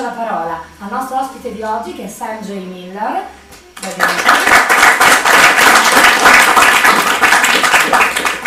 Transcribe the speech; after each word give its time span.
lascio 0.00 0.02
la 0.02 0.10
parola 0.10 0.62
al 0.78 0.90
nostro 0.90 1.20
ospite 1.20 1.52
di 1.52 1.62
oggi 1.62 1.94
che 1.94 2.04
è 2.04 2.08
Sanjay 2.08 2.64
Miller. 2.64 3.24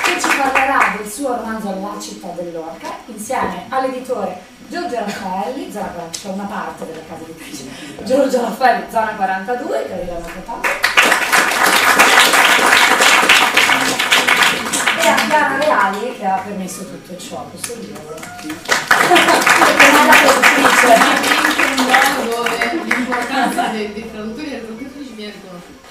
che 0.04 0.22
ci 0.22 0.28
parlerà 0.38 0.96
del 0.98 1.10
suo 1.10 1.36
romanzo 1.36 1.70
La 1.70 2.00
città 2.00 2.28
dell'orca 2.36 2.88
insieme 3.06 3.66
all'editore 3.70 4.52
Giorgio 4.68 4.96
Raffaelli, 4.96 5.72
zona 5.72 5.88
40, 5.88 6.20
cioè 6.20 6.32
una 6.32 6.46
parte 6.46 6.86
della 6.86 7.02
casa 7.08 7.24
editrice, 7.24 7.66
Giorgio 8.04 8.42
Raffaelli, 8.42 8.86
zona 8.90 9.14
42, 9.16 9.86
che 9.86 9.94
arriva 9.94 10.16
a 10.16 10.42
parte. 10.46 10.83
A 15.08 15.16
Chiara 15.28 15.58
Reali 15.58 16.16
che 16.18 16.26
ha 16.26 16.38
permesso 16.40 16.86
tutto 16.86 17.18
ciò, 17.18 17.46
modo 21.84 22.34
dove 22.36 22.84
l'importanza 22.84 23.68
dei, 23.68 23.94
dei 23.94 24.12
traduttori 24.12 24.46
e 24.46 24.50
delle 24.50 24.66
traduttrici 24.66 25.14
viene 25.14 25.34
riconosciuta. 25.34 25.88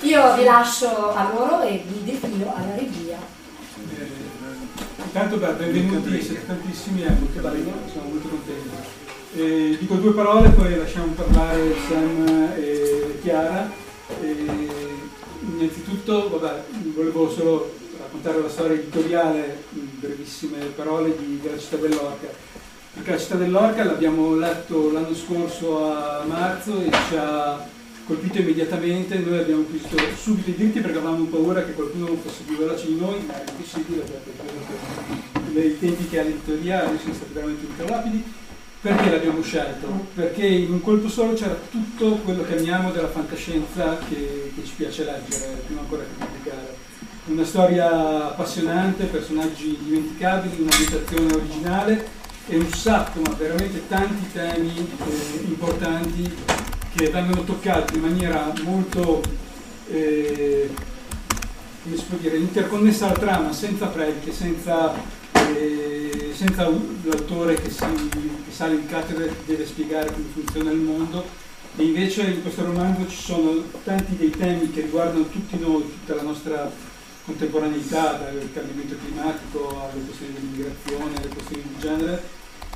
Io 0.00 0.36
vi 0.36 0.44
lascio 0.44 1.14
a 1.14 1.30
loro 1.32 1.62
e 1.62 1.84
vi 1.86 2.04
defilo 2.04 2.54
alla 2.54 2.74
regia. 2.76 3.18
Intanto 5.04 5.36
beh, 5.36 5.52
benvenuti, 5.52 6.22
siete 6.22 6.46
tantissimi, 6.46 7.02
è 7.02 7.10
molto 7.10 7.40
bello, 7.40 7.72
sono 7.92 8.08
molto 8.08 8.28
contento. 8.28 8.76
Eh, 9.34 9.76
dico 9.78 9.94
due 9.96 10.12
parole, 10.12 10.48
poi 10.50 10.76
lasciamo 10.76 11.12
parlare 11.12 11.74
Sam 11.88 12.52
e 12.56 13.18
Chiara. 13.22 13.70
Eh, 14.20 14.78
innanzitutto, 15.40 16.28
vabbè, 16.38 16.64
volevo 16.94 17.30
solo 17.30 17.72
raccontare 18.08 18.40
la 18.40 18.48
storia 18.48 18.72
editoriale, 18.72 19.64
in 19.74 19.88
brevissime 20.00 20.58
parole, 20.74 21.14
di, 21.16 21.38
della 21.42 21.58
città 21.58 21.76
dell'Orca. 21.76 22.26
Perché 22.94 23.10
la 23.10 23.18
città 23.18 23.34
dell'Orca 23.36 23.84
l'abbiamo 23.84 24.34
letto 24.34 24.90
l'anno 24.90 25.14
scorso 25.14 25.84
a 25.84 26.24
marzo 26.26 26.80
e 26.80 26.90
ci 27.08 27.16
ha 27.16 27.64
colpito 28.06 28.38
immediatamente, 28.38 29.18
noi 29.18 29.38
abbiamo 29.38 29.60
acquisito 29.60 29.96
subito 30.16 30.48
i 30.48 30.54
diritti 30.54 30.80
perché 30.80 30.96
avevamo 30.96 31.24
paura 31.26 31.62
che 31.62 31.74
qualcuno 31.74 32.06
fosse 32.16 32.42
più 32.44 32.56
veloce 32.56 32.86
di 32.86 32.96
noi, 32.96 33.22
ma 33.26 33.34
era 33.34 33.50
impossibile 33.50 34.00
perché 34.00 35.66
i 35.66 35.78
tempi 35.78 36.08
che 36.08 36.18
ha 36.18 36.22
l'editoria 36.22 36.86
sono 36.98 37.14
stati 37.14 37.32
veramente 37.32 37.66
ultra 37.66 37.86
rapidi. 37.86 38.24
Perché 38.80 39.10
l'abbiamo 39.10 39.42
scelto? 39.42 39.88
Perché 40.14 40.46
in 40.46 40.70
un 40.70 40.80
colpo 40.80 41.08
solo 41.08 41.32
c'era 41.32 41.58
tutto 41.68 42.10
quello 42.18 42.44
che 42.44 42.58
amiamo 42.58 42.92
della 42.92 43.08
fantascienza 43.08 43.98
che, 44.08 44.52
che 44.54 44.64
ci 44.64 44.74
piace 44.76 45.04
leggere, 45.04 45.62
prima 45.66 45.80
ancora 45.80 46.04
che 46.04 46.24
pubblicare. 46.24 46.87
Una 47.28 47.44
storia 47.44 48.30
appassionante, 48.30 49.04
personaggi 49.04 49.78
dimenticabili, 49.82 50.62
un'ambientazione 50.62 51.34
originale 51.34 52.06
e 52.46 52.56
un 52.56 52.72
sacco, 52.72 53.20
ma 53.20 53.34
veramente 53.34 53.86
tanti 53.86 54.32
temi 54.32 54.76
eh, 54.76 55.40
importanti 55.46 56.34
che 56.94 57.10
vengono 57.10 57.44
toccati 57.44 57.94
in 57.96 58.00
maniera 58.00 58.52
molto 58.64 59.22
eh, 59.90 60.70
come 61.82 61.96
si 61.96 62.04
può 62.04 62.18
dire, 62.18 62.36
interconnessa 62.36 63.06
alla 63.06 63.18
trama, 63.18 63.52
senza 63.52 63.86
prediche, 63.86 64.32
senza, 64.32 64.92
eh, 65.32 66.32
senza 66.34 66.68
l'autore 67.02 67.54
che, 67.54 67.68
che 67.68 68.52
sale 68.52 68.74
in 68.74 68.86
cattedra 68.86 69.24
e 69.24 69.32
deve 69.46 69.66
spiegare 69.66 70.12
come 70.12 70.26
funziona 70.32 70.70
il 70.70 70.78
mondo. 70.78 71.46
E 71.76 71.84
invece 71.84 72.22
in 72.22 72.42
questo 72.42 72.64
romanzo 72.64 73.08
ci 73.08 73.22
sono 73.22 73.62
tanti 73.84 74.16
dei 74.16 74.30
temi 74.30 74.70
che 74.70 74.80
riguardano 74.80 75.28
tutti 75.28 75.58
noi, 75.58 75.82
tutta 75.82 76.16
la 76.16 76.22
nostra 76.22 76.70
contemporaneità, 77.28 78.12
dal 78.12 78.48
cambiamento 78.54 78.96
climatico 79.04 79.68
alle 79.68 80.02
questioni 80.04 80.32
dell'immigrazione, 80.32 81.16
alle 81.16 81.28
questioni 81.28 81.62
di 81.62 81.78
genere, 81.78 82.22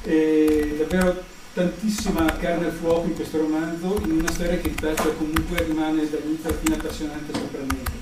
e 0.04 0.74
davvero 0.78 1.22
tantissima 1.54 2.36
carne 2.36 2.66
al 2.66 2.72
fuoco 2.72 3.06
in 3.06 3.14
questo 3.14 3.38
romanzo, 3.38 3.98
in 4.04 4.12
una 4.12 4.30
storia 4.30 4.58
che 4.58 4.68
ripeto 4.68 5.14
comunque 5.14 5.62
rimane 5.64 6.08
dall'inizio 6.08 6.50
alla 6.50 6.58
fine 6.58 6.74
appassionante 6.74 7.32
e. 7.32 8.00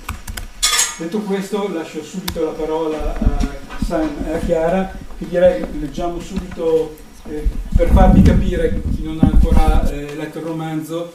Detto 0.97 1.19
questo 1.21 1.71
lascio 1.73 2.03
subito 2.03 2.43
la 2.43 2.51
parola 2.51 3.17
a 3.17 3.83
Sam 3.83 4.09
e 4.25 4.33
a 4.33 4.39
Chiara 4.39 4.91
che 5.17 5.27
direi 5.27 5.61
che 5.61 5.67
leggiamo 5.79 6.19
subito 6.19 6.97
eh, 7.27 7.47
per 7.75 7.89
farvi 7.91 8.21
capire 8.21 8.81
chi 8.93 9.03
non 9.03 9.19
ha 9.21 9.27
ancora 9.31 9.89
eh, 9.89 10.15
letto 10.15 10.39
il 10.39 10.45
romanzo 10.45 11.13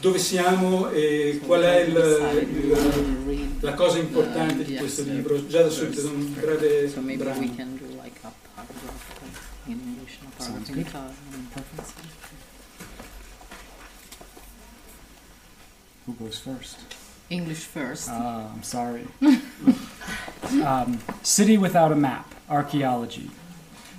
dove 0.00 0.18
siamo 0.18 0.88
e 0.90 1.40
qual 1.44 1.62
è 1.62 1.80
il, 1.80 1.96
il, 2.52 3.56
la 3.60 3.74
cosa 3.74 3.98
importante 3.98 4.64
di 4.64 4.74
questo 4.76 5.02
libro, 5.02 5.46
già 5.46 5.62
da 5.62 5.70
subito, 5.70 6.06
un 6.08 6.32
breve 6.32 6.86
brano. 7.16 7.88
Who 16.06 16.14
goes 16.18 16.38
first? 16.38 16.78
English 17.28 17.64
first. 17.64 18.08
Uh, 18.08 18.48
I'm 18.52 18.62
sorry. 18.62 19.06
um, 20.64 20.98
city 21.22 21.56
without 21.56 21.92
a 21.92 21.96
map, 21.96 22.34
archaeology. 22.48 23.30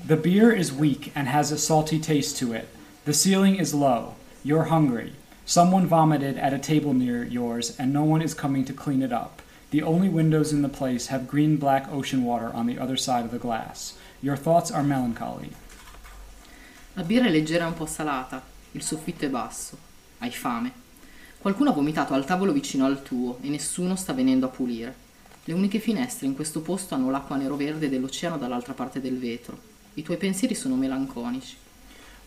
The 0.06 0.18
beer 0.18 0.52
is 0.52 0.74
weak 0.74 1.12
and 1.16 1.28
has 1.28 1.52
a 1.52 1.58
salty 1.58 2.00
taste 2.00 2.38
to 2.40 2.54
it. 2.54 2.68
The 3.06 3.14
ceiling 3.14 3.56
is 3.56 3.74
low. 3.74 4.16
You're 4.44 4.66
hungry. 4.66 5.14
Someone 5.46 5.88
vomited 5.88 6.38
at 6.38 6.54
a 6.54 6.60
table 6.60 6.94
near 6.94 7.24
yours, 7.24 7.76
and 7.78 7.92
no 7.92 8.04
one 8.04 8.22
is 8.22 8.34
coming 8.34 8.64
to 8.66 8.74
clean 8.74 9.02
it 9.02 9.12
up. 9.12 9.42
The 9.72 9.84
only 9.84 10.10
windows 10.10 10.52
in 10.52 10.62
the 10.62 10.70
place 10.70 11.08
have 11.08 11.28
green 11.28 11.58
black 11.58 11.92
ocean 11.92 12.24
water 12.24 12.52
on 12.54 12.68
the 12.68 12.78
other 12.78 12.98
side 12.98 13.26
of 13.26 13.32
the 13.32 13.40
glass. 13.40 13.96
Your 14.22 14.38
thoughts 14.38 14.72
are 14.72 14.84
melancholy. 14.84 15.50
La 16.94 17.04
birra 17.04 17.28
è 17.28 17.30
leggera 17.30 17.64
e 17.64 17.68
un 17.68 17.74
po' 17.74 17.86
salata. 17.86 18.42
Il 18.74 18.84
soffitto 18.84 19.26
è 19.26 19.30
basso. 19.30 19.78
Hai 20.20 20.30
fame. 20.30 20.72
Qualcuno 21.38 21.72
ha 21.72 21.74
vomitato 21.74 22.14
al 22.14 22.26
tavolo 22.26 22.52
vicino 22.52 22.86
al 22.86 23.02
tuo 23.02 23.40
e 23.42 23.50
nessuno 23.50 23.96
sta 23.96 24.14
venendo 24.14 24.46
a 24.46 24.50
pulire. 24.50 24.94
Le 25.46 25.54
uniche 25.54 25.80
finestre 25.80 26.28
in 26.28 26.36
questo 26.36 26.62
posto 26.62 26.94
hanno 26.94 27.10
l'acqua 27.10 27.36
nero-verde 27.36 27.90
dell'oceano 27.90 28.38
dall'altra 28.38 28.74
parte 28.74 29.02
del 29.02 29.18
vetro. 29.18 29.58
I 29.96 30.04
tuoi 30.04 30.18
pensieri 30.18 30.54
sono 30.54 30.76
melanconici. 30.76 31.56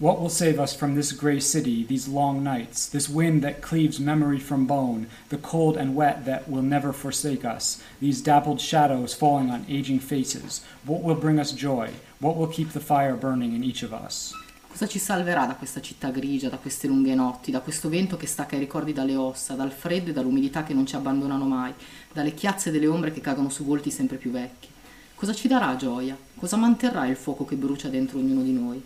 What 0.01 0.21
will 0.21 0.29
save 0.29 0.59
us 0.59 0.75
from 0.75 0.97
this 0.97 1.13
grey 1.13 1.39
city, 1.39 1.85
these 1.85 2.09
long 2.09 2.43
nights, 2.43 2.89
this 2.89 3.09
wind 3.09 3.43
that 3.43 3.63
cleaves 3.63 4.01
memory 4.01 4.41
from 4.41 4.67
bone, 4.67 5.07
the 5.29 5.39
cold 5.39 5.77
and 5.77 5.95
wet 5.95 6.25
that 6.25 6.49
will 6.49 6.63
never 6.63 6.93
forsake 6.93 7.45
us, 7.45 7.81
these 8.01 8.21
dappled 8.21 8.61
shadows 8.61 9.15
falling 9.15 9.51
on 9.51 9.65
aging 9.69 10.01
faces? 10.01 10.65
What 10.85 11.05
will 11.05 11.15
bring 11.15 11.39
us 11.39 11.53
joy? 11.53 11.91
What 12.19 12.37
will 12.37 12.49
keep 12.49 12.73
the 12.73 12.81
fire 12.81 13.15
burning 13.15 13.55
in 13.55 13.63
each 13.63 13.85
of 13.85 13.93
us? 13.93 14.33
Cosa 14.69 14.89
ci 14.89 14.99
salverà 14.99 15.47
da 15.47 15.55
questa 15.55 15.81
città 15.81 16.11
grigia, 16.11 16.49
da 16.49 16.57
queste 16.57 16.89
lunghe 16.89 17.15
notti, 17.15 17.53
da 17.53 17.61
questo 17.61 17.89
vento 17.89 18.17
che 18.17 18.27
stacca 18.27 18.57
i 18.57 18.59
ricordi 18.59 18.93
dalle 18.93 19.15
ossa, 19.15 19.55
dal 19.55 19.71
freddo 19.71 20.11
e 20.11 20.13
dall'umidità 20.13 20.65
che 20.65 20.75
non 20.75 20.87
ci 20.87 20.97
abbandonano 20.97 21.45
mai, 21.45 21.73
dalle 22.13 22.35
chiazze 22.35 22.73
delle 22.73 22.89
ombre 22.89 23.13
che 23.13 23.21
cadono 23.21 23.49
su 23.49 23.65
volti 23.65 23.93
sempre 23.93 24.17
più 24.17 24.33
vecchi? 24.33 24.67
Cosa 25.15 25.33
ci 25.33 25.47
darà 25.47 25.77
gioia? 25.77 26.19
Cosa 26.35 26.57
manterrà 26.57 27.07
il 27.07 27.15
fuoco 27.15 27.45
che 27.45 27.55
brucia 27.55 27.87
dentro 27.89 28.19
ognuno 28.19 28.43
di 28.43 28.53
noi? 28.53 28.83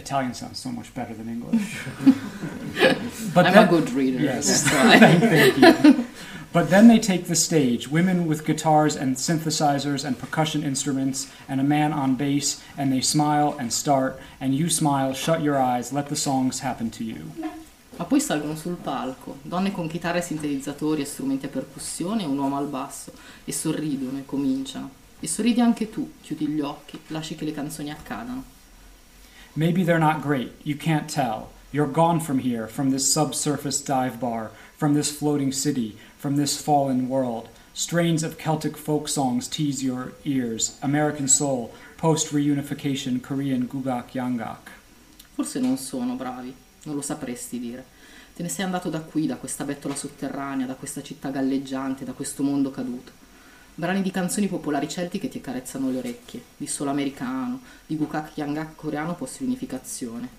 Italian 0.00 0.34
sounds 0.34 0.58
so 0.58 0.70
much 0.70 0.92
better 0.94 1.14
than 1.14 1.28
English. 1.28 1.78
but 3.34 3.46
I'm 3.46 3.54
then- 3.54 3.68
a 3.68 3.70
good 3.70 3.90
reader. 3.92 4.18
Yes, 4.18 4.64
thank, 4.64 5.22
thank 5.34 5.56
you. 5.58 6.06
But 6.52 6.68
then 6.68 6.88
they 6.88 6.98
take 6.98 7.26
the 7.26 7.36
stage 7.36 7.88
women 7.88 8.26
with 8.26 8.44
guitars 8.44 8.96
and 8.96 9.16
synthesizers 9.16 10.04
and 10.04 10.18
percussion 10.18 10.64
instruments, 10.64 11.28
and 11.48 11.60
a 11.60 11.64
man 11.64 11.92
on 11.92 12.16
bass, 12.16 12.60
and 12.76 12.90
they 12.90 13.00
smile 13.00 13.54
and 13.60 13.72
start, 13.72 14.18
and 14.40 14.52
you 14.52 14.68
smile, 14.68 15.14
shut 15.14 15.42
your 15.42 15.56
eyes, 15.56 15.92
let 15.92 16.08
the 16.08 16.16
songs 16.16 16.60
happen 16.60 16.90
to 16.90 17.04
you. 17.04 17.30
Ma 17.96 18.04
poi 18.06 18.18
salgono 18.18 18.56
sul 18.56 18.76
palco, 18.82 19.38
donne 19.42 19.70
con 19.70 19.86
chitarre, 19.86 20.22
sintetizzatori 20.22 21.02
e 21.02 21.04
strumenti 21.04 21.46
a 21.46 21.50
percussione 21.50 22.22
e 22.22 22.26
un 22.26 22.38
uomo 22.38 22.56
al 22.56 22.66
basso, 22.66 23.12
e 23.44 23.52
sorridono 23.52 24.18
e 24.18 24.24
cominciano. 24.26 24.90
E 25.20 25.28
sorridi 25.28 25.60
anche 25.60 25.88
tu, 25.88 26.14
chiudi 26.20 26.46
gli 26.46 26.60
occhi, 26.60 26.98
lasci 27.08 27.36
che 27.36 27.44
le 27.44 27.52
canzoni 27.52 27.90
accadano. 27.92 28.42
Maybe 29.56 29.82
they're 29.82 29.98
not 29.98 30.22
great, 30.22 30.52
you 30.62 30.76
can't 30.76 31.10
tell. 31.10 31.50
You're 31.72 31.88
gone 31.88 32.20
from 32.20 32.38
here, 32.38 32.68
from 32.68 32.90
this 32.90 33.12
subsurface 33.12 33.80
dive 33.80 34.20
bar, 34.20 34.52
from 34.76 34.94
this 34.94 35.10
floating 35.10 35.52
city, 35.52 35.96
from 36.16 36.36
this 36.36 36.60
fallen 36.60 37.08
world. 37.08 37.48
Strains 37.74 38.22
of 38.22 38.38
Celtic 38.38 38.76
folk 38.76 39.08
songs 39.08 39.48
tease 39.48 39.82
your 39.82 40.12
ears, 40.24 40.78
American 40.82 41.26
soul, 41.26 41.72
post 41.96 42.32
reunification 42.32 43.20
Korean 43.20 43.66
gugak 43.66 44.12
yangak. 44.12 44.70
Forse 45.34 45.60
non 45.60 45.76
sono 45.76 46.14
bravi, 46.14 46.54
non 46.84 46.94
lo 46.94 47.02
sapresti 47.02 47.58
dire. 47.58 47.84
Te 48.34 48.42
ne 48.42 48.48
sei 48.48 48.64
andato 48.64 48.88
da 48.88 49.00
qui, 49.00 49.26
da 49.26 49.36
questa 49.36 49.64
bettola 49.64 49.94
sotterranea, 49.94 50.66
da 50.66 50.74
questa 50.74 51.02
città 51.02 51.30
galleggiante, 51.30 52.04
da 52.04 52.12
questo 52.12 52.42
mondo 52.42 52.70
caduto. 52.70 53.19
Brani 53.74 54.02
di 54.02 54.10
canzoni 54.10 54.46
popolari 54.46 54.88
celti 54.88 55.18
che 55.18 55.28
ti 55.28 55.38
accarezzano 55.38 55.90
le 55.90 55.98
orecchie, 55.98 56.42
di 56.56 56.66
solo 56.66 56.90
americano, 56.90 57.60
di 57.86 57.96
gukak 57.96 58.36
yangak 58.36 58.74
coreano 58.76 59.14
post 59.14 59.38
riunificazione. 59.38 60.38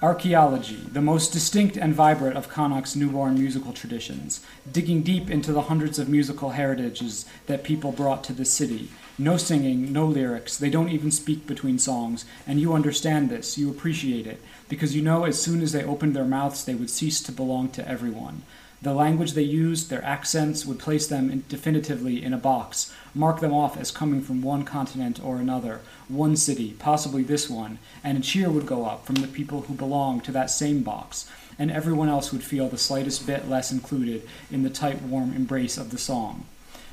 Archaeology, 0.00 0.82
the 0.90 1.00
most 1.00 1.32
distinct 1.32 1.76
and 1.76 1.94
vibrant 1.94 2.36
of 2.36 2.48
Connacht's 2.48 2.96
newborn 2.96 3.34
musical 3.34 3.72
traditions, 3.72 4.40
digging 4.64 5.02
deep 5.02 5.30
into 5.30 5.52
the 5.52 5.68
hundreds 5.68 5.98
of 5.98 6.08
musical 6.08 6.50
heritages 6.50 7.24
that 7.46 7.62
people 7.62 7.92
brought 7.92 8.24
to 8.24 8.32
the 8.32 8.44
city. 8.44 8.88
No 9.16 9.36
singing, 9.36 9.92
no 9.92 10.06
lyrics, 10.06 10.56
they 10.56 10.70
don't 10.70 10.88
even 10.88 11.12
speak 11.12 11.46
between 11.46 11.78
songs, 11.78 12.24
and 12.48 12.58
you 12.58 12.72
understand 12.72 13.28
this, 13.28 13.56
you 13.56 13.70
appreciate 13.70 14.26
it, 14.26 14.40
because 14.68 14.96
you 14.96 15.02
know 15.02 15.24
as 15.24 15.40
soon 15.40 15.62
as 15.62 15.70
they 15.70 15.84
opened 15.84 16.16
their 16.16 16.24
mouths 16.24 16.64
they 16.64 16.74
would 16.74 16.90
cease 16.90 17.20
to 17.20 17.30
belong 17.30 17.68
to 17.68 17.86
everyone. 17.86 18.42
The 18.82 18.92
language 18.92 19.34
they 19.34 19.42
used, 19.42 19.90
their 19.90 20.04
accents, 20.04 20.66
would 20.66 20.80
place 20.80 21.06
them 21.06 21.30
in 21.30 21.44
definitively 21.48 22.20
in 22.20 22.32
a 22.32 22.36
box, 22.36 22.92
mark 23.14 23.38
them 23.38 23.54
off 23.54 23.76
as 23.76 23.92
coming 23.92 24.20
from 24.20 24.42
one 24.42 24.64
continent 24.64 25.22
or 25.22 25.36
another, 25.36 25.82
one 26.08 26.34
city, 26.34 26.74
possibly 26.80 27.22
this 27.22 27.48
one, 27.48 27.78
and 28.02 28.18
a 28.18 28.20
cheer 28.20 28.50
would 28.50 28.66
go 28.66 28.84
up 28.84 29.06
from 29.06 29.14
the 29.16 29.28
people 29.28 29.62
who 29.62 29.74
belonged 29.74 30.24
to 30.24 30.32
that 30.32 30.50
same 30.50 30.82
box, 30.82 31.30
and 31.60 31.70
everyone 31.70 32.08
else 32.08 32.32
would 32.32 32.42
feel 32.42 32.68
the 32.68 32.76
slightest 32.76 33.24
bit 33.24 33.48
less 33.48 33.70
included 33.70 34.28
in 34.50 34.64
the 34.64 34.70
tight, 34.70 35.00
warm 35.02 35.32
embrace 35.32 35.78
of 35.78 35.92
the 35.92 35.98
song. 35.98 36.44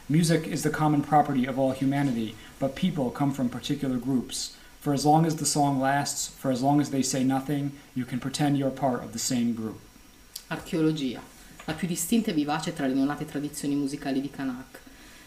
Music 0.08 0.46
is 0.46 0.62
the 0.62 0.70
common 0.70 1.02
property 1.02 1.46
of 1.46 1.58
all 1.58 1.72
humanity, 1.72 2.36
but 2.60 2.76
people 2.76 3.10
come 3.10 3.32
from 3.32 3.50
particular 3.50 3.98
groups. 3.98 4.56
For 4.80 4.94
as 4.94 5.08
long 5.08 5.26
as 5.26 5.38
the 5.38 5.46
song 5.46 5.80
lasts, 5.80 6.28
for 6.28 6.52
as 6.52 6.62
long 6.62 6.80
as 6.80 6.92
they 6.92 7.02
say 7.02 7.24
nothing, 7.24 7.72
you 7.96 8.06
can 8.06 8.20
pretend 8.20 8.60
you're 8.60 8.70
part 8.70 9.04
of 9.04 9.14
the 9.14 9.20
same 9.20 9.54
group. 9.54 9.80
Archeologia, 10.52 11.22
la 11.66 11.74
più 11.74 11.88
distinta 11.88 12.32
e 12.32 12.34
vivace 12.34 12.74
tra 12.74 12.88
le 12.88 12.94
neonate 12.94 13.26
tradizioni 13.26 13.76
musicali 13.76 14.22
di 14.22 14.30
Kanak, 14.30 14.80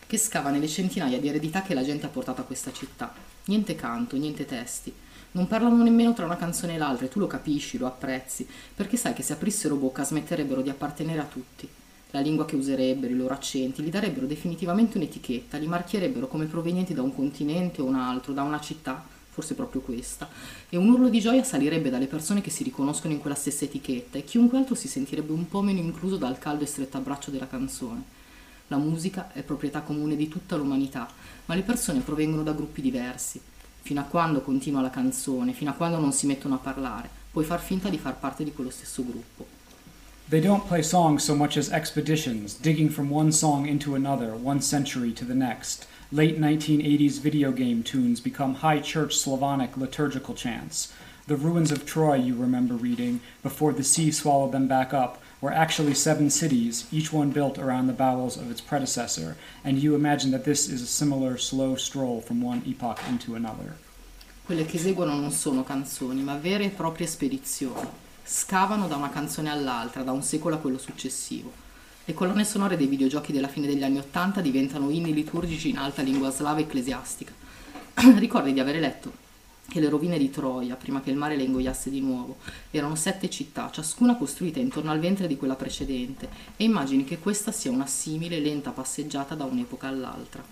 che 0.07 0.19
scava 0.19 0.51
nelle 0.51 0.69
centinaia 0.69 1.19
di 1.19 1.29
eredità 1.29 1.63
che 1.63 1.75
la 1.75 1.85
gente 1.85 2.07
ha 2.07 2.11
portato 2.11 2.41
a 2.41 2.45
questa 2.45 2.73
città. 2.73 3.15
Niente 3.45 3.75
canto, 3.75 4.17
niente 4.17 4.45
testi. 4.45 4.93
Non 5.33 5.47
parlano 5.47 5.83
nemmeno 5.83 6.13
tra 6.13 6.27
una 6.27 6.37
canzone 6.37 6.75
e 6.75 6.79
l'altra 6.79 7.07
e 7.07 7.09
tu 7.09 7.19
lo 7.19 7.27
capisci, 7.27 7.79
lo 7.79 7.87
apprezzi, 7.87 8.47
perché 8.75 8.97
sai 8.97 9.15
che 9.15 9.23
se 9.23 9.33
aprissero 9.33 9.77
bocca 9.77 10.05
smetterebbero 10.05 10.61
di 10.61 10.69
appartenere 10.69 11.21
a 11.21 11.25
tutti. 11.25 11.67
La 12.11 12.21
lingua 12.21 12.45
che 12.45 12.57
userebbero, 12.57 13.13
i 13.13 13.17
loro 13.17 13.33
accenti, 13.33 13.83
gli 13.83 13.89
darebbero 13.89 14.27
definitivamente 14.27 14.99
un'etichetta, 14.99 15.57
li 15.57 15.67
marchierebbero 15.67 16.29
come 16.29 16.45
provenienti 16.45 16.93
da 16.93 17.01
un 17.01 17.15
continente 17.15 17.81
o 17.81 17.87
un 17.87 17.95
altro, 17.95 18.35
da 18.35 18.43
una 18.43 18.61
città, 18.61 19.03
forse 19.33 19.55
proprio 19.55 19.81
questa, 19.81 20.29
e 20.69 20.77
un 20.77 20.91
urlo 20.91 21.09
di 21.09 21.19
gioia 21.19 21.43
salirebbe 21.43 21.89
dalle 21.89 22.07
persone 22.07 22.43
che 22.43 22.51
si 22.51 22.63
riconoscono 22.63 23.15
in 23.15 23.19
quella 23.19 23.35
stessa 23.35 23.65
etichetta 23.65 24.19
e 24.19 24.25
chiunque 24.25 24.59
altro 24.59 24.75
si 24.75 24.89
sentirebbe 24.89 25.33
un 25.33 25.49
po' 25.49 25.63
meno 25.63 25.81
incluso 25.81 26.19
dal 26.19 26.39
caldo 26.39 26.65
e 26.65 26.67
stretto 26.67 26.99
abbraccio 26.99 27.31
della 27.31 27.49
canzone. 27.49 28.03
La 28.69 28.77
musica 28.77 29.33
è 29.33 29.43
proprietà 29.43 29.81
comune 29.81 30.17
di 30.17 30.29
tutta 30.29 30.57
l'umanità, 30.57 31.09
ma 31.47 31.55
le 31.55 31.63
persone 31.63 32.01
provengono 32.01 32.43
da 32.43 32.53
gruppi 32.53 32.83
diversi. 32.83 33.41
Fino 33.81 34.01
a 34.01 34.05
quando 34.05 34.43
continua 34.43 34.83
la 34.83 34.91
canzone, 34.91 35.55
fino 35.55 35.71
a 35.71 35.75
quando 35.75 35.99
non 35.99 36.13
si 36.13 36.27
mettono 36.27 36.55
a 36.55 36.59
parlare, 36.59 37.09
puoi 37.31 37.45
far 37.45 37.61
finta 37.61 37.89
di 37.89 37.99
far 37.99 38.19
parte 38.19 38.45
di 38.45 38.53
quello 38.53 38.71
stesso 38.71 39.03
gruppo. 39.03 39.61
They 40.29 40.41
don't 40.41 40.67
play 40.67 40.83
songs 40.83 41.25
so 41.25 41.35
much 41.35 41.57
as 41.57 41.71
expeditions, 41.71 42.59
digging 42.59 42.91
from 42.91 43.11
one 43.11 43.33
song 43.33 43.67
into 43.67 43.95
another, 43.95 44.33
one 44.33 44.61
century 44.61 45.13
to 45.15 45.25
the 45.25 45.35
next. 45.35 45.87
Late 46.15 46.39
1980s 46.39 47.21
video 47.21 47.53
game 47.53 47.83
tunes 47.83 48.21
become 48.21 48.57
high 48.57 48.81
church 48.81 49.17
Slavonic 49.17 49.79
liturgical 49.79 50.35
chants. 50.35 50.93
The 51.27 51.37
ruins 51.37 51.73
of 51.73 51.87
Troy, 51.87 52.17
you 52.17 52.35
remember 52.35 52.75
reading, 52.75 53.21
before 53.43 53.73
the 53.73 53.83
sea 53.83 54.11
swallowed 54.11 54.53
them 54.53 54.69
back 54.69 54.93
up, 54.93 55.23
were 55.41 55.55
actually 55.55 55.95
seven 55.95 56.29
cities, 56.29 56.87
each 56.93 57.15
one 57.15 57.31
built 57.31 57.59
around 57.59 57.87
the 57.87 57.95
bowels 57.95 58.37
of 58.37 58.51
its 58.51 58.61
predecessor, 58.61 59.39
and 59.65 59.79
you 59.79 59.95
imagine 59.95 60.33
that 60.33 60.45
this 60.45 60.69
is 60.69 60.83
a 60.83 60.87
similar 60.87 61.39
slow 61.39 61.77
stroll 61.77 62.21
from 62.21 62.43
one 62.43 62.63
epoch 62.67 63.01
into 63.09 63.35
another. 63.35 63.79
Quelle 64.45 64.67
che 64.67 64.77
eseguono 64.77 65.19
non 65.19 65.31
sono 65.31 65.65
canzoni, 65.65 66.21
ma 66.21 66.37
vere 66.37 66.65
e 66.65 66.69
proprie 66.69 67.07
spedizioni. 67.07 67.89
Scavano 68.23 68.87
da 68.87 68.97
una 68.97 69.09
canzone 69.09 69.49
all'altra, 69.49 70.03
da 70.03 70.13
un 70.13 70.23
secolo 70.23 70.57
a 70.57 70.59
quello 70.59 70.77
successivo. 70.77 71.62
Le 72.05 72.15
colonne 72.15 72.45
sonore 72.45 72.77
dei 72.77 72.89
videogiochi 72.89 73.31
della 73.31 73.47
fine 73.47 73.69
degli 73.69 73.85
anni 73.85 73.99
Ottanta 73.99 74.41
diventano 74.41 74.91
inni 74.91 75.15
liturgici 75.15 75.69
in 75.69 75.79
alta 75.79 76.03
lingua 76.03 76.33
slava 76.33 76.59
ecclesiastica. 76.59 77.33
Ricordi 78.19 78.53
di 78.53 78.59
avere 78.59 78.81
letto 78.81 79.21
che 79.69 79.79
le 79.79 79.89
rovine 79.89 80.19
di 80.19 80.29
Troia, 80.29 80.75
prima 80.75 81.01
che 81.01 81.11
il 81.11 81.17
mare 81.17 81.37
le 81.37 81.45
ingoiasse 81.45 81.91
di 81.91 82.01
nuovo, 82.01 82.39
erano 82.71 82.97
sette 82.97 83.31
città, 83.31 83.71
ciascuna 83.71 84.17
costruita 84.17 84.59
intorno 84.59 84.91
al 84.91 84.99
ventre 84.99 85.27
di 85.29 85.37
quella 85.37 85.55
precedente, 85.55 86.29
e 86.57 86.65
immagini 86.65 87.05
che 87.05 87.19
questa 87.19 87.53
sia 87.53 87.71
una 87.71 87.87
simile 87.87 88.41
lenta 88.41 88.71
passeggiata 88.71 89.35
da 89.35 89.45
un'epoca 89.45 89.87
all'altra. 89.87 90.45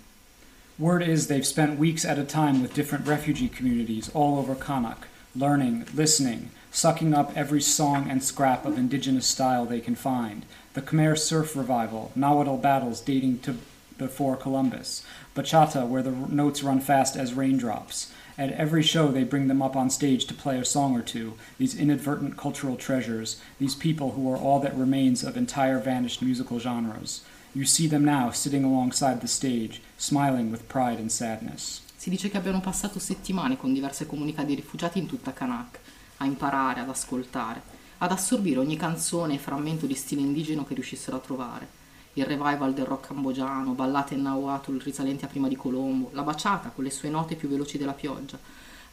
Word 0.77 1.07
is 1.07 1.27
they've 1.27 1.45
spent 1.45 1.79
weeks 1.79 2.07
at 2.07 2.17
a 2.17 2.25
time 2.25 2.61
with 2.61 2.73
different 2.73 3.07
refugee 3.07 3.51
communities 3.51 4.09
all 4.15 4.39
over 4.39 4.57
Kanak, 4.57 5.09
learning, 5.35 5.85
listening, 5.95 6.51
sucking 6.71 7.13
up 7.13 7.37
every 7.37 7.61
song 7.61 8.09
and 8.09 8.23
scrap 8.23 8.65
of 8.65 8.79
indigenous 8.79 9.27
style 9.27 9.67
they 9.67 9.81
can 9.81 9.97
find. 9.97 10.47
The 10.73 10.83
Khmer 10.83 11.19
surf 11.19 11.57
revival, 11.57 12.13
Nahuatl 12.15 12.57
battles 12.57 13.01
dating 13.01 13.41
to 13.41 13.57
before 13.99 14.37
Columbus, 14.37 15.05
bachata 15.35 15.87
where 15.87 16.03
the 16.03 16.13
notes 16.13 16.63
run 16.63 16.81
fast 16.81 17.17
as 17.17 17.35
raindrops. 17.35 18.13
At 18.39 18.53
every 18.53 18.83
show, 18.83 19.09
they 19.09 19.25
bring 19.25 19.49
them 19.49 19.61
up 19.61 19.77
on 19.77 19.91
stage 19.91 20.25
to 20.27 20.35
play 20.35 20.59
a 20.59 20.65
song 20.65 20.97
or 20.97 21.03
two, 21.03 21.35
these 21.59 21.75
inadvertent 21.75 22.37
cultural 22.37 22.77
treasures, 22.77 23.41
these 23.59 23.75
people 23.75 24.13
who 24.13 24.31
are 24.33 24.39
all 24.39 24.61
that 24.61 24.77
remains 24.77 25.23
of 25.23 25.37
entire 25.37 25.79
vanished 25.79 26.23
musical 26.23 26.59
genres. 26.59 27.23
You 27.53 27.65
see 27.65 27.89
them 27.89 28.05
now 28.05 28.31
sitting 28.31 28.65
alongside 28.65 29.21
the 29.21 29.29
stage, 29.29 29.83
smiling 29.99 30.51
with 30.51 30.69
pride 30.69 30.99
and 30.99 31.11
sadness. 31.11 31.83
Si 31.97 32.09
dice 32.09 32.31
che 32.31 32.39
abbiano 32.39 32.61
passato 32.61 32.99
settimane 32.99 33.59
con 33.59 33.75
diverse 33.75 34.07
comunità 34.07 34.45
di 34.45 34.55
rifugiati 34.55 34.99
in 34.99 35.07
tutta 35.07 35.33
Kanak, 35.33 35.79
a 36.19 36.25
imparare, 36.25 36.81
ad 36.81 36.89
ascoltare, 36.89 37.61
ad 38.03 38.13
assorbire 38.13 38.61
ogni 38.61 38.77
canzone 38.77 39.35
e 39.35 39.39
frammento 39.39 39.87
di 39.87 39.95
stile 39.95 40.21
indigeno 40.21 40.65
che 40.65 40.75
riuscissero 40.75 41.17
a 41.17 41.21
trovare 41.21 41.79
il 42.15 42.27
revival 42.27 42.75
del 42.75 42.87
rock 42.87 43.07
cambogiano, 43.07 43.73
ballate 43.73 44.15
in 44.15 44.23
Nahuatl 44.23 44.81
risalenti 44.81 45.25
a 45.25 45.29
prima 45.29 45.47
di 45.47 45.55
Colombo, 45.55 46.11
la 46.13 46.23
baciata 46.23 46.71
con 46.71 46.83
le 46.83 46.91
sue 46.91 47.09
note 47.09 47.37
più 47.37 47.49
veloci 47.49 47.79
della 47.79 47.93
pioggia. 47.93 48.37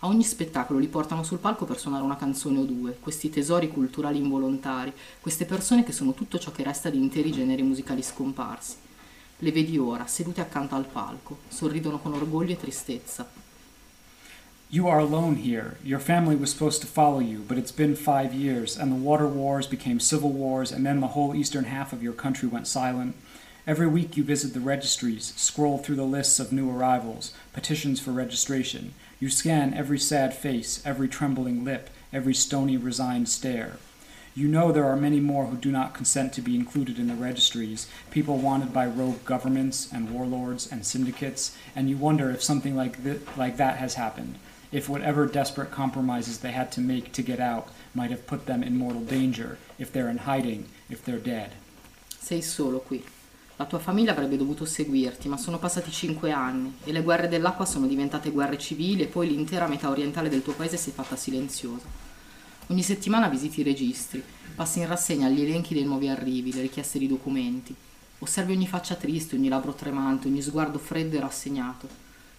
A 0.01 0.07
ogni 0.07 0.23
spettacolo 0.23 0.77
li 0.77 0.87
portano 0.87 1.23
sul 1.23 1.39
palco 1.39 1.65
per 1.65 1.79
suonare 1.79 2.03
una 2.03 2.15
canzone 2.15 2.59
o 2.59 2.63
due, 2.63 2.97
questi 2.99 3.31
tesori 3.31 3.69
culturali 3.69 4.19
involontari, 4.19 4.93
queste 5.19 5.45
persone 5.45 5.83
che 5.83 5.93
sono 5.93 6.13
tutto 6.13 6.37
ciò 6.37 6.51
che 6.51 6.61
resta 6.61 6.91
di 6.91 6.99
interi 6.99 7.31
generi 7.31 7.63
musicali 7.63 8.03
scomparsi. 8.03 8.75
Le 9.39 9.51
vedi 9.51 9.79
ora, 9.79 10.05
sedute 10.05 10.41
accanto 10.41 10.75
al 10.75 10.85
palco, 10.85 11.39
sorridono 11.47 11.97
con 11.97 12.13
orgoglio 12.13 12.51
e 12.51 12.57
tristezza, 12.57 13.27
You 14.69 14.89
are 14.89 14.99
alone 14.99 15.37
here. 15.37 15.77
Your 15.81 15.99
family 15.99 16.35
was 16.35 16.51
supposed 16.51 16.81
to 16.81 16.87
follow 16.87 17.19
you, 17.19 17.39
but 17.47 17.57
it's 17.57 17.71
been 17.71 17.95
five 17.95 18.33
years, 18.33 18.77
and 18.77 18.91
the 18.91 18.97
water 18.97 19.25
wars 19.25 19.65
became 19.65 20.01
civil 20.01 20.33
wars, 20.33 20.73
and 20.73 20.85
then 20.85 20.99
the 20.99 21.07
whole 21.07 21.33
eastern 21.33 21.63
half 21.63 21.93
of 21.93 22.03
your 22.03 22.11
country 22.11 22.49
went 22.49 22.67
silent. 22.67 23.15
Every 23.65 23.87
week 23.87 24.17
you 24.17 24.25
visit 24.25 24.53
the 24.53 24.59
registries, 24.59 25.33
scroll 25.37 25.77
through 25.77 25.95
the 25.95 26.03
lists 26.03 26.37
of 26.41 26.51
new 26.51 26.69
arrivals, 26.69 27.31
petitions 27.53 28.01
for 28.01 28.11
registration. 28.11 28.93
You 29.21 29.29
scan 29.29 29.73
every 29.73 29.97
sad 29.97 30.33
face, 30.33 30.81
every 30.85 31.07
trembling 31.07 31.63
lip, 31.63 31.89
every 32.11 32.33
stony, 32.33 32.75
resigned 32.75 33.29
stare. 33.29 33.77
You 34.35 34.49
know 34.49 34.73
there 34.73 34.85
are 34.85 34.97
many 34.97 35.21
more 35.21 35.45
who 35.45 35.55
do 35.55 35.71
not 35.71 35.93
consent 35.93 36.33
to 36.33 36.41
be 36.41 36.57
included 36.57 36.99
in 36.99 37.07
the 37.07 37.15
registries, 37.15 37.87
people 38.11 38.37
wanted 38.37 38.73
by 38.73 38.85
rogue 38.85 39.23
governments 39.23 39.89
and 39.93 40.11
warlords 40.11 40.69
and 40.69 40.85
syndicates, 40.85 41.55
and 41.73 41.89
you 41.89 41.95
wonder 41.95 42.29
if 42.31 42.43
something 42.43 42.75
like, 42.75 43.01
th- 43.01 43.21
like 43.37 43.55
that 43.55 43.77
has 43.77 43.93
happened 43.93 44.37
if 44.69 44.89
whatever 44.89 45.29
desperate 45.29 45.69
compromises 45.71 46.39
they 46.39 46.53
had 46.53 46.69
to 46.69 46.81
make 46.81 47.11
to 47.11 47.21
get 47.21 47.39
out 47.39 47.67
might 47.93 48.11
have 48.11 48.25
put 48.25 48.45
them 48.45 48.63
in 48.63 48.75
mortal 48.75 49.03
danger, 49.03 49.57
if 49.77 49.91
they're 49.91 50.09
in 50.09 50.19
hiding, 50.25 50.65
if 50.89 51.03
they're 51.03 51.21
dead. 51.21 51.51
Sei 52.19 52.41
solo 52.41 52.79
qui. 52.79 53.03
La 53.59 53.65
tua 53.65 53.79
famiglia 53.79 54.11
avrebbe 54.11 54.37
dovuto 54.37 54.65
seguirti, 54.65 55.27
ma 55.27 55.37
sono 55.37 55.57
passati 55.57 55.89
cinque 55.89 56.31
anni 56.31 56.77
e 56.83 56.91
le 56.91 57.01
guerre 57.01 57.27
dell'acqua 57.27 57.65
sono 57.65 57.87
diventate 57.87 58.29
guerre 58.29 58.59
civili 58.59 59.01
e 59.01 59.07
poi 59.07 59.27
l'intera 59.27 59.67
metà 59.67 59.89
orientale 59.89 60.29
del 60.29 60.43
tuo 60.43 60.53
paese 60.53 60.77
si 60.77 60.91
è 60.91 60.93
fatta 60.93 61.15
silenziosa. 61.15 61.85
Ogni 62.67 62.83
settimana 62.83 63.29
visiti 63.29 63.61
i 63.61 63.63
registri, 63.63 64.23
passi 64.53 64.79
in 64.79 64.87
rassegna 64.87 65.29
gli 65.29 65.41
elenchi 65.41 65.73
dei 65.73 65.85
nuovi 65.85 66.07
arrivi, 66.07 66.53
le 66.53 66.61
richieste 66.61 66.99
di 66.99 67.07
documenti. 67.07 67.73
Osservi 68.19 68.53
ogni 68.53 68.67
faccia 68.67 68.95
triste, 68.95 69.35
ogni 69.35 69.47
labbro 69.47 69.73
tremante, 69.73 70.27
ogni 70.27 70.41
sguardo 70.41 70.77
freddo 70.77 71.15
e 71.15 71.19
rassegnato. 71.19 71.87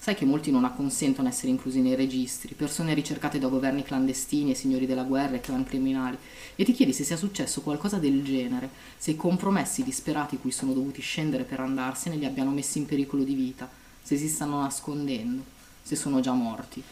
Sai 0.00 0.14
che 0.14 0.24
molti 0.24 0.52
non 0.52 0.64
acconsentono 0.64 1.28
essere 1.28 1.48
inclusi 1.48 1.80
nei 1.80 1.96
registri, 1.96 2.54
persone 2.54 2.94
ricercate 2.94 3.40
da 3.40 3.48
governi 3.48 3.82
clandestini 3.82 4.52
e 4.52 4.54
signori 4.54 4.86
della 4.86 5.02
guerra 5.02 5.34
e 5.34 5.40
clan 5.40 5.64
criminali, 5.64 6.16
e 6.54 6.64
ti 6.64 6.72
chiedi 6.72 6.92
se 6.92 7.02
sia 7.02 7.16
successo 7.16 7.62
qualcosa 7.62 7.98
del 7.98 8.22
genere, 8.22 8.70
se 8.96 9.10
i 9.10 9.16
compromessi 9.16 9.82
disperati 9.82 10.38
cui 10.38 10.52
sono 10.52 10.72
dovuti 10.72 11.02
scendere 11.02 11.42
per 11.42 11.60
andarsene 11.60 12.16
li 12.16 12.24
abbiano 12.24 12.50
messi 12.50 12.78
in 12.78 12.86
pericolo 12.86 13.24
di 13.24 13.34
vita, 13.34 13.68
se 14.00 14.16
si 14.16 14.28
stanno 14.28 14.60
nascondendo, 14.60 15.42
se 15.82 15.96
sono 15.96 16.20
già 16.20 16.32
morti. 16.32 16.82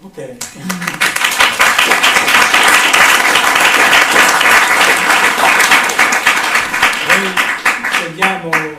Ok. 0.00 0.36
Noi 8.14 8.71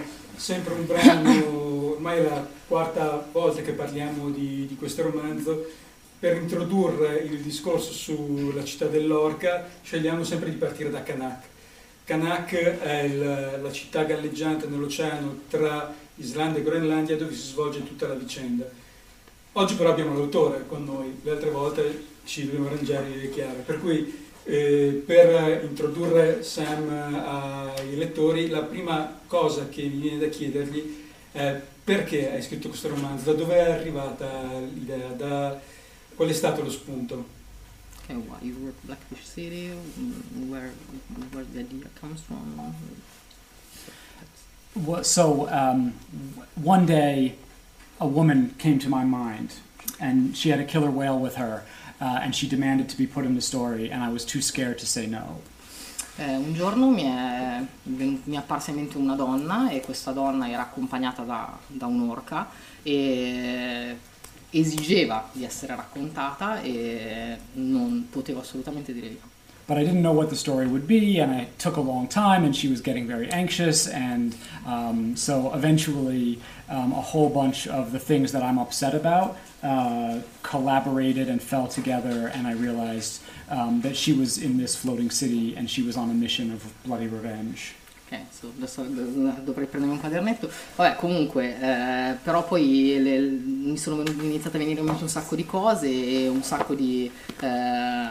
sempre 0.43 0.73
un 0.73 0.85
brano, 0.85 1.91
ormai 1.93 2.19
è 2.19 2.23
la 2.23 2.45
quarta 2.67 3.25
volta 3.31 3.61
che 3.61 3.71
parliamo 3.71 4.29
di, 4.29 4.65
di 4.67 4.75
questo 4.75 5.01
romanzo, 5.03 5.65
per 6.19 6.35
introdurre 6.35 7.19
il 7.19 7.39
discorso 7.39 7.93
sulla 7.93 8.65
città 8.65 8.87
dell'Orca 8.87 9.65
scegliamo 9.81 10.25
sempre 10.25 10.49
di 10.49 10.57
partire 10.57 10.89
da 10.89 11.01
Kanak. 11.01 11.45
Kanak 12.03 12.55
è 12.55 13.03
il, 13.03 13.59
la 13.61 13.71
città 13.71 14.03
galleggiante 14.03 14.67
nell'oceano 14.67 15.43
tra 15.47 15.95
Islanda 16.15 16.59
e 16.59 16.63
Groenlandia 16.63 17.15
dove 17.15 17.33
si 17.33 17.47
svolge 17.47 17.81
tutta 17.87 18.09
la 18.09 18.15
vicenda. 18.15 18.69
Oggi 19.53 19.75
però 19.75 19.91
abbiamo 19.91 20.13
l'autore 20.13 20.65
con 20.67 20.83
noi, 20.83 21.21
le 21.23 21.31
altre 21.31 21.51
volte 21.51 22.03
ci 22.25 22.43
dobbiamo 22.43 22.67
arrangiare 22.67 23.29
chiare, 23.29 23.63
per 23.65 23.79
cui 23.79 24.27
eh, 24.45 25.03
per 25.05 25.63
introdurre 25.63 26.43
Sam 26.43 26.89
ai 26.89 27.95
lettori 27.95 28.49
la 28.49 28.61
prima 28.61 29.19
cosa 29.27 29.67
che 29.69 29.83
mi 29.83 30.01
viene 30.01 30.19
da 30.19 30.27
chiedergli 30.27 31.01
è 31.31 31.61
perché 31.83 32.31
hai 32.31 32.41
scritto 32.41 32.69
questo 32.69 32.87
romanzo, 32.87 33.31
da 33.31 33.37
dove 33.37 33.55
è 33.55 33.71
arrivata 33.71 34.59
l'idea, 34.59 35.09
da, 35.09 35.59
qual 36.15 36.29
è 36.29 36.33
stato 36.33 36.63
lo 36.63 36.71
spunto? 36.71 37.41
Okay, 38.03 38.15
why 38.15 38.37
you 38.41 38.55
work 38.61 38.75
Blackfish 38.81 39.31
City, 39.33 39.69
mm, 39.69 40.49
where, 40.49 40.71
where 41.31 41.45
the 41.51 41.59
idea 41.59 41.89
comes 41.99 42.21
from? 42.21 42.73
Well, 44.75 45.03
So, 45.03 45.47
um, 45.49 45.93
one 46.55 46.85
day, 46.85 47.35
a 47.99 48.07
woman 48.07 48.55
came 48.57 48.79
to 48.79 48.89
my 48.89 49.03
mind, 49.03 49.53
and 49.99 50.35
she 50.35 50.49
had 50.49 50.59
a 50.59 50.65
killer 50.65 50.89
whale 50.89 51.19
with 51.19 51.35
her, 51.35 51.63
uh, 52.03 52.19
and 52.21 52.35
she 52.35 52.47
demanded 52.47 52.89
to 52.89 52.97
be 52.97 53.07
put 53.07 53.23
in 53.23 53.33
the 53.33 53.41
story, 53.41 53.89
and 53.89 54.03
I 54.03 54.09
was 54.09 54.25
too 54.25 54.41
scared 54.41 54.77
to 54.79 54.85
say 54.85 55.07
no. 55.07 55.41
Eh, 56.17 56.35
un 56.35 56.53
giorno 56.53 56.89
mi 56.89 57.03
è, 57.03 57.65
mi 57.83 58.21
è 58.25 58.35
apparsa 58.35 58.69
in 58.69 58.77
mente 58.77 58.97
una 58.97 59.15
donna 59.15 59.71
e 59.71 59.79
questa 59.79 60.11
donna 60.11 60.47
era 60.47 60.61
accompagnata 60.61 61.23
da, 61.23 61.57
da 61.65 61.87
un'orca 61.87 62.49
e 62.83 63.97
esigeva 64.51 65.29
di 65.31 65.43
essere 65.43 65.75
raccontata 65.75 66.61
e 66.61 67.37
non 67.53 68.07
potevo 68.11 68.41
assolutamente 68.41 68.93
dire 68.93 69.07
di 69.07 69.17
no. 69.19 69.31
But 69.65 69.77
I 69.77 69.85
didn't 69.85 70.01
know 70.01 70.13
what 70.13 70.27
the 70.27 70.35
story 70.35 70.67
would 70.67 70.85
be, 70.85 71.21
and 71.21 71.39
it 71.39 71.57
took 71.57 71.77
a 71.77 71.81
long 71.81 72.09
time, 72.09 72.43
and 72.43 72.53
she 72.53 72.67
was 72.67 72.81
getting 72.81 73.07
very 73.07 73.29
anxious, 73.29 73.87
and 73.87 74.35
um, 74.65 75.15
so 75.15 75.53
eventually, 75.53 76.41
um, 76.67 76.91
a 76.91 77.01
whole 77.01 77.29
bunch 77.29 77.65
of 77.65 77.93
the 77.93 77.97
things 77.97 78.33
that 78.33 78.43
I'm 78.43 78.59
upset 78.59 78.93
about 78.93 79.37
uh, 79.63 80.21
collaborated 80.41 81.29
and 81.29 81.41
fell 81.41 81.67
together, 81.67 82.27
and 82.27 82.45
I 82.45 82.51
realized 82.51 83.21
um, 83.49 83.81
that 83.81 83.95
she 83.95 84.13
was 84.13 84.37
in 84.37 84.57
this 84.57 84.75
floating 84.75 85.09
city, 85.09 85.55
and 85.55 85.69
she 85.69 85.81
was 85.81 85.95
on 85.95 86.09
a 86.09 86.13
mission 86.13 86.51
of 86.51 86.73
bloody 86.83 87.07
revenge. 87.07 87.73
Ok, 88.13 88.19
so, 88.29 88.51
adesso 88.55 88.83
do- 88.83 89.41
dovrei 89.43 89.65
prendere 89.65 89.93
un 89.93 89.99
quadernetto. 89.99 90.47
Vabbè, 90.75 90.95
comunque, 90.97 91.59
eh, 91.59 92.13
però 92.21 92.45
poi 92.45 92.99
le- 93.01 93.19
mi 93.19 93.77
sono 93.77 94.03
iniziate 94.03 94.57
a 94.57 94.59
venire 94.59 94.81
in 94.81 94.85
mente 94.85 95.01
un 95.01 95.09
sacco 95.09 95.35
di 95.35 95.45
cose 95.45 95.87
e 95.87 96.27
un 96.27 96.43
sacco 96.43 96.75
di, 96.75 97.09
eh, 97.39 98.09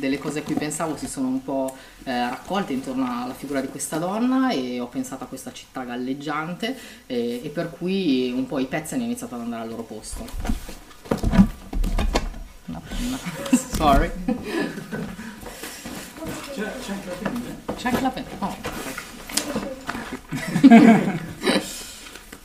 delle 0.00 0.18
cose 0.18 0.40
a 0.40 0.42
cui 0.42 0.54
pensavo 0.54 0.96
si 0.96 1.06
sono 1.06 1.28
un 1.28 1.42
po' 1.44 1.76
eh, 2.06 2.28
raccolte 2.28 2.72
intorno 2.72 3.06
alla 3.22 3.34
figura 3.34 3.60
di 3.60 3.68
questa 3.68 3.98
donna 3.98 4.50
e 4.50 4.80
ho 4.80 4.88
pensato 4.88 5.24
a 5.24 5.26
questa 5.26 5.52
città 5.52 5.84
galleggiante 5.84 6.76
e, 7.06 7.40
e 7.42 7.48
per 7.50 7.70
cui 7.70 8.32
un 8.34 8.46
po' 8.46 8.58
i 8.58 8.66
pezzi 8.66 8.94
hanno 8.94 9.04
iniziato 9.04 9.36
ad 9.36 9.42
andare 9.42 9.62
al 9.62 9.68
loro 9.68 9.84
posto. 9.84 10.26
Una 12.66 12.80
penna. 12.80 13.18
Sorry. 13.74 14.10
C'è, 16.54 16.62
c'è 16.80 16.92
anche 16.92 17.08
la 17.08 17.14
penna? 17.20 17.74
C'è 17.76 17.88
anche 17.88 18.00
la 18.00 18.10
penna. 18.10 18.28
Oh. 18.38 18.56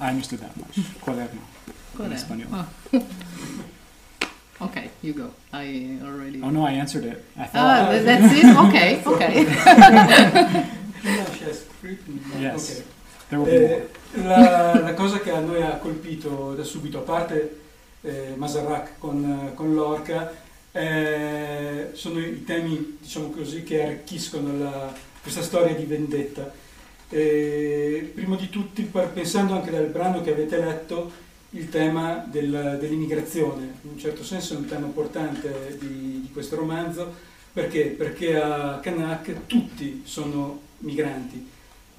I 0.01 0.09
understood 0.09 0.39
that 0.39 0.55
much. 0.55 0.79
Quaderno. 0.99 1.41
Qual 1.95 2.11
In 2.11 2.17
spagnolo. 2.17 2.55
Ah. 2.55 2.67
Ok, 4.61 4.89
you 4.99 5.13
go. 5.13 5.31
I 5.53 5.97
already. 6.03 6.41
Oh 6.41 6.49
no, 6.49 6.65
I 6.67 6.73
answered 6.79 7.05
it. 7.05 7.23
I 7.37 7.43
Ah, 7.53 7.85
thought. 7.85 7.91
th- 7.91 8.03
that's 8.03 8.33
it? 8.33 8.43
Ok, 8.57 8.75
ok. 9.05 9.23
No, 11.01 11.23
c'è 11.31 11.53
scritto. 11.53 12.11
Yes. 12.37 12.69
Ok. 12.69 12.83
There 13.29 13.39
will 13.41 13.45
be 13.49 13.59
more. 13.67 13.89
Eh, 14.15 14.21
la, 14.27 14.79
la 14.81 14.93
cosa 14.95 15.19
che 15.21 15.31
a 15.31 15.39
noi 15.39 15.61
ha 15.61 15.77
colpito 15.77 16.55
da 16.55 16.63
subito, 16.65 16.97
a 16.97 17.01
parte 17.03 17.59
eh, 18.01 18.33
Masarac 18.35 18.97
con, 18.99 19.51
con 19.55 19.73
l'orca, 19.73 20.29
eh, 20.71 21.89
sono 21.93 22.19
i 22.19 22.43
temi, 22.43 22.97
diciamo 23.01 23.29
così, 23.31 23.63
che 23.63 23.83
arricchiscono 23.83 24.57
la- 24.57 24.93
questa 25.21 25.41
storia 25.41 25.73
di 25.75 25.83
vendetta. 25.85 26.51
Eh, 27.09 28.11
primo 28.13 28.35
di 28.35 28.49
tutti, 28.49 28.83
pensando 29.13 29.53
anche 29.53 29.71
dal 29.71 29.87
brano 29.87 30.21
che 30.21 30.31
avete 30.31 30.57
letto, 30.57 31.11
il 31.51 31.69
tema 31.69 32.23
del- 32.29 32.77
dell'immigrazione, 32.79 33.63
in 33.81 33.89
un 33.93 33.97
certo 33.97 34.23
senso 34.23 34.53
è 34.53 34.57
un 34.57 34.67
tema 34.67 34.85
importante 34.85 35.77
di, 35.79 36.21
di 36.21 36.29
questo 36.31 36.55
romanzo, 36.55 37.11
perché? 37.51 37.85
Perché 37.85 38.39
a 38.39 38.79
Kanak 38.79 39.47
tutti 39.47 40.03
sono 40.05 40.61
migranti, 40.79 41.47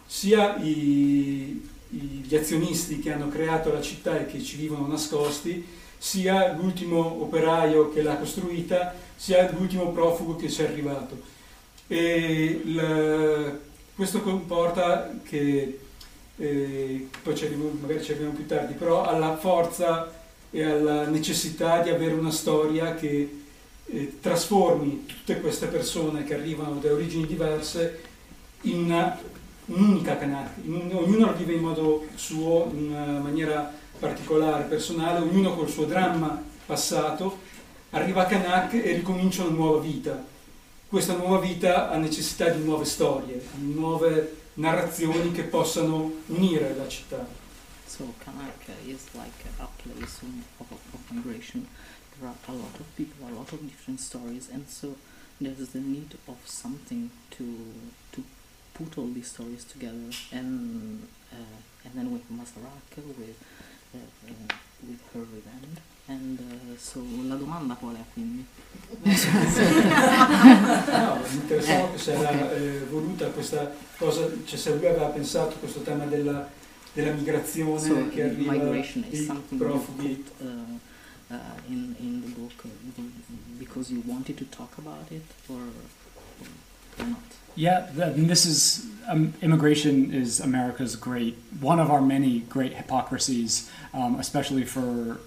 sia 0.07 0.57
i- 0.63 1.69
gli 1.89 2.37
azionisti 2.37 3.01
che 3.01 3.13
hanno 3.13 3.29
creato 3.29 3.73
la 3.73 3.81
città 3.81 4.21
e 4.21 4.27
che 4.27 4.41
ci 4.41 4.57
vivono 4.57 4.87
nascosti, 4.87 5.65
sia 6.03 6.55
l'ultimo 6.55 7.21
operaio 7.23 7.91
che 7.93 8.01
l'ha 8.01 8.17
costruita, 8.17 8.95
sia 9.15 9.51
l'ultimo 9.53 9.91
profugo 9.93 10.35
che 10.37 10.49
ci 10.49 10.63
è 10.63 10.67
arrivato. 10.67 11.21
Il- 11.89 13.61
questo 13.95 14.23
comporta 14.23 15.13
che, 15.23 15.79
eh, 16.39 17.09
poi 17.23 17.37
ci 17.37 17.45
arriviamo- 17.45 17.77
magari 17.83 18.03
ci 18.03 18.13
arriviamo 18.13 18.33
più 18.35 18.47
tardi, 18.47 18.73
però 18.73 19.05
alla 19.05 19.37
forza 19.37 20.11
e 20.51 20.65
alla 20.65 21.07
necessità 21.07 21.83
di 21.83 21.91
avere 21.91 22.15
una 22.15 22.31
storia 22.31 22.95
che 22.95 23.39
eh, 23.93 24.21
trasformi 24.21 25.05
tutte 25.05 25.41
queste 25.41 25.67
persone 25.67 26.23
che 26.23 26.35
arrivano 26.35 26.79
da 26.81 26.93
origini 26.93 27.27
diverse 27.27 27.99
in 28.63 29.15
un'unica 29.67 30.17
un- 30.65 30.91
ognuno 30.95 31.27
la 31.27 31.33
vive 31.33 31.55
in 31.55 31.61
modo 31.61 32.07
suo, 32.15 32.71
in 32.73 32.91
una 32.91 33.19
maniera 33.19 33.73
particolare, 34.01 34.65
personale, 34.65 35.21
ognuno 35.21 35.55
col 35.55 35.69
suo 35.69 35.85
dramma 35.85 36.43
passato, 36.65 37.39
arriva 37.91 38.23
a 38.23 38.27
Kanak 38.27 38.75
e 38.75 38.95
ricomincia 38.95 39.45
una 39.45 39.55
nuova 39.55 39.81
vita. 39.81 40.25
Questa 40.89 41.15
nuova 41.15 41.39
vita 41.39 41.91
ha 41.91 41.97
necessità 41.99 42.49
di 42.49 42.65
nuove 42.65 42.85
storie, 42.85 43.41
di 43.55 43.73
nuove 43.75 44.39
narrazioni 44.55 45.31
che 45.31 45.43
possano 45.43 46.11
unire 46.27 46.75
la 46.75 46.89
città. 46.89 47.25
So 47.87 48.15
Kanak 48.25 48.69
is 48.87 49.03
like 49.15 49.45
a 49.59 49.69
place 49.83 50.21
of, 50.59 50.71
of, 50.71 51.01
migration. 51.11 51.67
There 52.17 52.29
are 52.29 52.37
a 52.47 52.53
lot 52.53 52.79
of 52.79 52.87
people, 52.97 53.27
a 53.27 53.33
lot 53.33 53.53
of 53.53 53.61
different 53.61 54.01
stories, 54.01 54.49
and 54.53 54.67
so 54.69 54.97
there's 55.41 55.71
the 55.71 55.81
need 55.81 56.17
of 56.27 56.37
something 56.45 57.11
to 57.31 57.45
to 58.13 58.23
put 58.75 58.97
all 58.97 59.11
these 59.13 59.29
stories 59.29 59.65
together. 59.65 60.11
And 60.31 61.09
uh, 61.33 61.59
and 61.85 61.95
then 61.95 62.13
with 62.13 62.31
Masaraka, 62.31 63.03
with 63.19 63.37
with 63.93 65.01
her 65.13 65.25
revenge. 65.33 65.79
And 66.07 66.41
uh, 66.41 66.77
so 66.77 67.01
la 67.29 67.37
domanda 67.37 67.75
qual 67.75 67.95
è 67.95 68.03
quindi? 68.13 68.45
No, 69.01 69.13
mi 71.29 71.35
interessava 71.37 71.95
Eh, 71.95 71.99
se 71.99 72.13
era 72.13 72.31
ok. 72.31 72.53
eh, 72.53 72.85
voluta 72.91 73.27
questa 73.29 73.73
cosa, 73.97 74.29
cioè 74.45 74.59
se 74.59 74.75
lui 74.75 74.87
aveva 74.87 75.07
pensato 75.07 75.55
questo 75.57 75.81
tema 75.83 76.05
della, 76.07 76.49
della 76.93 77.13
migrazione 77.13 77.79
So 77.81 78.09
che 78.09 78.23
arriva 78.25 78.53
migration 78.53 79.05
is 79.09 79.27
something 79.27 79.61
profughi. 79.61 80.09
put 80.09 80.31
uh, 80.41 80.47
uh, 81.29 81.37
in 81.69 81.95
in 81.99 82.21
the 82.23 82.29
book 82.41 82.65
uh, 82.65 82.69
because 83.59 83.93
you 83.93 84.03
wanted 84.07 84.37
to 84.37 84.45
talk 84.49 84.73
about 84.79 85.09
it 85.11 85.23
or, 85.47 85.61
or 86.99 87.07
not. 87.07 87.19
Yeah, 87.57 87.89
this 87.93 88.47
is 88.47 88.87
um, 89.09 89.35
immigration 89.43 90.13
is 90.15 90.41
America's 90.41 90.97
great 90.97 91.37
one 91.61 91.81
of 91.81 91.91
our 91.91 92.01
many 92.01 92.41
great 92.41 92.75
hypocrisies, 92.75 93.71
um, 93.93 94.17
especially 94.21 94.65
for 94.65 95.19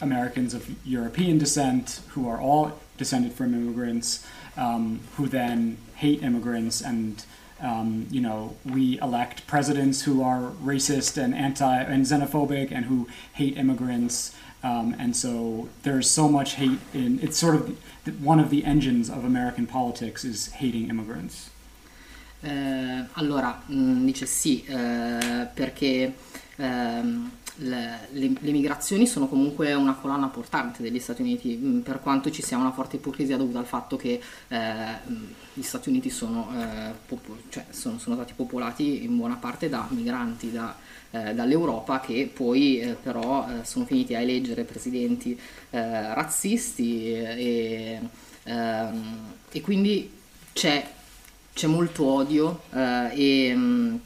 Americans 0.00 0.52
of 0.52 0.68
European 0.84 1.38
descent 1.38 2.00
who 2.08 2.28
are 2.28 2.38
all 2.38 2.78
descended 2.98 3.32
from 3.32 3.54
immigrants, 3.54 4.26
um, 4.56 5.00
who 5.16 5.26
then 5.26 5.78
hate 5.94 6.22
immigrants, 6.22 6.82
and 6.82 7.24
um, 7.60 8.06
you 8.10 8.20
know 8.20 8.56
we 8.64 9.00
elect 9.00 9.46
presidents 9.46 10.02
who 10.02 10.22
are 10.22 10.50
racist 10.62 11.16
and 11.22 11.34
anti 11.34 11.82
and 11.82 12.04
xenophobic 12.04 12.70
and 12.70 12.86
who 12.86 13.08
hate 13.32 13.56
immigrants. 13.56 14.36
Um, 14.62 14.94
and 14.98 15.16
so 15.16 15.70
there's 15.84 16.10
so 16.10 16.28
much 16.28 16.54
hate 16.54 16.80
in 16.92 17.18
it's 17.22 17.38
sort 17.38 17.54
of 17.54 17.78
the, 18.04 18.12
one 18.12 18.38
of 18.38 18.50
the 18.50 18.66
engines 18.66 19.08
of 19.08 19.24
American 19.24 19.66
politics 19.66 20.24
is 20.24 20.48
hating 20.52 20.90
immigrants. 20.90 21.48
Eh, 22.42 23.04
allora, 23.12 23.60
mh, 23.66 24.04
dice 24.04 24.24
sì, 24.26 24.64
eh, 24.64 25.46
perché 25.52 26.14
ehm, 26.56 27.30
le, 27.56 28.08
le- 28.12 28.32
le 28.38 28.50
migrazioni 28.52 29.06
sono 29.06 29.28
comunque 29.28 29.74
una 29.74 29.92
colonna 29.94 30.28
portante 30.28 30.82
degli 30.82 30.98
Stati 30.98 31.20
Uniti, 31.20 31.54
mh, 31.56 31.80
per 31.80 32.00
quanto 32.00 32.30
ci 32.30 32.40
sia 32.42 32.56
una 32.56 32.72
forte 32.72 32.96
ipocrisia 32.96 33.36
dovuta 33.36 33.58
al 33.58 33.66
fatto 33.66 33.96
che 33.96 34.20
eh, 34.48 34.56
mh, 35.04 35.14
gli 35.52 35.62
Stati 35.62 35.90
Uniti 35.90 36.08
sono, 36.08 36.48
eh, 36.58 36.92
popo- 37.06 37.36
cioè 37.50 37.66
sono, 37.70 37.98
sono 37.98 38.14
stati 38.16 38.32
popolati 38.34 39.04
in 39.04 39.16
buona 39.18 39.34
parte 39.36 39.68
da 39.68 39.86
migranti 39.90 40.50
da, 40.50 40.74
eh, 41.10 41.34
dall'Europa 41.34 42.00
che 42.00 42.30
poi 42.32 42.80
eh, 42.80 42.94
però 42.94 43.46
sono 43.64 43.84
finiti 43.84 44.14
a 44.14 44.20
eleggere 44.20 44.64
presidenti 44.64 45.38
razzisti 45.70 47.12
e, 47.12 48.00
ehm, 48.44 49.18
e 49.52 49.60
quindi 49.60 50.10
c'è 50.52 50.84
c'è 51.52 51.66
molto 51.66 52.04
odio 52.04 52.62
eh, 52.72 53.10
e, 53.12 53.54
mm, 53.54 53.96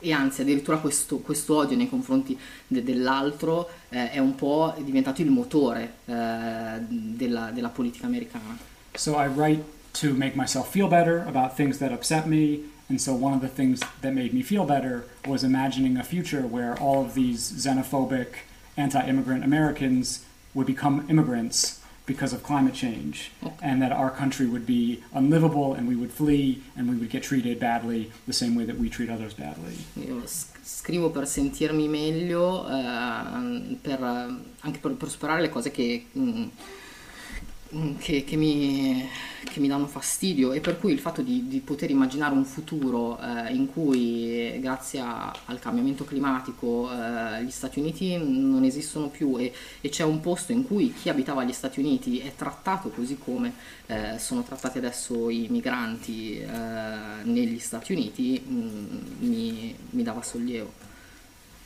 e 0.00 0.12
anzi 0.12 0.42
addirittura 0.42 0.78
questo, 0.78 1.18
questo 1.18 1.56
odio 1.56 1.76
nei 1.76 1.88
confronti 1.88 2.38
de- 2.66 2.82
dell'altro 2.82 3.68
eh, 3.88 4.10
è 4.10 4.18
un 4.18 4.34
po' 4.34 4.74
diventato 4.78 5.22
il 5.22 5.30
motore 5.30 5.94
eh, 6.04 6.80
della, 6.88 7.50
della 7.50 7.68
politica 7.68 8.06
americana. 8.06 8.56
So 8.94 9.18
I 9.18 9.26
write 9.26 9.62
to 10.00 10.14
make 10.14 10.36
myself 10.36 10.70
feel 10.70 10.88
better 10.88 11.24
about 11.26 11.54
things 11.54 11.78
that 11.78 11.92
upset 11.92 12.26
me. 12.26 12.72
And 12.88 13.00
so 13.00 13.14
one 13.14 13.32
of 13.32 13.40
the 13.40 13.48
things 13.48 13.80
that 14.02 14.12
made 14.12 14.32
me 14.34 14.42
feel 14.42 14.64
better 14.64 15.06
was 15.26 15.42
imagining 15.42 15.96
a 15.96 16.04
future 16.04 16.42
where 16.42 16.74
all 16.78 17.00
of 17.00 17.14
these 17.14 17.50
xenophobic, 17.52 18.44
anti 18.76 19.00
immigrant 19.06 19.42
Americans 19.42 20.20
would 20.52 20.66
become 20.66 21.06
immigrants 21.08 21.80
because 22.06 22.32
of 22.32 22.42
climate 22.42 22.74
change. 22.74 23.30
Okay. 23.42 23.54
And 23.62 23.80
that 23.82 23.92
our 23.92 24.10
country 24.10 24.46
would 24.46 24.66
be 24.66 25.02
unlivable 25.12 25.74
and 25.74 25.88
we 25.88 25.96
would 25.96 26.12
flee 26.12 26.62
and 26.76 26.88
we 26.88 26.96
would 26.96 27.10
get 27.10 27.22
treated 27.22 27.58
badly 27.58 28.10
the 28.26 28.32
same 28.32 28.54
way 28.54 28.64
that 28.64 28.78
we 28.78 28.88
treat 28.88 29.10
others 29.10 29.34
badly. 29.34 29.76
Io 30.06 30.22
scrivo 30.26 31.10
per 31.10 31.26
sentirmi 31.26 31.88
meglio, 31.88 32.66
eh, 32.68 33.76
per, 33.80 34.02
anche 34.60 34.78
per, 34.80 34.92
per 34.92 35.08
superare 35.08 35.40
le 35.40 35.48
cose 35.48 35.70
che, 35.70 36.06
mm, 36.16 36.46
che, 37.98 38.24
che 38.24 38.36
mi, 38.36 39.08
che 39.44 39.60
mi 39.60 39.68
danno 39.68 39.86
fastidio 39.86 40.52
e 40.52 40.60
per 40.60 40.78
cui 40.78 40.92
il 40.92 40.98
fatto 40.98 41.22
di, 41.22 41.46
di 41.48 41.60
poter 41.60 41.90
immaginare 41.90 42.34
un 42.34 42.44
futuro 42.44 43.18
eh, 43.20 43.52
in 43.54 43.70
cui 43.72 44.58
grazie 44.60 45.00
a- 45.00 45.34
al 45.46 45.58
cambiamento 45.58 46.04
climatico 46.04 46.90
eh, 46.90 47.44
gli 47.44 47.50
Stati 47.50 47.78
Uniti 47.78 48.16
non 48.16 48.64
esistono 48.64 49.08
più 49.08 49.36
e, 49.38 49.52
e 49.80 49.88
c'è 49.88 50.04
un 50.04 50.20
posto 50.20 50.52
in 50.52 50.66
cui 50.66 50.92
chi 50.92 51.08
abitava 51.08 51.42
agli 51.42 51.52
Stati 51.52 51.80
Uniti 51.80 52.18
è 52.18 52.32
trattato 52.34 52.90
così 52.90 53.18
come 53.18 53.52
eh, 53.86 54.18
sono 54.18 54.42
trattati 54.42 54.78
adesso 54.78 55.28
i 55.30 55.46
migranti 55.50 56.38
eh, 56.40 56.46
negli 57.24 57.58
Stati 57.58 57.92
Uniti 57.92 58.42
mm, 58.46 58.96
mi, 59.20 59.74
mi 59.90 60.02
dava 60.02 60.22
sollievo. 60.22 60.92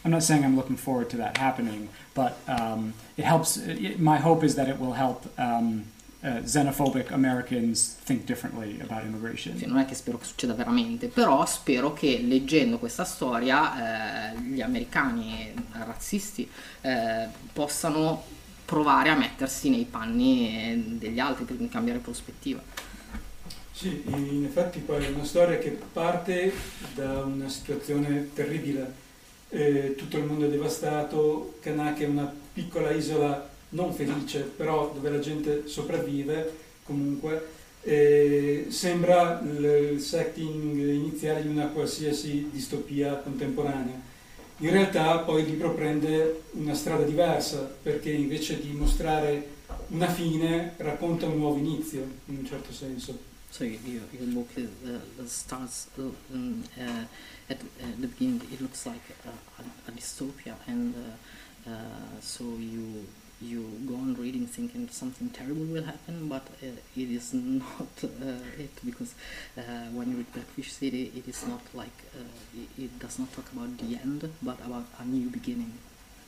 I'm 0.04 0.12
not 0.12 0.22
saying 0.22 0.44
I'm 0.44 0.54
looking 0.54 0.76
forward 0.76 1.10
to 1.10 1.16
that 1.16 1.36
happening, 1.38 1.88
but 2.14 2.38
um, 2.46 2.94
it 3.16 3.24
helps. 3.24 3.56
It, 3.56 3.98
my 3.98 4.16
hope 4.18 4.44
is 4.44 4.54
that 4.54 4.68
it 4.68 4.78
will 4.78 4.92
help 4.92 5.26
um, 5.38 5.86
uh, 6.20 6.42
xenophobic 6.42 7.12
Americans 7.12 7.96
think 8.04 8.24
differently 8.24 8.80
about 8.80 9.04
immigration. 9.04 9.58
Cioè, 9.58 9.68
non 9.68 9.78
è 9.78 9.84
che 9.84 9.94
spero 9.94 10.18
che 10.18 10.24
succeda 10.24 10.54
veramente, 10.54 11.08
però 11.08 11.44
spero 11.46 11.92
che 11.92 12.20
leggendo 12.22 12.78
questa 12.78 13.04
storia 13.04 14.32
eh, 14.32 14.38
gli 14.40 14.60
americani 14.60 15.52
razzisti 15.72 16.48
eh, 16.80 17.26
possano 17.52 18.22
provare 18.64 19.08
a 19.10 19.16
mettersi 19.16 19.70
nei 19.70 19.84
panni 19.84 20.48
eh, 20.48 20.82
degli 20.98 21.18
altri 21.18 21.44
per 21.44 21.56
cambiare 21.68 21.98
prospettiva. 22.00 22.60
Sì, 23.72 24.02
in 24.06 24.44
effetti 24.44 24.80
poi 24.80 25.04
è 25.04 25.08
una 25.08 25.24
storia 25.24 25.58
che 25.58 25.70
parte 25.70 26.52
da 26.94 27.22
una 27.22 27.48
situazione 27.48 28.30
terribile. 28.34 29.06
Eh, 29.50 29.94
tutto 29.96 30.18
il 30.18 30.24
mondo 30.24 30.46
è 30.46 30.48
devastato, 30.48 31.58
Kanak 31.60 32.00
è 32.00 32.06
una 32.06 32.30
piccola 32.52 32.90
isola 32.90 33.48
non 33.70 33.92
felice, 33.92 34.40
però 34.40 34.92
dove 34.92 35.10
la 35.10 35.18
gente 35.18 35.66
sopravvive 35.66 36.52
comunque. 36.84 37.56
Eh, 37.82 38.66
sembra 38.68 39.40
il 39.40 40.00
setting 40.00 40.76
iniziale 40.78 41.42
di 41.42 41.48
una 41.48 41.66
qualsiasi 41.66 42.48
distopia 42.50 43.16
contemporanea. 43.16 44.06
In 44.58 44.70
realtà 44.70 45.18
poi 45.20 45.42
il 45.42 45.50
libro 45.50 45.72
prende 45.72 46.42
una 46.52 46.74
strada 46.74 47.04
diversa 47.04 47.58
perché 47.58 48.10
invece 48.10 48.60
di 48.60 48.72
mostrare 48.72 49.56
una 49.88 50.08
fine 50.08 50.74
racconta 50.78 51.26
un 51.26 51.38
nuovo 51.38 51.58
inizio 51.58 52.00
in 52.26 52.38
un 52.38 52.46
certo 52.46 52.72
senso. 52.72 53.26
So 53.50 53.64
your, 53.64 54.02
your 54.12 54.26
book 54.26 54.48
is, 54.56 54.68
uh, 54.84 55.26
starts 55.26 55.88
uh, 55.96 56.12
um, 56.32 56.62
uh, 56.76 57.06
at, 57.46 57.58
at, 57.80 57.98
the 57.98 58.06
beginning. 58.06 58.42
It 58.52 58.60
looks 58.60 58.84
like 58.84 59.00
a, 59.24 59.60
a 59.88 59.92
dystopia, 59.92 60.54
and 60.66 60.94
uh, 60.94 61.70
uh, 61.70 62.20
so 62.20 62.44
you 62.58 63.06
you 63.40 63.70
go 63.86 63.94
on 63.94 64.14
reading 64.14 64.46
thinking 64.46 64.88
something 64.88 65.30
terrible 65.30 65.64
will 65.64 65.84
happen, 65.84 66.28
but 66.28 66.46
uh, 66.62 66.66
it 66.96 67.10
is 67.10 67.32
not 67.34 68.02
it 68.58 68.70
because 68.84 69.14
when 69.92 70.10
you 70.10 70.16
read 70.18 70.32
Blackfish 70.32 70.72
City, 70.72 71.12
it 71.14 71.28
is 71.28 71.46
not 71.46 71.60
like 71.74 71.98
it, 72.54 72.82
it, 72.84 72.98
does 72.98 73.18
not 73.18 73.32
talk 73.32 73.50
about 73.52 73.78
the 73.78 73.96
end, 73.96 74.30
but 74.42 74.58
about 74.64 74.86
a 74.98 75.04
new 75.04 75.28
beginning. 75.28 75.72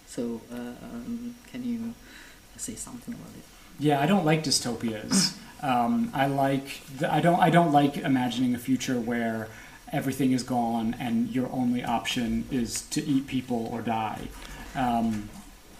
So 0.06 0.40
um, 0.52 1.34
can 1.50 1.64
you 1.64 1.94
say 2.56 2.74
something 2.74 3.14
about 3.14 3.32
it? 3.36 3.44
Yeah, 3.80 4.00
I 4.00 4.06
don't 4.06 4.24
like 4.24 4.44
dystopias. 4.44 5.36
Um, 5.62 6.10
I 6.14 6.26
like 6.26 6.80
the, 6.96 7.12
I 7.12 7.20
don't 7.20 7.38
I 7.38 7.50
don't 7.50 7.70
like 7.70 7.98
imagining 7.98 8.54
a 8.54 8.58
future 8.58 8.98
where 8.98 9.48
everything 9.92 10.32
is 10.32 10.42
gone 10.42 10.96
and 10.98 11.28
your 11.28 11.50
only 11.52 11.84
option 11.84 12.46
is 12.50 12.82
to 12.92 13.04
eat 13.04 13.26
people 13.26 13.68
or 13.70 13.82
die. 13.82 14.28
Um, 14.74 15.28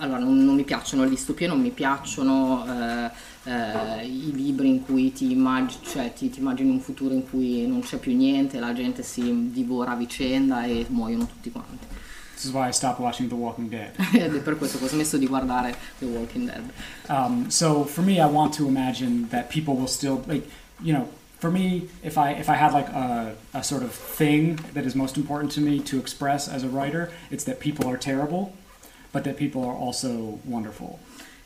allora, 0.01 0.19
non, 0.19 0.45
non, 0.45 0.55
mi 0.55 0.65
piacciono 0.65 1.05
le 1.05 1.11
distopie, 1.11 1.47
non 1.47 1.61
mi 1.61 1.71
piacciono 1.71 2.65
eh, 2.67 3.11
eh, 3.45 4.07
i 4.07 4.33
libri 4.33 4.69
in 4.69 4.85
cui 4.85 5.13
ti, 5.13 5.31
immag- 5.31 5.83
cioè, 5.83 6.13
ti, 6.13 6.31
ti, 6.31 6.41
immagini 6.41 6.71
un 6.71 6.81
futuro 6.81 7.15
in 7.15 7.29
cui 7.29 7.67
non 7.67 7.81
c'è 7.81 7.99
più 7.99 8.17
niente, 8.17 8.59
la 8.59 8.73
gente 8.73 9.03
si 9.03 9.51
divora 9.51 9.93
a 9.93 9.97
vicenda 9.97 10.65
e 10.65 10.87
muoiono 10.89 11.27
tutti 11.27 11.51
quanti. 11.51 11.87
This 12.35 12.47
is 12.47 12.53
why 12.53 12.69
I 12.69 12.73
stopped 12.73 13.01
watching 13.01 13.29
The 13.29 13.35
Walking 13.35 13.69
Dead. 13.69 13.93
Ed 14.15 14.35
è 14.35 14.41
per 14.41 14.57
questo 14.57 14.79
che 14.79 14.85
ho 14.85 14.89
smesso 14.89 15.19
di 15.19 15.27
guardare 15.27 15.77
The 15.99 16.07
Walking 16.07 16.47
Dead. 16.47 16.71
Um, 17.09 17.51
so 17.51 17.85
for 17.85 18.03
me, 18.03 18.15
I 18.15 18.25
want 18.25 18.55
to 18.57 18.67
imagine 18.67 19.29
that 19.29 19.51
people 19.51 19.75
will 19.75 19.89
still 19.89 20.23
like, 20.27 20.49
you 20.83 20.95
know, 20.95 21.07
for 21.39 21.51
me, 21.51 21.89
if 22.03 22.17
I 22.17 22.33
if 22.33 22.49
I 22.49 22.55
had 22.55 22.73
like 22.73 22.89
a, 22.89 23.35
a 23.53 23.63
sort 23.63 23.83
of 23.83 23.93
thing 23.93 24.59
that 24.73 24.87
is 24.87 24.95
most 24.95 25.19
important 25.19 25.53
to 25.53 25.61
me 25.61 25.81
to 25.81 25.99
express 25.99 26.49
as 26.49 26.63
a 26.63 26.69
writer, 26.69 27.11
it's 27.31 27.45
that 27.45 27.61
people 27.61 27.87
are 27.87 27.99
terrible, 27.99 28.55
but 29.12 29.23
that 29.25 29.37
people 29.37 29.64
are 29.64 29.77
also 29.77 30.38
wonderful. 30.44 30.99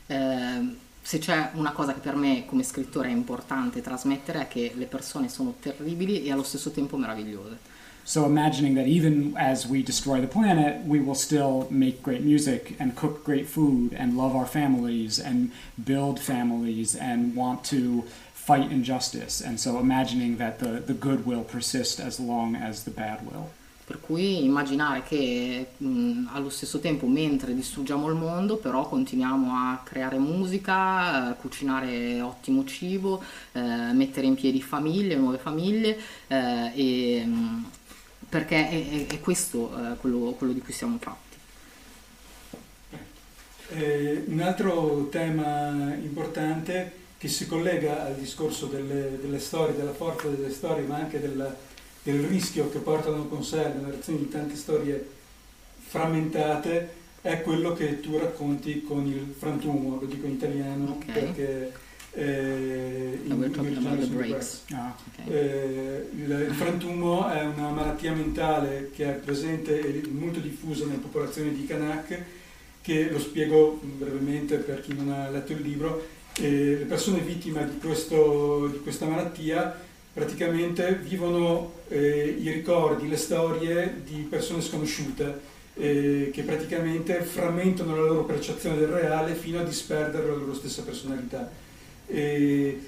Um, 0.07 0.77
se 1.01 1.19
c'è 1.19 1.51
una 1.53 1.71
cosa 1.71 1.93
che 1.93 1.99
per 1.99 2.15
me 2.15 2.45
come 2.45 2.63
scrittore 2.63 3.09
è 3.09 3.11
importante 3.11 3.81
trasmettere 3.81 4.41
è 4.41 4.47
che 4.47 4.71
le 4.75 4.85
persone 4.85 5.29
sono 5.29 5.53
terribili 5.59 6.23
e 6.23 6.31
allo 6.31 6.43
stesso 6.43 6.71
tempo 6.71 6.97
meravigliose. 6.97 7.73
So 8.03 8.25
imagining 8.25 8.75
that 8.75 8.85
even 8.85 9.33
as 9.35 9.65
we 9.65 9.81
destroy 9.81 10.19
the 10.19 10.27
planet, 10.27 10.85
we 10.85 10.99
will 10.99 11.15
still 11.15 11.65
make 11.71 12.03
great 12.03 12.21
music 12.21 12.75
and 12.79 12.95
cook 12.95 13.23
great 13.23 13.47
food 13.47 13.93
and 13.93 14.15
love 14.15 14.35
our 14.35 14.45
families 14.45 15.19
and 15.19 15.51
build 15.75 16.19
families 16.19 16.95
and 16.95 17.35
want 17.35 17.63
to 17.69 18.03
fight 18.33 18.71
injustice. 18.71 19.41
And 19.41 19.59
so 19.59 19.79
imagining 19.79 20.37
that 20.37 20.59
the, 20.59 20.79
the 20.79 20.93
good 20.93 21.25
will 21.25 21.43
persist 21.43 21.99
as 21.99 22.19
long 22.19 22.55
as 22.55 22.83
the 22.83 22.91
bad 22.91 23.25
will. 23.25 23.49
Per 23.85 23.99
cui 24.01 24.43
immaginare 24.43 25.03
che 25.03 25.67
mh, 25.77 26.29
allo 26.31 26.49
stesso 26.49 26.79
tempo, 26.79 27.05
mentre 27.05 27.53
distruggiamo 27.53 28.07
il 28.07 28.15
mondo, 28.15 28.57
però 28.57 28.89
continuiamo 28.89 29.53
a 29.53 29.81
creare 29.83 30.17
musica, 30.17 31.31
eh, 31.31 31.35
cucinare 31.35 32.19
ottimo 32.19 32.65
cibo, 32.65 33.21
eh, 33.51 33.61
mettere 33.93 34.25
in 34.25 34.33
piedi 34.33 34.59
famiglie, 34.59 35.15
nuove 35.15 35.37
famiglie 35.37 35.99
eh, 36.27 36.71
e 36.73 37.25
mh, 37.25 37.65
perché 38.27 38.69
è, 38.69 39.07
è 39.07 39.19
questo 39.19 39.71
eh, 39.77 39.95
quello, 39.97 40.31
quello, 40.31 40.51
di 40.51 40.61
cui 40.61 40.73
siamo 40.73 40.97
fatti. 40.99 41.37
Eh, 43.69 44.23
un 44.27 44.39
altro 44.41 45.07
tema 45.09 45.93
importante 45.93 47.03
che 47.17 47.27
si 47.27 47.47
collega 47.47 48.05
al 48.05 48.15
discorso 48.15 48.65
delle, 48.65 49.17
delle 49.19 49.39
storie, 49.39 49.75
della 49.75 49.93
forza 49.93 50.27
delle 50.27 50.51
storie, 50.51 50.85
ma 50.85 50.97
anche 50.97 51.19
del, 51.19 51.55
del 52.05 52.21
rischio 52.21 52.69
che 52.69 52.77
portano 52.77 53.25
con 53.25 53.43
sé 53.43 53.63
la 53.63 53.81
narrazione 53.81 54.19
di 54.19 54.29
tante 54.29 54.55
storie 54.55 55.09
frammentate, 55.87 56.89
è 57.21 57.41
quello 57.41 57.73
che 57.73 57.99
tu 57.99 58.15
racconti 58.19 58.83
con 58.83 59.07
il 59.07 59.33
frantumo, 59.35 59.97
lo 59.99 60.05
dico 60.05 60.27
in 60.27 60.33
italiano 60.33 60.99
okay. 61.01 61.13
perché 61.13 61.73
eh, 62.11 63.19
in, 63.23 63.31
in. 63.31 64.77
Ah. 64.77 64.95
Okay. 65.13 65.33
Eh, 65.33 66.09
il, 66.15 66.45
il, 66.47 66.53
frantumo 66.53 67.27
è 67.27 67.43
una 67.43 67.69
malattia 67.69 68.13
mentale 68.13 68.91
che 68.93 69.05
è 69.05 69.13
presente 69.17 69.79
e 69.79 70.07
molto 70.09 70.39
diffusa 70.39 70.85
nella 70.85 70.99
popolazione 70.99 71.53
di 71.53 71.65
Kanak, 71.65 72.23
che 72.81 73.09
lo 73.09 73.17
spiego 73.17 73.79
brevemente 73.81 74.57
per 74.57 74.81
chi 74.81 74.93
non 74.93 75.11
ha 75.11 75.27
letto 75.31 75.53
il 75.53 75.61
libro. 75.61 76.07
Eh, 76.37 76.75
le 76.77 76.85
persone 76.85 77.19
vittime 77.19 77.67
di, 77.67 77.79
questo, 77.79 78.67
di, 78.67 78.79
questa 78.81 79.07
malattia 79.07 79.75
praticamente 80.15 80.95
vivono 80.95 81.73
eh, 81.89 82.35
i 82.39 82.49
ricordi, 82.49 83.07
le 83.07 83.17
storie 83.17 84.01
di 84.03 84.25
persone 84.27 84.61
sconosciute. 84.61 85.53
Eh, 85.77 86.29
che 86.31 86.43
praticamente 86.43 87.15
frammentano 87.15 87.97
la 87.97 88.03
loro 88.03 88.23
percezione 88.23 88.77
del 88.77 88.87
reale 88.87 89.35
fino 89.35 89.59
a 89.59 89.63
disperdere 89.63 90.25
la 90.25 90.35
loro 90.35 90.53
stessa 90.53 90.83
personalità 90.83 91.51
eh, 92.07 92.79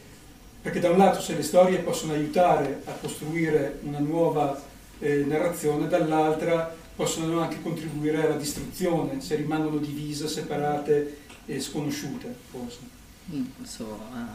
perché 0.61 0.79
da 0.79 0.89
un 0.89 0.97
lato 0.97 1.21
se 1.21 1.35
le 1.35 1.43
storie 1.43 1.79
possono 1.79 2.13
aiutare 2.13 2.81
a 2.85 2.91
costruire 2.91 3.79
una 3.83 3.99
nuova 3.99 4.61
eh, 4.99 5.23
narrazione, 5.25 5.87
dall'altra 5.87 6.75
possono 6.95 7.39
anche 7.39 7.61
contribuire 7.61 8.25
alla 8.25 8.35
distruzione 8.35 9.21
se 9.21 9.35
rimangono 9.35 9.77
divise, 9.77 10.27
separate 10.27 11.19
e 11.45 11.59
sconosciute 11.59 12.33
forse. 12.49 12.96
Mm, 13.31 13.47
so, 13.65 13.85
uh, 14.13 14.27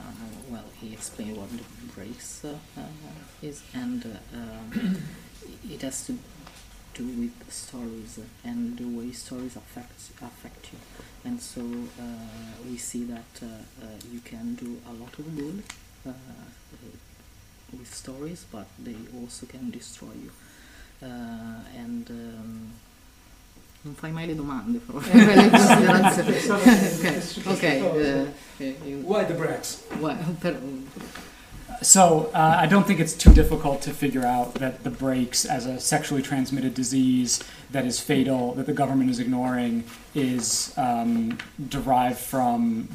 well, 0.50 0.64
he 0.80 0.92
explained 0.92 1.38
what 1.38 1.48
the 1.50 1.64
breaks 1.94 2.44
uh, 2.44 2.56
is, 3.42 3.62
and 3.74 4.04
uh, 4.04 4.78
it 5.70 5.80
has 5.82 6.06
to 6.06 6.18
do 6.94 7.06
with 7.06 7.50
stories 7.50 8.20
and 8.44 8.76
the 8.76 8.84
way 8.84 9.10
stories 9.12 9.56
affect 9.56 9.92
affect 10.22 10.68
you. 10.72 10.78
And 11.24 11.40
so 11.40 11.62
uh, 11.62 12.62
we 12.68 12.76
see 12.76 13.04
that 13.04 13.32
uh, 13.42 13.86
you 14.12 14.20
can 14.20 14.54
do 14.56 14.78
a 14.88 14.92
lot 14.92 15.18
of 15.18 15.36
good 15.36 15.62
with 17.78 17.92
stories, 17.92 18.44
but 18.50 18.66
they 18.78 18.96
also 19.20 19.46
can 19.46 19.70
destroy 19.70 20.12
you. 20.24 20.30
and 21.76 22.10
um, 22.10 22.72
non 23.82 23.94
fai 23.94 24.12
mai 24.12 24.26
le 24.26 24.34
domande 24.34 24.78
però. 24.78 25.00
Le 25.00 25.50
considerazioni 25.50 26.36
ok, 27.46 27.62
okay. 27.82 29.02
why 29.02 29.24
the 29.24 29.34
breaks 29.34 29.82
why, 29.98 30.16
per, 30.38 30.56
so 31.82 32.30
uh, 32.32 32.56
I 32.58 32.66
don't 32.66 32.86
think 32.86 33.00
it's 33.00 33.12
too 33.12 33.32
difficult 33.32 33.82
to 33.82 33.90
figure 33.90 34.24
out 34.24 34.54
that 34.54 34.84
the 34.84 34.90
breaks 34.90 35.44
as 35.44 35.66
a 35.66 35.80
sexually 35.80 36.22
transmitted 36.22 36.74
disease 36.74 37.42
that 37.70 37.84
is 37.84 37.98
fatal, 37.98 38.54
that 38.54 38.66
the 38.66 38.72
government 38.72 39.10
is 39.10 39.18
ignoring, 39.18 39.84
is 40.14 40.72
um, 40.76 41.38
derived 41.68 42.18
from 42.18 42.88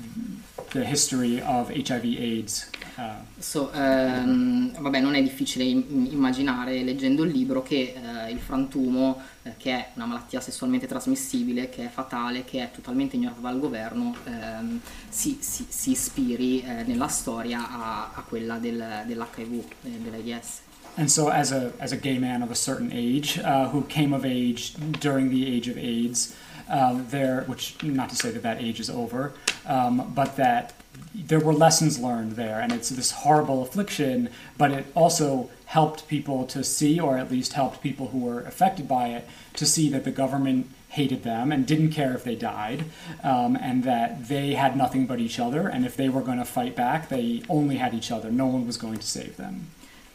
the 0.71 0.85
history 0.85 1.41
of 1.41 1.69
HIV/AIDS. 1.69 2.71
Uh, 2.97 3.13
so, 3.37 3.69
um, 3.75 4.71
vabbè, 4.75 4.99
non 4.99 5.13
è 5.13 5.21
difficile 5.21 5.63
immaginare 5.63 6.81
leggendo 6.81 7.23
il 7.23 7.31
libro 7.31 7.61
che 7.61 7.93
uh, 7.95 8.31
il 8.31 8.39
frantumo, 8.39 9.21
uh, 9.43 9.51
che 9.55 9.71
è 9.71 9.89
una 9.93 10.07
malattia 10.07 10.41
sessualmente 10.41 10.87
trasmissibile, 10.87 11.69
che 11.69 11.85
è 11.85 11.89
fatale, 11.89 12.43
che 12.43 12.63
è 12.63 12.71
totalmente 12.71 13.15
ignorata 13.15 13.39
dal 13.39 13.59
governo, 13.59 14.15
um, 14.25 14.79
si, 15.09 15.37
si, 15.41 15.67
si, 15.69 15.91
ispiri 15.91 16.61
eh, 16.61 16.83
nella 16.85 17.07
storia 17.07 17.69
a, 17.69 18.11
a 18.15 18.21
quella 18.21 18.57
del, 18.57 19.03
dell'HIV, 19.05 19.63
eh, 19.83 19.89
dell'AIDS. 19.89 20.61
And 20.95 21.07
so, 21.07 21.29
as 21.29 21.51
a, 21.51 21.71
as 21.77 21.91
a 21.91 21.97
gay 21.97 22.17
man 22.17 22.41
of 22.41 22.49
a 22.49 22.55
certain 22.55 22.89
age 22.91 23.37
uh, 23.37 23.69
who 23.69 23.83
came 23.83 24.11
of 24.15 24.25
age 24.25 24.73
during 24.99 25.29
the 25.29 25.45
age 25.45 25.69
of 25.69 25.77
AIDS, 25.77 26.33
um, 26.67 27.05
there, 27.11 27.43
which 27.45 27.75
not 27.83 28.09
to 28.09 28.15
say 28.15 28.31
that 28.31 28.41
that 28.41 28.59
age 28.59 28.79
is 28.79 28.89
over, 28.89 29.33
um, 29.67 30.11
but 30.15 30.35
that 30.37 30.73
there 31.13 31.39
were 31.39 31.53
lessons 31.53 31.99
learned 31.99 32.33
there, 32.33 32.59
and 32.59 32.71
it's 32.71 32.89
this 32.89 33.11
horrible 33.11 33.61
affliction, 33.61 34.29
but 34.57 34.71
it 34.71 34.85
also 34.95 35.49
helped 35.65 36.07
people 36.07 36.45
to 36.45 36.63
see, 36.63 36.99
or 36.99 37.17
at 37.17 37.31
least 37.31 37.53
helped 37.53 37.81
people 37.81 38.09
who 38.09 38.19
were 38.19 38.41
affected 38.41 38.87
by 38.87 39.09
it, 39.09 39.27
to 39.53 39.65
see 39.65 39.89
that 39.89 40.03
the 40.03 40.11
government 40.11 40.69
hated 40.89 41.23
them 41.23 41.51
and 41.51 41.65
didn't 41.65 41.91
care 41.91 42.13
if 42.13 42.23
they 42.23 42.35
died, 42.35 42.85
um, 43.23 43.57
and 43.57 43.83
that 43.83 44.27
they 44.27 44.53
had 44.53 44.77
nothing 44.77 45.05
but 45.05 45.19
each 45.19 45.39
other, 45.39 45.67
and 45.67 45.85
if 45.85 45.97
they 45.97 46.09
were 46.09 46.21
going 46.21 46.37
to 46.37 46.45
fight 46.45 46.75
back, 46.75 47.09
they 47.09 47.41
only 47.49 47.77
had 47.77 47.93
each 47.93 48.11
other. 48.11 48.31
No 48.31 48.45
one 48.45 48.65
was 48.65 48.77
going 48.77 48.97
to 48.97 49.07
save 49.07 49.35
them. 49.37 49.67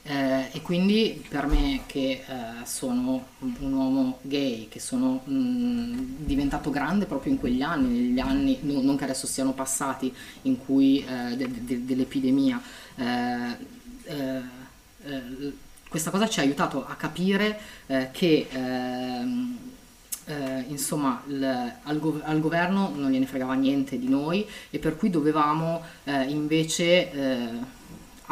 Eh, 0.04 0.48
e 0.50 0.62
quindi 0.62 1.24
per 1.28 1.46
me 1.46 1.82
che 1.86 2.24
eh, 2.26 2.64
sono 2.64 3.24
un 3.38 3.72
uomo 3.72 4.18
gay, 4.22 4.66
che 4.68 4.80
sono 4.80 5.20
mh, 5.24 6.24
diventato 6.24 6.70
grande 6.70 7.06
proprio 7.06 7.32
in 7.32 7.38
quegli 7.38 7.62
anni, 7.62 8.00
negli 8.00 8.18
anni, 8.18 8.58
no, 8.62 8.80
non 8.82 8.96
che 8.96 9.04
adesso 9.04 9.28
siano 9.28 9.52
passati, 9.52 10.12
in 10.42 10.58
cui 10.58 11.04
eh, 11.04 11.36
de- 11.36 11.64
de- 11.64 11.84
dell'epidemia, 11.84 12.60
eh, 12.96 13.56
eh, 14.04 14.40
eh, 15.04 15.52
questa 15.88 16.10
cosa 16.10 16.28
ci 16.28 16.40
ha 16.40 16.42
aiutato 16.42 16.84
a 16.86 16.94
capire 16.94 17.60
che 18.12 18.48
ehm, 18.50 19.58
eh, 20.24 20.64
insomma 20.68 21.22
il, 21.26 21.74
al, 21.82 21.98
gov- 21.98 22.22
al, 22.24 22.40
governo 22.40 22.92
non 22.94 23.10
gliene 23.10 23.26
fregava 23.26 23.54
niente 23.54 23.98
di 23.98 24.08
noi 24.08 24.46
e 24.70 24.78
per 24.78 24.96
cui 24.96 25.10
dovevamo 25.10 25.82
eh, 26.04 26.22
invece 26.24 27.12
eh, 27.12 27.48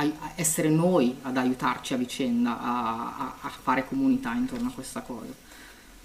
a- 0.09 0.33
essere 0.37 0.69
noi 0.69 1.17
ad 1.23 1.37
aiutarci 1.37 1.95
a 1.95 1.97
vicenda, 1.97 2.61
a-, 2.61 3.15
a-, 3.19 3.35
a 3.41 3.49
fare 3.49 3.87
comunità 3.87 4.33
intorno 4.35 4.69
a 4.69 4.73
questa 4.73 5.01
cosa. 5.01 5.33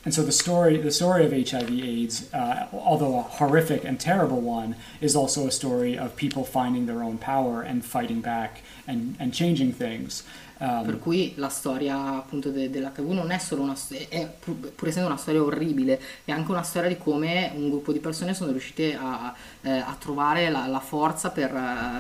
And 0.06 0.14
so 0.14 0.22
the 0.22 0.32
story, 0.32 0.78
the 0.78 0.92
story 0.92 1.26
of 1.26 1.32
HIV/AIDS, 1.32 2.32
uh, 2.32 2.68
although 2.72 3.18
a 3.18 3.24
horrific 3.24 3.84
and 3.84 4.00
terrible 4.00 4.40
one, 4.40 4.76
is 5.02 5.16
also 5.16 5.48
a 5.48 5.52
story 5.52 5.98
of 5.98 6.16
people 6.16 6.44
finding 6.44 6.86
their 6.86 7.02
own 7.02 7.18
power 7.18 7.64
and 7.64 7.84
fighting 7.84 8.22
back 8.22 8.62
and, 8.88 9.16
and 9.20 9.34
changing 9.34 9.74
things. 9.74 10.24
Um, 10.58 10.86
per 10.86 11.00
cui 11.00 11.34
la 11.36 11.50
storia 11.50 12.18
appunto 12.18 12.50
de- 12.50 12.70
dell'HIV 12.70 13.10
non 13.12 13.32
è 13.32 13.40
solo 13.40 13.64
una 13.64 13.76
storia, 13.76 14.28
pur, 14.28 14.56
pur, 14.56 14.88
essendo 14.88 15.10
una 15.10 15.18
storia 15.18 15.44
orribile, 15.44 16.00
è 16.24 16.32
anche 16.32 16.52
una 16.52 16.62
storia 16.62 16.88
di 16.88 16.98
come 16.98 17.52
un 17.56 17.70
gruppo 17.70 17.92
di 17.92 18.00
persone 18.00 18.34
sono 18.34 18.52
riuscite 18.52 18.96
a, 18.96 19.36
eh, 19.62 19.70
a 19.70 19.98
trovare 20.00 20.50
la, 20.50 20.68
la, 20.68 20.80
forza 20.80 21.32
per, 21.32 21.52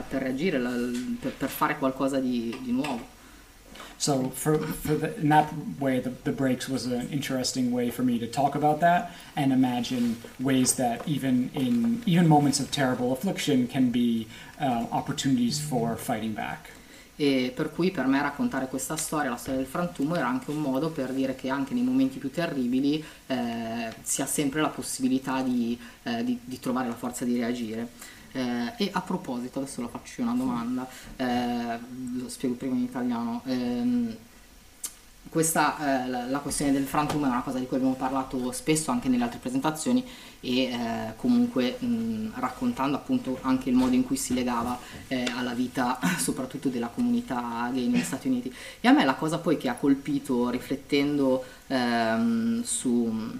per 0.07 0.21
reagire, 0.21 0.57
la, 0.57 0.71
per, 1.19 1.33
per, 1.33 1.49
fare 1.49 1.77
qualcosa 1.77 2.19
di, 2.19 2.57
di 2.61 2.71
nuovo. 2.71 3.14
So 3.97 4.29
for, 4.29 4.57
for 4.57 4.95
the, 4.95 5.15
in 5.17 5.29
that 5.29 5.53
way, 5.79 5.99
the, 5.99 6.11
the 6.23 6.31
breaks 6.31 6.67
was 6.67 6.85
an 6.85 7.09
interesting 7.09 7.71
way 7.71 7.89
for 7.89 8.03
me 8.03 8.19
to 8.19 8.27
talk 8.27 8.55
about 8.55 8.79
that 8.81 9.11
and 9.35 9.51
imagine 9.51 10.17
ways 10.39 10.75
that 10.75 11.07
even 11.07 11.49
in 11.53 12.03
even 12.05 12.27
moments 12.27 12.59
of 12.59 12.71
terrible 12.71 13.11
affliction 13.11 13.67
can 13.67 13.91
be 13.91 14.27
uh, 14.59 14.85
opportunities 14.91 15.59
for 15.59 15.95
fighting 15.95 16.33
back. 16.33 16.69
e 17.17 17.53
per 17.55 17.71
cui 17.71 17.91
per 17.91 18.07
me 18.07 18.21
raccontare 18.21 18.67
questa 18.67 18.97
storia, 18.97 19.29
la 19.29 19.37
storia 19.37 19.61
del 19.61 19.69
frantumo, 19.69 20.15
era 20.15 20.27
anche 20.27 20.51
un 20.51 20.57
modo 20.57 20.89
per 20.89 21.13
dire 21.13 21.35
che 21.35 21.49
anche 21.49 21.73
nei 21.73 21.83
momenti 21.83 22.19
più 22.19 22.29
terribili 22.29 23.03
eh, 23.27 23.93
si 24.01 24.21
ha 24.21 24.25
sempre 24.25 24.61
la 24.61 24.67
possibilità 24.67 25.41
di, 25.41 25.79
eh, 26.03 26.23
di, 26.23 26.37
di, 26.43 26.59
trovare 26.59 26.89
la 26.89 26.95
forza 26.95 27.23
di 27.23 27.37
reagire. 27.37 27.87
Eh, 28.35 28.73
e 28.75 28.89
a 28.91 28.99
proposito, 28.99 29.59
adesso 29.59 29.79
la 29.79 29.87
faccio 29.87 30.21
una 30.21 30.33
domanda, 30.33 30.85
eh, 31.15 31.79
lo 32.17 32.27
spiego 32.27 32.55
prima 32.55 32.75
in 32.75 32.83
italiano. 32.83 33.41
Ehm, 33.45 34.15
questa, 35.29 36.03
eh, 36.03 36.09
la, 36.09 36.25
la, 36.25 36.39
questione 36.39 36.73
del 36.73 36.85
frantum 36.85 37.23
è 37.23 37.27
una 37.27 37.41
cosa 37.41 37.59
di 37.59 37.65
cui 37.65 37.77
abbiamo 37.77 37.95
parlato 37.95 38.51
spesso 38.51 38.91
anche 38.91 39.07
nelle 39.07 39.23
altre 39.23 39.39
presentazioni 39.39 40.05
e 40.41 40.63
eh, 40.63 41.13
comunque 41.15 41.77
mh, 41.79 42.33
raccontando 42.35 42.97
appunto 42.97 43.39
anche 43.41 43.69
il 43.69 43.75
modo 43.75 43.95
in 43.95 44.05
cui 44.05 44.17
si 44.17 44.33
legava 44.33 44.77
eh, 45.07 45.23
alla 45.33 45.53
vita 45.53 45.97
soprattutto 46.19 46.67
della 46.67 46.87
comunità 46.87 47.69
gay 47.71 47.87
negli 47.87 48.03
Stati 48.03 48.27
Uniti. 48.27 48.53
E 48.81 48.87
a 48.89 48.91
me 48.91 49.05
la 49.05 49.15
cosa 49.15 49.37
poi 49.37 49.55
che 49.55 49.69
ha 49.69 49.75
colpito 49.75 50.49
riflettendo 50.49 51.43
ehm, 51.67 52.63
su... 52.63 53.31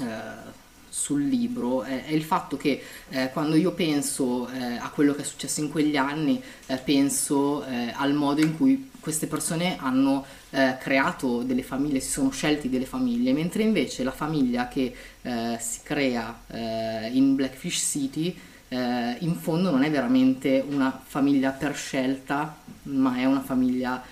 Eh, 0.00 0.60
sul 0.92 1.26
libro 1.26 1.84
è, 1.84 2.04
è, 2.04 2.12
il 2.12 2.22
fatto 2.22 2.58
che 2.58 2.82
eh, 3.08 3.30
quando 3.32 3.56
io 3.56 3.72
penso 3.72 4.46
eh, 4.50 4.76
a 4.76 4.90
quello 4.90 5.14
che 5.14 5.22
è 5.22 5.24
successo 5.24 5.60
in 5.60 5.70
quegli 5.70 5.96
anni, 5.96 6.40
eh, 6.66 6.76
penso 6.76 7.64
eh, 7.64 7.90
al 7.96 8.12
modo 8.12 8.42
in 8.42 8.54
cui 8.54 8.90
queste 9.00 9.26
persone 9.26 9.78
hanno 9.78 10.26
eh, 10.50 10.76
creato 10.78 11.44
delle 11.44 11.62
famiglie, 11.62 11.98
si 12.00 12.10
sono 12.10 12.30
scelti 12.30 12.68
delle 12.68 12.84
famiglie, 12.84 13.32
mentre 13.32 13.62
invece 13.62 14.04
la 14.04 14.12
famiglia 14.12 14.68
che 14.68 14.94
eh, 15.22 15.56
si 15.58 15.80
crea 15.82 16.40
in 17.10 17.34
Blackfish 17.34 17.88
City 17.90 18.38
in 18.72 19.34
fondo 19.38 19.70
non 19.70 19.82
è 19.82 19.90
veramente 19.90 20.64
una 20.66 20.98
famiglia 21.04 21.50
per 21.50 21.74
scelta, 21.74 22.56
ma 22.84 23.16
è 23.16 23.24
una 23.26 23.42
famiglia 23.42 24.02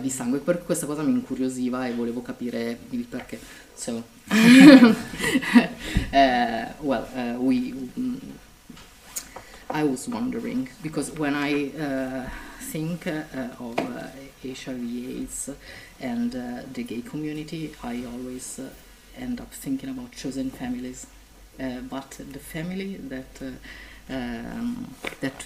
di 0.00 0.10
sangue. 0.10 0.38
Per 0.38 0.64
questa 0.64 0.86
cosa 0.86 1.02
mi 1.02 1.12
incuriosiva 1.12 1.86
e 1.86 1.92
volevo 1.92 2.20
capire 2.20 2.76
il 2.90 3.04
perché. 3.04 3.38
So, 3.74 4.02
uh, 4.30 4.94
well, 6.80 7.08
uh, 7.16 7.36
we. 7.40 7.72
Um, 7.72 8.38
I 9.68 9.82
was 9.82 10.08
wondering 10.08 10.68
because 10.82 11.10
when 11.10 11.34
I 11.34 11.70
uh, 11.70 12.30
think 12.60 13.08
uh, 13.08 13.24
of 13.58 13.76
HIV/AIDS 14.44 15.48
uh, 15.48 15.54
and 15.98 16.36
uh, 16.36 16.62
the 16.72 16.84
gay 16.84 17.02
community, 17.02 17.74
I 17.82 18.04
always 18.04 18.60
end 19.16 19.40
up 19.40 19.52
thinking 19.52 19.90
about 19.90 20.12
chosen 20.12 20.50
families. 20.50 21.08
but 21.58 22.10
the 22.32 22.38
family 22.38 22.98
that 23.08 23.42
um, 24.08 24.94
that 25.20 25.44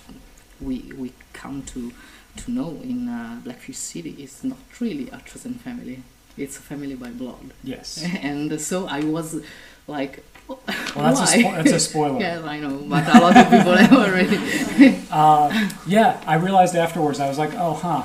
we 0.60 0.92
we 0.98 1.14
come 1.32 1.62
to 1.72 1.90
to 2.36 2.50
know 2.50 2.80
in 2.82 3.40
Blackfish 3.44 3.78
City 3.78 4.14
is 4.18 4.44
not 4.44 4.58
really 4.78 5.08
a 5.08 5.22
chosen 5.24 5.54
family 5.54 6.02
it's 6.36 6.56
a 6.58 6.60
family 6.60 6.94
by 6.94 7.10
blood. 7.10 7.52
Yes. 7.62 8.04
And 8.22 8.60
so 8.60 8.86
I 8.86 9.00
was 9.00 9.42
like, 9.86 10.24
well, 10.48 10.60
that's, 10.66 11.20
a, 11.20 11.38
spo- 11.38 11.54
that's 11.56 11.72
a 11.72 11.80
spoiler. 11.80 12.20
yeah, 12.26 12.42
I 12.44 12.60
know, 12.60 12.76
but 12.86 13.08
a 13.08 13.18
lot 13.18 13.36
of 13.36 13.44
people 13.44 13.76
have 13.76 13.92
already. 13.92 15.00
uh, 15.10 15.70
yeah, 15.86 16.22
I 16.26 16.34
realized 16.34 16.74
afterwards. 16.76 17.18
I 17.18 17.28
was 17.28 17.38
like, 17.38 17.54
oh, 17.54 17.74
huh. 17.74 18.04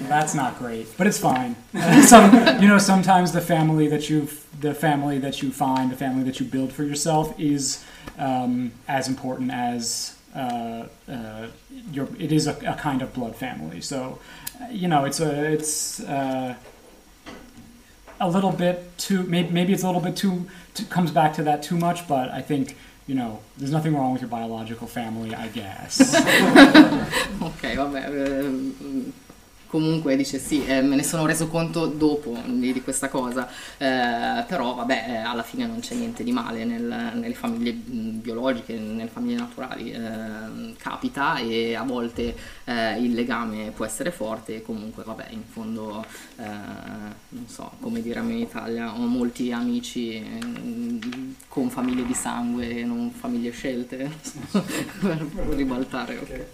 That's 0.00 0.34
not 0.34 0.58
great, 0.58 0.86
but 0.98 1.06
it's 1.06 1.18
fine. 1.18 1.56
Some, 2.02 2.60
you 2.60 2.68
know, 2.68 2.78
sometimes 2.78 3.32
the 3.32 3.40
family 3.40 3.88
that 3.88 4.10
you 4.10 4.28
the 4.60 4.74
family 4.74 5.18
that 5.18 5.42
you 5.42 5.50
find, 5.50 5.90
the 5.90 5.96
family 5.96 6.24
that 6.24 6.40
you 6.40 6.46
build 6.46 6.72
for 6.72 6.84
yourself, 6.84 7.38
is 7.38 7.84
um, 8.18 8.72
as 8.88 9.08
important 9.08 9.50
as 9.50 10.16
uh, 10.34 10.86
uh, 11.08 11.46
your. 11.92 12.08
It 12.18 12.32
is 12.32 12.46
a, 12.46 12.56
a, 12.66 12.74
kind 12.74 13.02
of 13.02 13.12
blood 13.14 13.36
family. 13.36 13.80
So, 13.80 14.18
you 14.70 14.88
know, 14.88 15.04
it's 15.04 15.20
a 15.20 15.52
it's. 15.52 16.00
Uh, 18.22 18.26
a 18.26 18.28
little 18.28 18.52
bit 18.52 18.96
too 18.98 19.22
maybe, 19.24 19.50
maybe 19.50 19.72
it's 19.72 19.82
a 19.82 19.86
little 19.86 20.00
bit 20.00 20.16
too, 20.16 20.46
too 20.74 20.84
comes 20.86 21.10
back 21.10 21.34
to 21.34 21.42
that 21.42 21.62
too 21.62 21.76
much 21.76 22.06
but 22.06 22.28
i 22.30 22.40
think 22.40 22.76
you 23.06 23.14
know 23.14 23.40
there's 23.58 23.72
nothing 23.72 23.94
wrong 23.94 24.12
with 24.12 24.22
your 24.22 24.30
biological 24.30 24.86
family 24.86 25.34
i 25.34 25.48
guess. 25.48 25.98
Ok 27.40 27.74
vabbè 27.74 28.02
ehm, 28.04 29.12
comunque 29.72 30.16
dice 30.16 30.38
sì, 30.38 30.66
eh, 30.66 30.82
me 30.82 30.96
ne 30.96 31.02
sono 31.02 31.24
reso 31.24 31.48
conto 31.48 31.86
dopo 31.86 32.36
di, 32.44 32.74
di 32.74 32.82
questa 32.82 33.08
cosa, 33.08 33.48
eh, 33.78 34.44
però 34.46 34.74
vabbè, 34.74 35.04
eh, 35.08 35.16
alla 35.16 35.42
fine 35.42 35.64
non 35.64 35.80
c'è 35.80 35.94
niente 35.94 36.22
di 36.22 36.30
male 36.30 36.66
nel, 36.66 37.12
nelle 37.14 37.32
famiglie 37.32 37.72
biologiche, 37.72 38.74
nelle 38.74 39.08
famiglie 39.08 39.38
naturali, 39.38 39.90
eh, 39.90 40.74
capita 40.76 41.38
e 41.38 41.74
a 41.74 41.84
volte 41.84 42.36
eh, 42.64 43.00
il 43.00 43.14
legame 43.14 43.72
può 43.74 43.86
essere 43.86 44.10
forte 44.10 44.56
e 44.56 44.62
comunque 44.62 45.04
vabbè, 45.04 45.28
in 45.30 45.44
fondo, 45.50 46.04
eh, 46.36 46.44
non 46.44 47.46
so, 47.46 47.72
come 47.80 48.02
dire 48.02 48.18
a 48.18 48.22
me 48.22 48.34
in 48.34 48.40
Italia, 48.40 48.92
ho 48.92 49.06
molti 49.06 49.52
amici 49.52 50.22
con 51.48 51.70
famiglie 51.70 52.04
di 52.04 52.12
sangue, 52.12 52.84
non 52.84 53.10
famiglie 53.10 53.52
scelte, 53.52 54.10
per 55.00 55.26
ribaltare. 55.48 56.18
Okay. 56.18 56.46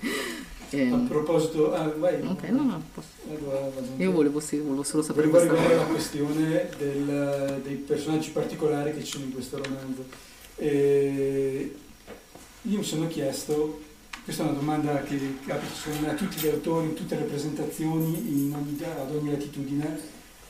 Eh, 0.71 0.91
a 0.91 0.97
proposito, 1.09 1.73
ah, 1.73 1.91
vai. 1.97 2.21
Ok, 2.27 2.43
no, 2.51 2.63
no. 2.63 2.83
Allora, 3.31 3.71
Io 3.97 4.13
volevo, 4.13 4.39
sì, 4.39 4.59
volevo, 4.59 4.83
solo 4.83 5.03
sapere 5.03 5.29
Volevo 5.29 5.55
arrivare 5.55 5.75
alla 5.75 5.85
questione 5.85 6.69
del, 6.77 7.61
dei 7.63 7.77
personaggi 7.77 8.31
particolari 8.31 8.93
che 8.93 9.03
ci 9.03 9.13
sono 9.13 9.25
in 9.25 9.33
questo 9.33 9.63
romanzo. 9.63 10.05
E 10.57 11.75
io 12.63 12.79
mi 12.79 12.85
sono 12.85 13.07
chiesto, 13.07 13.81
questa 14.25 14.43
è 14.43 14.47
una 14.47 14.59
domanda 14.59 15.03
che 15.03 15.39
capita 15.47 16.11
a 16.11 16.15
tutti 16.15 16.39
gli 16.39 16.49
autori, 16.49 16.89
in 16.89 16.95
tutte 16.95 17.17
le 17.17 17.23
presentazioni, 17.23 18.53
ogni, 18.55 18.83
ad 18.83 19.15
ogni 19.15 19.31
latitudine, 19.31 19.99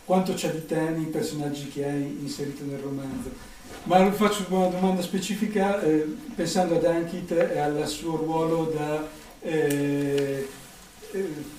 quanto 0.04 0.34
c'è 0.34 0.50
di 0.50 0.66
te 0.66 0.80
nei 0.80 1.06
personaggi 1.06 1.68
che 1.68 1.84
hai 1.84 2.18
inserito 2.20 2.64
nel 2.64 2.78
romanzo? 2.78 3.30
Ma 3.84 4.10
faccio 4.10 4.46
una 4.48 4.66
domanda 4.66 5.00
specifica 5.02 5.80
eh, 5.82 6.04
pensando 6.34 6.76
ad 6.76 6.84
Ankit 6.84 7.30
e 7.30 7.58
al 7.58 7.86
suo 7.86 8.16
ruolo 8.16 8.72
da 8.74 9.06
eh, 9.40 10.48
eh, 11.12 11.56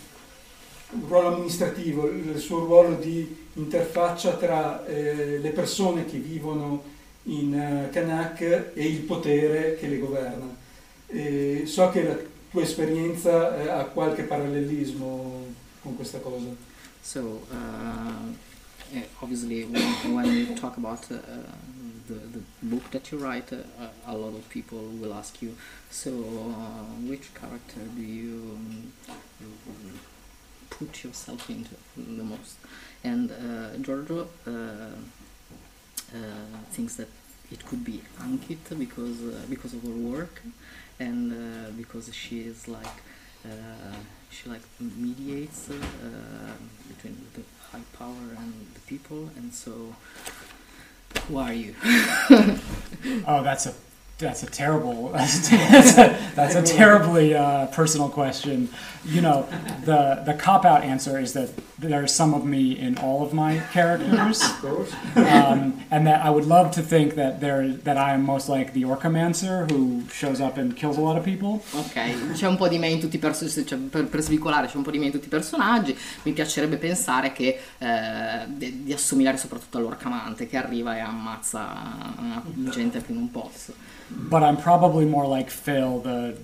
un 0.92 1.08
ruolo 1.08 1.36
amministrativo, 1.36 2.10
il 2.10 2.38
suo 2.39 2.65
ruolo 2.65 2.96
di 2.96 3.48
interfaccia 3.54 4.36
tra 4.38 4.86
eh, 4.86 5.38
le 5.38 5.50
persone 5.52 6.06
che 6.06 6.18
vivono 6.18 6.98
in 7.24 7.54
uh, 7.54 7.92
Kanak 7.92 8.72
e 8.74 8.86
il 8.86 9.02
potere 9.02 9.76
che 9.76 9.88
le 9.88 10.00
governa. 10.00 10.56
E 11.08 11.63
so 11.65 11.89
che 11.89 12.04
la 12.04 12.18
tua 12.50 12.62
esperienza 12.62 13.56
eh, 13.62 13.70
ha 13.70 13.84
qualche 13.86 14.24
parallelismo 14.24 15.46
con 15.82 15.96
questa 15.96 16.20
cosa. 16.20 16.48
So, 17.02 17.42
uh, 17.52 18.98
obviously 19.20 19.63
when, 19.63 20.13
when 20.15 20.26
we 20.26 20.54
talk 20.56 20.78
about 20.78 21.06
uh, 21.12 21.18
the, 22.10 22.19
the 22.38 22.43
book 22.63 22.89
that 22.91 23.12
you 23.12 23.17
write, 23.19 23.52
uh, 23.54 23.58
a 24.08 24.15
lot 24.15 24.34
of 24.36 24.48
people 24.50 24.80
will 25.02 25.13
ask 25.13 25.41
you, 25.41 25.56
so 25.89 26.12
uh, 26.12 26.84
which 27.10 27.34
character 27.34 27.82
do 27.95 28.02
you 28.02 28.58
um, 28.58 28.91
put 30.69 31.04
yourself 31.04 31.50
into 31.50 31.76
the 31.95 32.24
most. 32.24 32.58
And 33.04 33.32
uh, 33.32 33.78
Giorgio 33.78 34.28
thinks 36.72 36.95
that 36.95 37.10
it 37.52 37.65
could 37.65 37.84
be 37.84 38.02
Ankit 38.19 38.78
because 38.78 39.22
uh, 39.24 39.41
because 39.50 39.74
of 39.74 39.82
her 39.84 39.89
work 39.89 40.41
and 41.00 41.32
uh, 41.32 41.72
because 41.78 42.13
she 42.13 42.41
is 42.41 42.67
like 42.67 42.98
uh, 43.45 43.98
she 44.30 44.50
like 44.50 44.62
mediates 44.80 45.69
between 46.88 47.17
the 47.34 47.43
high 47.72 47.88
power 47.98 48.28
and 48.38 48.54
the 48.74 48.82
people 48.82 49.30
and 49.36 49.54
so 49.54 49.95
who 51.30 51.38
are 51.38 51.54
you 51.54 51.74
Oh, 53.26 53.44
that's 53.44 53.65
a 53.65 53.74
that's 54.18 54.44
a 54.44 54.46
terrible 54.46 55.10
that's 55.13 55.52
a, 55.52 56.32
that's 56.36 56.56
a 56.56 56.62
terribly 56.62 57.34
uh, 57.34 57.68
personal 57.68 58.10
question. 58.10 58.68
You 59.06 59.22
know, 59.22 59.48
the 59.86 60.22
the 60.26 60.34
cop 60.34 60.65
out 60.65 60.84
answer 60.84 61.18
is 61.18 61.32
that 61.34 61.50
there's 61.82 62.13
some 62.13 62.34
of 62.34 62.44
me 62.44 62.78
in 62.78 62.98
all 62.98 63.24
of 63.24 63.32
my 63.34 63.60
characters, 63.72 64.42
Of 64.44 64.62
course. 64.62 64.92
um, 65.15 65.82
and 65.89 66.06
that 66.08 66.22
I 66.26 66.30
would 66.30 66.46
love 66.46 66.72
to 66.72 66.82
think 66.82 67.15
that 67.15 67.39
there 67.39 67.68
that 67.84 67.98
I 67.98 68.13
am 68.13 68.24
most 68.26 68.50
like 68.50 68.74
the 68.74 68.84
Orcamancer 68.84 69.70
who 69.72 70.04
shows 70.12 70.42
up 70.42 70.58
and 70.58 70.76
kills 70.76 70.98
a 70.98 71.02
lot 71.02 71.18
of 71.18 71.24
people. 71.24 71.62
ok 71.74 72.34
c'è 72.34 72.48
un 72.48 72.58
po' 72.58 72.68
di 72.68 72.78
me 72.78 72.88
in 72.89 73.00
tutti 73.00 73.15
i 73.15 73.20
personaggi 73.20 73.65
cioè, 73.65 73.78
per, 73.80 74.06
per 74.08 74.22
svicolare 74.22 74.68
c'è 74.68 74.76
un 74.76 74.84
po' 74.84 74.92
di 74.92 75.00
me 75.00 75.06
in 75.06 75.12
tutti 75.12 75.26
i 75.26 75.30
personaggi 75.30 75.96
mi 76.24 76.34
piacerebbe 76.34 76.78
pensare 76.78 77.32
che 77.32 77.60
eh, 77.78 77.88
di, 78.48 78.84
di 78.84 78.94
assomigliare 78.94 79.38
soprattutto 79.38 79.78
all'orcamante 79.78 80.48
che 80.48 80.58
arriva 80.58 80.96
e 80.96 81.00
ammazza 81.00 81.68
gente 82.72 83.00
più 83.00 83.13
non 83.13 83.32
posso 83.32 83.74
But 84.12 84.42
I'm 84.42 84.58
probably 84.58 85.06
more 85.06 85.28
like 85.28 85.52
Phil, 85.52 86.02
the 86.02 86.36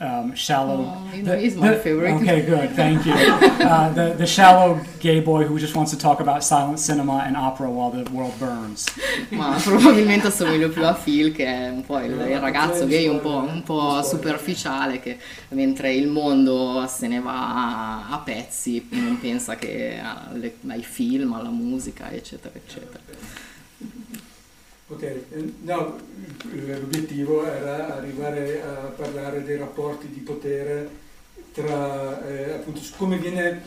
um, 0.00 0.34
shallow. 0.34 0.84
Oh, 0.84 1.14
you 1.14 1.22
the- 1.22 1.30
know, 1.34 1.38
he's 1.38 1.54
my 1.56 1.68
the- 1.70 1.76
favorite. 1.80 2.14
Okay, 2.16 2.42
good, 2.44 2.70
thank 2.74 3.04
you. 3.06 3.14
Uh, 3.62 3.88
the 3.94 4.14
the 4.18 4.26
shallow 4.26 4.78
gay 4.98 5.20
boy 5.20 5.44
who 5.44 5.56
just 5.58 5.74
wants 5.76 5.92
to 5.92 5.96
talk 5.96 6.20
about 6.20 6.42
silent 6.42 6.78
cinema 6.80 7.22
and 7.24 7.36
opera 7.36 7.70
while 7.70 7.90
the 7.90 8.02
world 8.10 8.36
burns. 8.38 8.86
ma 9.30 9.56
probabilmente 9.62 10.26
assomiglio 10.26 10.68
più 10.68 10.84
a 10.84 10.92
Phil 10.92 11.32
che 11.32 11.46
è 11.46 11.68
un 11.70 11.82
po' 11.86 12.00
il, 12.00 12.10
il 12.10 12.38
ragazzo 12.40 12.86
gay 12.86 13.06
un 13.06 13.20
po', 13.20 13.36
un 13.36 13.62
po' 13.62 14.02
superficiale 14.02 14.98
che 15.00 15.16
mentre 15.50 15.94
il 15.94 16.08
mondo 16.08 16.84
se 16.88 17.06
ne 17.06 17.20
va 17.20 17.54
a, 17.54 18.08
a 18.10 18.18
pezzi 18.18 18.84
non 18.90 19.18
pensa 19.20 19.54
che 19.56 19.98
alle- 20.02 20.56
ai 20.68 20.82
film, 20.82 21.32
alla 21.32 21.50
musica 21.50 22.10
eccetera 22.10 22.52
eccetera 22.54 22.98
Ok, 24.92 25.24
no, 25.62 25.98
l'obiettivo 26.50 27.46
era 27.46 27.96
arrivare 27.96 28.62
a 28.62 28.92
parlare 28.94 29.42
dei 29.42 29.56
rapporti 29.56 30.08
di 30.08 30.20
potere 30.20 31.00
tra 31.52 32.26
eh, 32.28 32.52
appunto 32.52 32.80
su 32.80 32.92
come 32.96 33.16
viene 33.16 33.62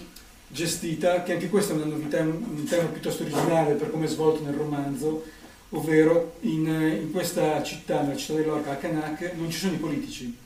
gestita, 0.48 1.24
che 1.24 1.34
anche 1.34 1.50
questa 1.50 1.74
è 1.74 1.78
una 1.78 1.86
novità, 1.86 2.22
un, 2.22 2.64
tema 2.70 2.90
piuttosto 2.90 3.24
originale 3.24 3.74
per 3.74 3.90
come 3.90 4.06
è 4.06 4.08
svolto 4.08 4.44
nel 4.44 4.54
romanzo, 4.54 5.26
ovvero 5.70 6.36
in, 6.42 6.68
in 6.68 7.12
questa 7.12 7.64
città, 7.64 8.02
nella 8.02 8.16
città 8.16 8.34
dell'Orca, 8.34 8.72
a 8.72 8.76
Kanak, 8.76 9.34
non 9.36 9.50
ci 9.50 9.58
sono 9.58 9.74
i 9.74 9.78
politici, 9.78 10.38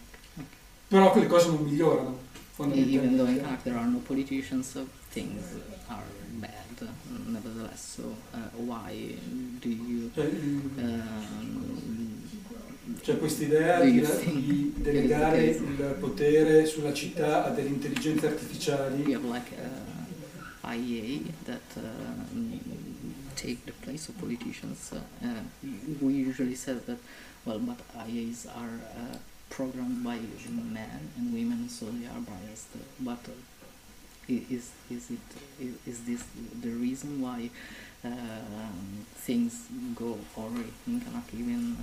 però 0.87 1.11
quelle 1.11 1.27
cose 1.27 1.47
non 1.47 1.63
migliorano 1.63 2.27
even 2.65 3.15
though 3.15 3.27
in 3.27 3.39
fondamentalmente. 3.39 3.41
fact 3.41 3.63
there 3.63 3.77
are 3.77 3.87
no 3.87 3.99
politicians 3.99 4.69
so 4.69 4.87
things 5.11 5.41
are 5.87 6.03
bad 6.39 6.87
nevertheless 7.27 7.95
so 7.97 8.15
uh, 8.33 8.37
why 8.65 9.15
do 9.59 9.69
you 9.69 10.09
Cioè, 10.13 10.25
il- 10.25 10.69
um, 10.77 12.27
C'è 13.01 13.17
questa 13.17 13.43
idea 13.43 13.79
di, 13.81 14.01
di 14.01 14.73
delegare 14.77 15.53
the 15.55 15.63
il 15.63 15.95
potere 15.99 16.65
sulla 16.65 16.91
città 16.93 17.45
a 17.45 17.49
delle 17.51 17.69
intelligenze 17.69 18.25
we 18.25 18.33
artificiali 18.33 19.13
have 19.13 19.25
like 19.27 19.51
uh, 19.55 20.67
IEA 20.67 21.21
that 21.45 21.61
um, 21.77 22.59
take 23.35 23.59
the 23.65 23.73
place 23.83 24.09
of 24.09 24.15
politicians. 24.19 24.91
Uh, 25.21 25.27
we 26.01 26.13
usually 26.13 26.55
say 26.55 26.73
that, 26.85 26.97
well, 27.45 27.59
but 27.59 27.77
IAs 28.07 28.45
are 28.47 28.79
uh, 28.95 29.17
programmed 29.49 30.03
by 30.03 30.17
men 30.49 31.09
and 31.17 31.31
women, 31.33 31.69
so 31.69 31.85
they 31.85 32.05
are 32.07 32.19
biased. 32.19 32.67
But 32.99 33.19
uh, 33.27 33.31
is 34.29 34.71
is 34.89 35.11
it 35.11 35.27
is, 35.59 35.73
is 35.85 36.05
this 36.05 36.23
the 36.61 36.69
reason 36.69 37.21
why 37.21 37.49
um, 38.03 39.05
things 39.15 39.67
go 39.95 40.17
awry 40.37 40.69
in 40.87 41.01
Kanak 41.01 41.33
even 41.33 41.77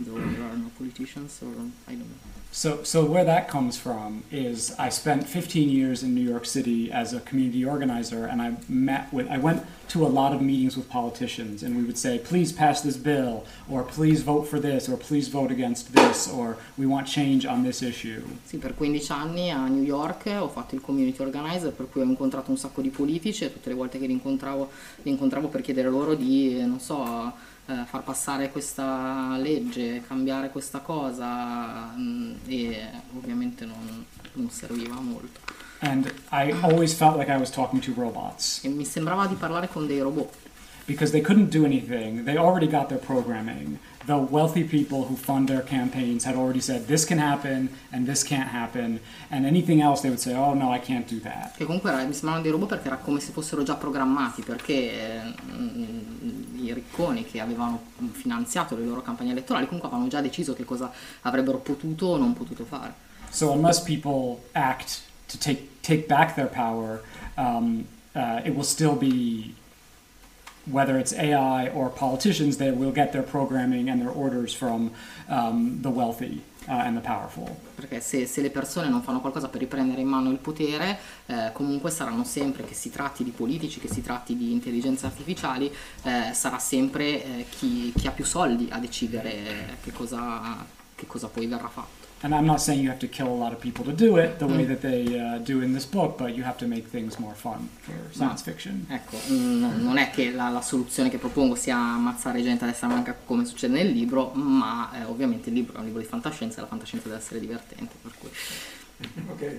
though 0.00 0.18
there 0.18 0.44
are 0.44 0.56
no 0.56 0.70
politicians, 0.78 1.40
or 1.42 1.48
um, 1.48 1.72
I 1.86 1.92
don't 1.92 2.00
know. 2.00 2.36
So, 2.52 2.82
so 2.84 3.04
where 3.04 3.24
that 3.24 3.48
comes 3.48 3.76
from 3.76 4.24
is 4.30 4.74
I 4.78 4.88
spent 4.88 5.28
15 5.28 5.68
years 5.68 6.02
in 6.02 6.14
New 6.14 6.26
York 6.26 6.46
City 6.46 6.90
as 6.90 7.12
a 7.12 7.20
community 7.20 7.66
organizer, 7.66 8.24
and 8.24 8.40
I 8.40 8.56
met 8.66 9.12
with, 9.12 9.28
I 9.28 9.36
went 9.36 9.62
to 9.88 10.06
a 10.06 10.08
lot 10.08 10.32
of 10.32 10.40
meetings 10.40 10.74
with 10.74 10.88
politicians, 10.88 11.62
and 11.62 11.76
we 11.76 11.82
would 11.82 11.98
say, 11.98 12.18
please 12.18 12.52
pass 12.52 12.80
this 12.80 12.96
bill, 12.96 13.44
or 13.68 13.82
please 13.82 14.22
vote 14.22 14.44
for 14.48 14.58
this, 14.58 14.88
or 14.88 14.96
please 14.96 15.28
vote 15.28 15.50
against 15.50 15.92
this, 15.92 16.28
or 16.28 16.56
we 16.78 16.86
want 16.86 17.06
change 17.06 17.44
on 17.44 17.62
this 17.62 17.82
issue. 17.82 18.22
Sì, 18.46 18.56
per 18.56 18.72
15 18.72 19.10
anni 19.10 19.50
a 19.50 19.66
New 19.66 19.82
York 19.82 20.26
ho 20.38 20.48
fatto 20.48 20.74
il 20.74 20.80
community 20.80 21.20
organizer, 21.22 21.72
per 21.72 21.88
cui 21.90 22.00
ho 22.00 22.04
incontrato 22.04 22.50
un 22.50 22.56
sacco 22.56 22.80
di 22.80 22.88
politici 22.88 23.44
e 23.44 23.52
tutte 23.52 23.68
le 23.68 23.74
volte 23.74 23.98
che 23.98 24.06
li 24.06 24.12
incontravo, 24.12 24.70
li 25.02 25.10
incontravo 25.10 25.48
per 25.48 25.60
chiedere 25.60 25.90
loro 25.90 26.14
di, 26.14 26.58
non 26.64 26.80
so, 26.80 27.34
eh, 27.66 27.84
far 27.84 28.02
passare 28.02 28.50
questa 28.50 29.36
legge, 29.38 30.02
cambiare 30.06 30.50
questa 30.50 30.80
cosa 30.80 31.92
mm, 31.96 32.34
e 32.46 32.80
ovviamente 33.16 33.64
non, 33.64 34.04
non 34.34 34.50
serviva 34.50 34.94
molto. 35.00 35.40
And 35.80 36.12
I 36.30 36.52
always 36.62 36.94
felt 36.94 37.16
like 37.16 37.30
I 37.30 37.36
was 37.36 37.50
talking 37.50 37.82
to 37.82 37.92
robots 37.94 38.64
E 38.64 38.68
mi 38.68 38.86
sembrava 38.86 39.26
di 39.26 39.34
parlare 39.34 39.68
con 39.68 39.86
dei 39.86 40.00
robot, 40.00 40.32
because 40.86 41.12
they 41.12 41.20
couldn't 41.20 41.50
do 41.50 41.64
anything. 41.64 42.24
They 42.24 42.36
already 42.36 42.68
got 42.68 42.88
their 42.88 43.00
programming. 43.00 43.78
The 44.06 44.16
wealthy 44.30 44.62
people 44.62 45.06
who 45.08 45.16
fund 45.16 45.48
their 45.48 45.62
campaigns 45.62 46.24
had 46.24 46.36
already 46.36 46.60
said 46.60 46.86
this 46.86 47.04
can 47.04 47.18
happen 47.18 47.70
and 47.90 48.06
this 48.06 48.22
can't 48.22 48.48
happen, 48.48 49.00
and 49.30 49.44
anything 49.44 49.80
else 49.82 50.00
they 50.02 50.10
would 50.10 50.20
say, 50.20 50.32
oh 50.32 50.54
no, 50.54 50.70
I 50.72 50.78
can't 50.78 51.08
do 51.08 51.18
that. 51.22 51.54
che 51.56 51.64
comunque 51.64 51.90
era- 51.90 52.04
mi 52.04 52.12
sembravano 52.12 52.42
dei 52.42 52.52
robot 52.52 52.68
perché 52.68 52.86
era 52.86 52.98
come 52.98 53.18
se 53.18 53.32
fossero 53.32 53.64
già 53.64 53.74
programmati, 53.74 54.42
perché 54.42 54.72
eh, 54.72 55.34
i 56.56 56.72
ricconi 56.72 57.24
che 57.24 57.40
avevano 57.40 57.80
finanziato 58.12 58.76
le 58.76 58.84
loro 58.84 59.02
campagne 59.02 59.32
elettorali 59.32 59.64
comunque 59.64 59.88
avevano 59.88 60.08
già 60.08 60.20
deciso 60.20 60.54
che 60.54 60.64
cosa 60.64 60.92
avrebbero 61.22 61.58
potuto 61.58 62.06
o 62.06 62.16
non 62.16 62.32
potuto 62.32 62.64
fare. 62.64 62.94
So 63.30 63.50
unless 63.50 63.80
people 63.82 64.40
act 64.52 65.00
to 65.28 65.38
take 65.38 65.80
take 65.82 66.06
back 66.06 66.34
their 66.34 66.48
power, 66.48 67.02
um, 67.36 67.86
uh, 68.14 68.40
it 68.44 68.54
will 68.54 68.64
still 68.64 68.94
be 68.96 69.52
whether 70.70 70.98
it's 70.98 71.12
AI 71.12 71.68
or 71.68 71.88
politicians, 71.88 72.56
they 72.56 72.70
will 72.70 72.92
get 72.92 73.12
their 73.12 73.22
programming 73.22 73.88
and 73.88 74.00
their 74.00 74.10
orders 74.10 74.52
from 74.52 74.92
um, 75.28 75.78
the 75.82 75.90
wealthy 75.90 76.42
uh. 76.68 77.46
Perché 77.74 78.00
se, 78.00 78.26
se 78.26 78.40
le 78.40 78.50
persone 78.50 78.88
non 78.88 79.02
fanno 79.02 79.20
qualcosa 79.20 79.48
per 79.48 79.60
riprendere 79.60 80.00
in 80.00 80.08
mano 80.08 80.30
il 80.30 80.38
potere, 80.38 80.98
eh, 81.26 81.50
comunque 81.52 81.90
saranno 81.90 82.24
sempre, 82.24 82.64
che 82.64 82.74
si 82.74 82.90
tratti 82.90 83.22
di 83.22 83.30
politici, 83.30 83.80
che 83.80 83.88
si 83.88 84.02
tratti 84.02 84.36
di 84.36 84.52
intelligenze 84.52 85.06
artificiali, 85.06 85.72
eh, 86.02 86.32
sarà 86.32 86.58
sempre 86.58 87.24
eh, 87.24 87.46
chi, 87.48 87.92
chi 87.94 88.06
ha 88.06 88.10
più 88.10 88.24
soldi 88.24 88.68
a 88.70 88.78
decidere 88.78 89.78
che 89.82 89.92
cosa, 89.92 90.64
che 90.94 91.06
cosa 91.06 91.28
poi 91.28 91.46
verrà 91.46 91.68
fatto. 91.68 92.05
And 92.22 92.34
I'm 92.34 92.46
not 92.46 92.60
saying 92.62 92.80
you 92.82 92.88
have 92.88 92.98
to 93.00 93.08
kill 93.08 93.26
a 93.26 93.36
lot 93.36 93.52
of 93.52 93.60
people 93.60 93.84
to 93.84 93.92
do 93.92 94.16
it 94.16 94.38
the 94.38 94.46
way 94.46 94.64
that 94.64 94.80
they 94.80 95.04
uh, 95.18 95.38
do 95.38 95.60
in 95.60 95.74
this 95.74 95.84
book, 95.84 96.16
but 96.16 96.34
you 96.34 96.44
have 96.44 96.56
to 96.58 96.66
make 96.66 96.86
things 96.88 97.18
more 97.18 97.34
fun 97.34 97.68
for 97.82 97.92
science 98.10 98.42
fiction. 98.42 98.86
Ecco, 98.88 99.18
mm, 99.30 99.82
non 99.82 99.98
è 99.98 100.10
che 100.10 100.30
la, 100.30 100.48
la 100.48 100.62
soluzione 100.62 101.10
che 101.10 101.18
propongo 101.18 101.54
sia 101.54 101.76
ammazzare 101.76 102.42
gente 102.42 102.64
a 102.64 102.68
destra 102.68 102.88
manca 102.88 103.14
come 103.26 103.44
succede 103.44 103.74
nel 103.74 103.90
libro, 103.92 104.30
ma 104.32 104.90
eh, 104.94 105.04
ovviamente 105.04 105.50
il 105.50 105.56
libro 105.56 105.76
è 105.76 105.78
un 105.80 105.84
libro 105.84 106.00
di 106.00 106.06
fantascienza 106.06 106.58
e 106.58 106.60
la 106.62 106.68
fantascienza 106.68 107.06
deve 107.08 107.20
essere 107.20 107.38
divertente, 107.38 107.94
per 108.00 108.12
cui... 108.18 108.30
Ok, 109.28 109.56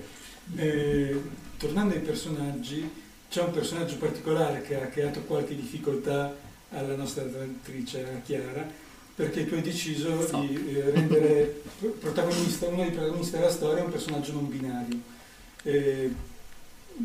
Eh, 0.56 1.22
tornando 1.58 1.94
ai 1.94 2.00
personaggi, 2.00 2.90
c'è 3.30 3.42
un 3.42 3.52
personaggio 3.52 3.98
particolare 3.98 4.62
che 4.62 4.82
ha 4.82 4.86
creato 4.86 5.20
qualche 5.22 5.54
difficoltà 5.54 6.34
alla 6.70 6.96
nostra 6.96 7.22
traduttrice 7.22 8.22
Chiara, 8.24 8.66
perché 9.18 9.48
tu 9.48 9.54
hai 9.54 9.62
deciso 9.62 10.24
So. 10.24 10.40
di 10.42 10.76
eh, 10.76 10.90
rendere 10.90 11.62
protagonista, 11.98 12.68
uno 12.68 12.84
dei 12.84 12.92
protagonisti 12.92 13.32
della 13.32 13.50
storia 13.50 13.82
un 13.82 13.90
personaggio 13.90 14.32
non 14.32 14.48
binario. 14.48 15.00
Eh, 15.64 16.14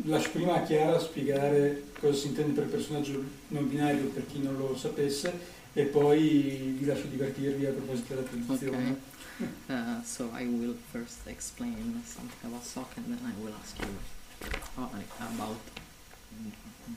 lascio 0.04 0.30
prima 0.30 0.54
a 0.54 0.62
Chiara 0.62 1.00
spiegare 1.00 1.86
cosa 1.98 2.16
si 2.16 2.28
intende 2.28 2.60
per 2.60 2.70
personaggio 2.70 3.20
non 3.48 3.68
binario 3.68 4.04
per 4.06 4.26
chi 4.28 4.40
non 4.40 4.56
lo 4.56 4.76
sapesse 4.76 5.32
e 5.72 5.82
poi 5.86 6.76
vi 6.78 6.84
lascio 6.84 7.06
divertirvi 7.06 7.66
a 7.66 7.72
proposito 7.72 8.14
della 8.14 8.26
traduzione. 8.28 8.96
Okay. 9.36 9.48
Uh, 9.66 10.04
so 10.04 10.30
I 10.38 10.46
will 10.46 10.76
first 10.92 11.26
explain 11.26 12.00
something 12.06 12.44
about 12.44 12.62
sock 12.62 12.96
and 12.96 13.06
then 13.06 13.18
I 13.26 13.32
will 13.42 13.52
ask 13.60 13.76
you 13.80 13.88
about 15.18 15.58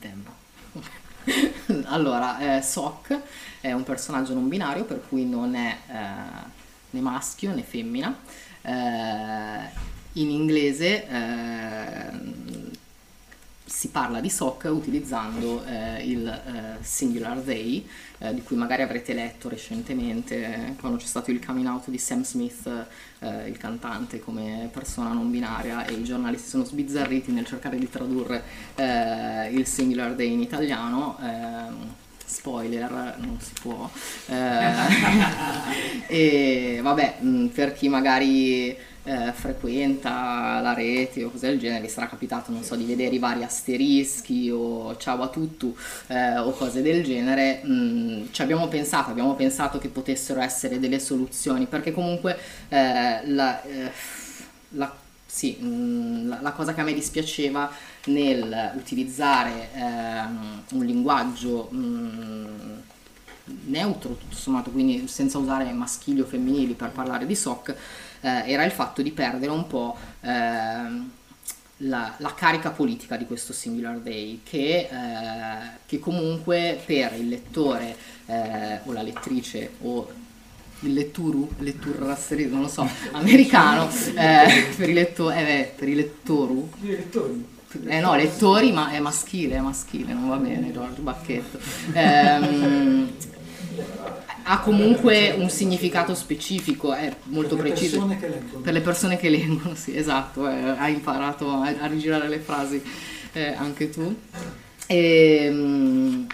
them. 0.00 0.24
allora, 1.86 2.56
eh, 2.56 2.62
Sock 2.62 3.20
è 3.60 3.72
un 3.72 3.82
personaggio 3.82 4.34
non 4.34 4.48
binario 4.48 4.84
per 4.84 5.02
cui 5.08 5.24
non 5.24 5.54
è 5.54 5.76
eh, 5.88 6.56
né 6.90 7.00
maschio 7.00 7.54
né 7.54 7.62
femmina. 7.62 8.16
Eh, 8.62 9.86
in 10.12 10.30
inglese 10.30 11.06
eh, 11.06 12.10
si 13.68 13.88
parla 13.88 14.20
di 14.20 14.30
SOC 14.30 14.68
utilizzando 14.70 15.62
eh, 15.64 16.02
il 16.04 16.26
eh, 16.26 16.82
Singular 16.82 17.38
They, 17.38 17.86
eh, 18.18 18.34
di 18.34 18.42
cui 18.42 18.56
magari 18.56 18.82
avrete 18.82 19.12
letto 19.12 19.48
recentemente 19.48 20.36
eh, 20.36 20.74
quando 20.80 20.98
c'è 20.98 21.06
stato 21.06 21.30
il 21.30 21.44
coming 21.44 21.66
out 21.66 21.90
di 21.90 21.98
Sam 21.98 22.24
Smith, 22.24 22.66
eh, 23.18 23.48
il 23.48 23.58
cantante, 23.58 24.20
come 24.20 24.70
persona 24.72 25.12
non 25.12 25.30
binaria 25.30 25.84
e 25.84 25.92
i 25.92 26.02
giornalisti 26.02 26.48
sono 26.48 26.64
sbizzarriti 26.64 27.30
nel 27.30 27.44
cercare 27.44 27.78
di 27.78 27.90
tradurre 27.90 28.42
eh, 28.74 29.50
il 29.52 29.66
Singular 29.66 30.14
Day 30.14 30.32
in 30.32 30.40
italiano. 30.40 31.18
Ehm, 31.20 31.94
spoiler, 32.24 33.16
non 33.18 33.38
si 33.40 33.52
può. 33.60 33.88
e 36.06 36.80
vabbè, 36.82 37.16
mh, 37.20 37.46
per 37.46 37.72
chi 37.72 37.88
magari 37.88 38.76
eh, 39.08 39.32
frequenta 39.32 40.60
la 40.60 40.74
rete 40.74 41.24
o 41.24 41.30
cose 41.30 41.48
del 41.48 41.58
genere, 41.58 41.80
vi 41.80 41.88
sarà 41.88 42.06
capitato, 42.06 42.52
non 42.52 42.62
so, 42.62 42.76
di 42.76 42.84
vedere 42.84 43.14
i 43.14 43.18
vari 43.18 43.42
asterischi 43.42 44.50
o 44.50 44.96
ciao 44.98 45.22
a 45.22 45.28
tutto 45.28 45.74
eh, 46.08 46.36
o 46.38 46.52
cose 46.52 46.82
del 46.82 47.02
genere, 47.02 47.62
mm, 47.64 48.26
ci 48.32 48.42
abbiamo 48.42 48.68
pensato, 48.68 49.10
abbiamo 49.10 49.34
pensato 49.34 49.78
che 49.78 49.88
potessero 49.88 50.40
essere 50.40 50.78
delle 50.78 51.00
soluzioni, 51.00 51.64
perché 51.64 51.92
comunque 51.92 52.38
eh, 52.68 53.26
la, 53.26 53.62
eh, 53.62 53.90
la, 54.70 54.94
sì, 55.24 55.56
mm, 55.58 56.28
la, 56.28 56.40
la, 56.42 56.52
cosa 56.52 56.74
che 56.74 56.82
a 56.82 56.84
me 56.84 56.92
dispiaceva 56.92 57.70
nel 58.06 58.72
utilizzare 58.76 59.70
ehm, 59.72 60.62
un 60.72 60.84
linguaggio 60.84 61.70
mm, 61.72 62.46
neutro 63.66 64.16
tutto 64.16 64.36
sommato, 64.36 64.70
quindi 64.70 65.08
senza 65.08 65.38
usare 65.38 65.72
maschili 65.72 66.20
o 66.20 66.26
femminili 66.26 66.74
per 66.74 66.90
parlare 66.90 67.26
di 67.26 67.34
SOC, 67.34 67.74
eh, 68.20 68.50
era 68.50 68.64
il 68.64 68.70
fatto 68.70 69.02
di 69.02 69.10
perdere 69.12 69.52
un 69.52 69.66
po' 69.66 69.96
eh, 70.20 71.16
la, 71.82 72.14
la, 72.16 72.34
carica 72.34 72.70
politica 72.70 73.16
di 73.16 73.26
questo 73.26 73.52
Singular 73.52 73.98
Day, 73.98 74.40
che, 74.42 74.88
eh, 74.90 75.70
che 75.86 75.98
comunque 75.98 76.80
per 76.84 77.12
il 77.14 77.28
lettore 77.28 77.96
eh, 78.26 78.80
o 78.84 78.92
la 78.92 79.02
lettrice 79.02 79.70
o 79.82 80.10
il 80.80 80.92
letturu, 80.92 81.50
lettur 81.58 81.98
non 82.48 82.60
lo 82.60 82.68
so, 82.68 82.88
americano, 83.12 83.88
eh, 84.14 84.66
per, 84.76 84.88
i 84.88 84.92
letto, 84.92 85.30
eh, 85.30 85.72
per 85.76 85.88
i 85.88 85.94
lettoru. 85.94 86.70
Eh 87.86 88.00
no, 88.00 88.14
lettori, 88.14 88.72
ma 88.72 88.90
è 88.92 88.98
maschile, 88.98 89.56
è 89.56 89.60
maschile, 89.60 90.12
non 90.12 90.28
va 90.28 90.36
bene, 90.36 90.72
Giorgio 90.72 91.02
Bacchetto. 91.02 91.58
Ehm, 91.92 93.10
ha 94.42 94.60
comunque 94.60 95.34
un 95.36 95.50
significato 95.50 96.14
specifico, 96.14 96.92
è 96.92 97.14
molto 97.24 97.56
per 97.56 97.66
preciso. 97.66 98.06
Per 98.62 98.72
le 98.72 98.80
persone 98.80 99.16
che 99.16 99.28
leggono, 99.28 99.74
sì, 99.74 99.96
esatto, 99.96 100.48
eh, 100.48 100.54
hai 100.54 100.94
imparato 100.94 101.50
a, 101.50 101.74
a, 101.80 101.86
rigirare 101.86 102.28
le 102.28 102.38
frasi 102.38 102.82
eh, 103.32 103.54
anche 103.54 103.90
tu. 103.90 104.14
E, 104.86 105.48
um, 105.50 106.26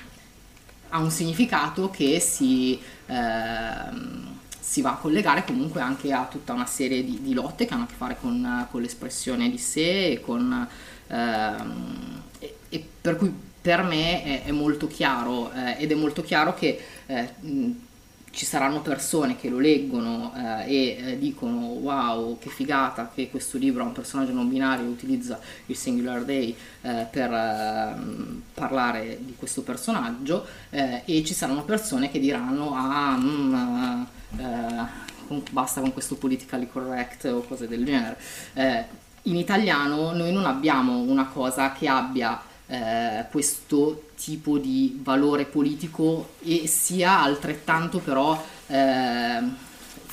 ha 0.90 0.98
un 0.98 1.10
significato 1.10 1.90
che 1.90 2.20
si, 2.20 2.78
eh, 3.06 3.14
si, 4.60 4.80
va 4.80 4.90
a 4.92 4.96
collegare 4.96 5.44
comunque 5.44 5.80
anche 5.80 6.12
a 6.12 6.26
tutta 6.30 6.52
una 6.52 6.66
serie 6.66 7.04
di, 7.04 7.20
di 7.20 7.34
lotte 7.34 7.66
che 7.66 7.74
hanno 7.74 7.82
a 7.84 7.86
che 7.86 7.94
fare 7.96 8.16
con, 8.20 8.66
con 8.70 8.80
l'espressione 8.80 9.50
di 9.50 9.58
sé 9.58 10.12
e 10.12 10.20
con... 10.20 10.68
Ehm, 11.08 12.22
e, 12.38 12.56
e 12.68 12.86
per 13.00 13.16
cui 13.16 13.32
per 13.60 13.82
me 13.82 14.22
è, 14.22 14.42
è 14.44 14.50
molto 14.50 14.86
chiaro 14.86 15.50
eh, 15.52 15.76
ed 15.78 15.90
è 15.90 15.94
molto 15.94 16.22
chiaro 16.22 16.54
che 16.54 16.78
eh, 17.06 17.28
ci 18.34 18.44
saranno 18.44 18.82
persone 18.82 19.36
che 19.36 19.48
lo 19.48 19.58
leggono 19.58 20.32
eh, 20.36 20.64
e 20.66 20.96
eh, 21.12 21.18
dicono 21.18 21.66
wow 21.66 22.36
che 22.38 22.50
figata 22.50 23.10
che 23.14 23.30
questo 23.30 23.58
libro 23.58 23.82
ha 23.82 23.86
un 23.86 23.92
personaggio 23.92 24.32
non 24.32 24.48
binario 24.48 24.84
e 24.84 24.88
utilizza 24.88 25.38
il 25.66 25.76
singular 25.76 26.24
day 26.24 26.54
eh, 26.82 27.06
per 27.10 27.32
ehm, 27.32 28.42
parlare 28.52 29.18
di 29.20 29.34
questo 29.38 29.62
personaggio 29.62 30.44
eh, 30.70 31.02
e 31.04 31.24
ci 31.24 31.32
saranno 31.32 31.64
persone 31.64 32.10
che 32.10 32.18
diranno 32.18 32.74
ah 32.74 33.16
mm, 33.16 34.02
eh, 34.36 35.02
basta 35.50 35.80
con 35.80 35.92
questo 35.92 36.16
politically 36.16 36.68
correct 36.68 37.24
o 37.26 37.40
cose 37.42 37.68
del 37.68 37.84
genere 37.84 38.18
eh, 38.54 38.84
in 39.22 39.36
italiano 39.36 40.12
noi 40.12 40.32
non 40.32 40.44
abbiamo 40.44 40.98
una 40.98 41.26
cosa 41.26 41.72
che 41.72 41.88
abbia 41.88 42.52
eh, 42.66 43.26
questo 43.30 44.04
tipo 44.16 44.58
di 44.58 45.00
valore 45.02 45.44
politico 45.44 46.30
e 46.42 46.66
sia 46.66 47.20
altrettanto 47.20 47.98
però 47.98 48.42
eh, 48.66 49.42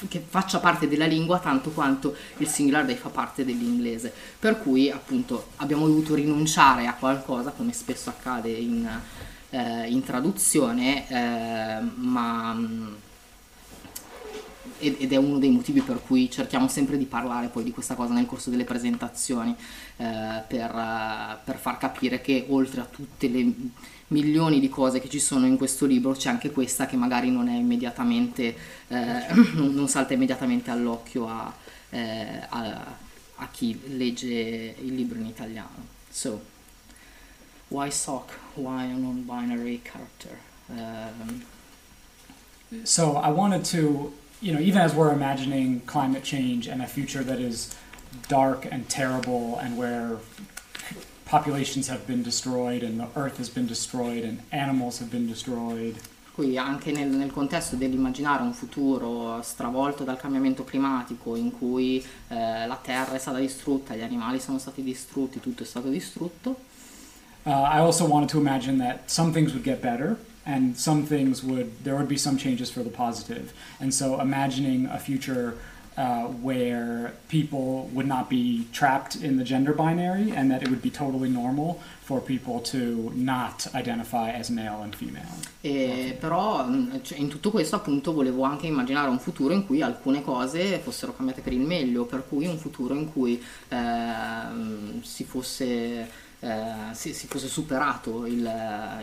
che 0.08 0.24
faccia 0.28 0.60
parte 0.60 0.88
della 0.88 1.06
lingua 1.06 1.40
tanto 1.40 1.70
quanto 1.70 2.16
il 2.38 2.48
singular 2.48 2.86
day 2.86 2.96
fa 2.96 3.10
parte 3.10 3.46
dell'inglese. 3.46 4.12
Per 4.40 4.60
cui 4.60 4.90
appunto 4.90 5.50
abbiamo 5.58 5.88
dovuto 5.88 6.16
rinunciare 6.16 6.88
a 6.88 6.96
qualcosa 6.96 7.52
come 7.52 7.74
spesso 7.74 8.10
accade 8.10 8.50
in, 8.50 8.90
eh, 9.50 9.88
in 9.90 10.04
traduzione 10.04 11.08
eh, 11.08 11.80
ma 11.96 13.00
ed 14.82 15.14
è 15.14 15.16
uno 15.16 15.38
dei 15.38 15.52
motivi 15.52 15.82
per 15.82 16.02
cui 16.02 16.30
cerchiamo 16.30 16.68
sempre 16.68 16.98
di 16.98 17.06
parlare 17.06 17.48
poi 17.48 17.64
di 17.64 17.72
questa 17.72 17.96
cosa 17.96 18.14
nel 18.14 18.26
corso 18.26 18.50
delle 18.50 18.64
presentazioni 18.64 19.56
eh, 19.98 20.44
per, 20.48 20.74
uh, 20.74 21.38
per, 21.44 21.58
far 21.58 21.78
capire 21.78 22.22
che 22.22 22.46
oltre 22.50 22.82
a 22.82 22.86
tutte 22.86 23.28
le 23.28 23.54
milioni 24.08 24.60
di 24.60 24.70
cose 24.70 25.00
che 25.00 25.10
ci 25.10 25.20
sono 25.20 25.46
in 25.46 25.58
questo 25.58 25.86
libro 25.86 26.14
c'è 26.14 26.30
anche 26.30 26.52
questa 26.52 26.86
che 26.86 26.96
magari 26.96 27.30
non 27.32 27.48
è 27.48 27.56
immediatamente 27.56 28.56
eh, 28.88 29.34
non 29.54 29.88
salta 29.88 30.14
immediatamente 30.14 30.70
all'occhio 30.70 31.28
a, 31.28 31.54
eh, 31.90 32.46
a, 32.50 32.96
a, 33.36 33.48
chi 33.52 33.80
legge 33.96 34.76
il 34.80 34.96
libro 34.96 35.18
in 35.18 35.26
italiano. 35.26 35.88
So 36.10 36.42
why 37.70 37.90
sock? 37.90 38.38
Why 38.56 38.92
a 38.92 38.96
non-binary 38.96 39.82
character? 39.82 40.38
Um, 40.68 41.44
so 42.84 43.18
I 43.18 43.30
wanted 43.30 43.64
to 43.72 44.14
you 44.42 44.52
know, 44.52 44.60
even 44.60 44.82
as 44.82 44.94
we're 44.96 45.14
imagining 45.14 45.82
climate 45.82 46.24
change 46.24 46.68
and 46.68 46.82
a 46.82 46.88
future 46.88 47.24
that 47.24 47.40
is 47.40 47.76
dark 48.28 48.66
and 48.70 48.90
terrible 48.90 49.60
and 49.60 49.78
where 49.78 50.18
populations 51.26 51.88
have 51.88 52.06
been 52.08 52.24
destroyed 52.24 52.84
and 52.84 53.00
the 53.00 53.08
earth 53.16 53.38
has 53.38 53.50
been 53.50 53.68
destroyed 53.68 54.24
and 54.24 54.42
animals 54.52 55.00
have 55.00 55.12
been 55.12 55.28
destroyed. 55.28 55.96
Qui 56.34 56.58
anche 56.58 56.92
nel, 56.92 57.10
nel 57.10 57.32
contesto 57.32 57.76
dell'immaginare 57.76 58.42
un 58.42 58.54
futuro 58.54 59.42
stravolto 59.44 60.04
dal 60.04 60.18
cambiamento 60.18 60.64
climatico 60.64 61.36
in 61.36 61.52
cui 61.52 62.04
eh, 62.30 62.66
la 62.66 62.80
terra 62.82 63.14
è 63.14 63.20
stata 63.20 63.38
distrutta, 63.38 63.96
gli 63.96 64.02
animali 64.02 64.40
sono 64.40 64.58
stati 64.58 64.82
distrutti, 64.82 65.40
tutto 65.40 65.64
è 65.64 65.66
stato 65.66 65.90
distrutto. 65.90 66.70
Uh, 67.44 67.50
I 67.50 67.80
also 67.80 68.06
wanted 68.06 68.30
to 68.30 68.40
imagine 68.40 68.78
that 68.78 69.10
some 69.10 69.32
things 69.34 69.52
would 69.52 69.64
get 69.64 69.82
better 69.82 70.16
and 70.46 70.78
some 70.78 71.06
things 71.06 71.44
would 71.44 71.84
there 71.84 71.96
would 71.96 72.08
be 72.08 72.18
some 72.18 72.38
changes 72.38 72.72
for 72.72 72.84
the 72.84 72.90
positive 72.90 73.54
and 73.80 73.94
so 73.94 74.20
imagining 74.20 74.86
a 74.88 75.00
future 75.00 75.58
uh, 75.98 76.24
where 76.42 77.14
people 77.28 77.90
would 77.94 78.08
not 78.08 78.30
be 78.30 78.66
trapped 78.72 79.16
in 79.16 79.38
the 79.38 79.44
gender 79.44 79.74
binary 79.74 80.32
and 80.32 80.50
that 80.50 80.64
it 80.64 80.70
would 80.70 80.82
be 80.82 80.90
totally 80.90 81.30
normal 81.30 81.82
for 82.02 82.22
people 82.22 82.60
to 82.62 83.12
not 83.14 83.68
identify 83.76 84.32
as 84.32 84.50
male 84.50 84.82
and 84.82 84.96
female. 84.96 85.36
E 85.62 86.16
però 86.20 86.66
mm, 86.66 87.02
cioè, 87.04 87.20
in 87.20 87.28
tutto 87.28 87.52
questo 87.52 87.76
appunto 87.76 88.14
volevo 88.14 88.44
anche 88.44 88.68
immaginare 88.68 89.10
un 89.10 89.20
futuro 89.20 89.54
in 89.54 89.66
cui 89.66 89.82
alcune 89.82 90.22
cose 90.24 90.80
fossero 90.80 91.14
cambiate 91.14 91.42
per 91.42 91.54
il 91.54 91.60
meglio, 91.62 92.06
per 92.06 92.24
cui 92.28 92.46
un 92.48 92.58
futuro 92.58 92.94
in 92.94 93.12
cui 93.12 93.44
eh, 93.68 93.78
si 95.02 95.24
fosse 95.24 96.30
eh, 96.42 96.94
si, 96.94 97.14
si, 97.14 97.28
fosse 97.28 97.48
superato 97.48 98.26
il, 98.26 98.52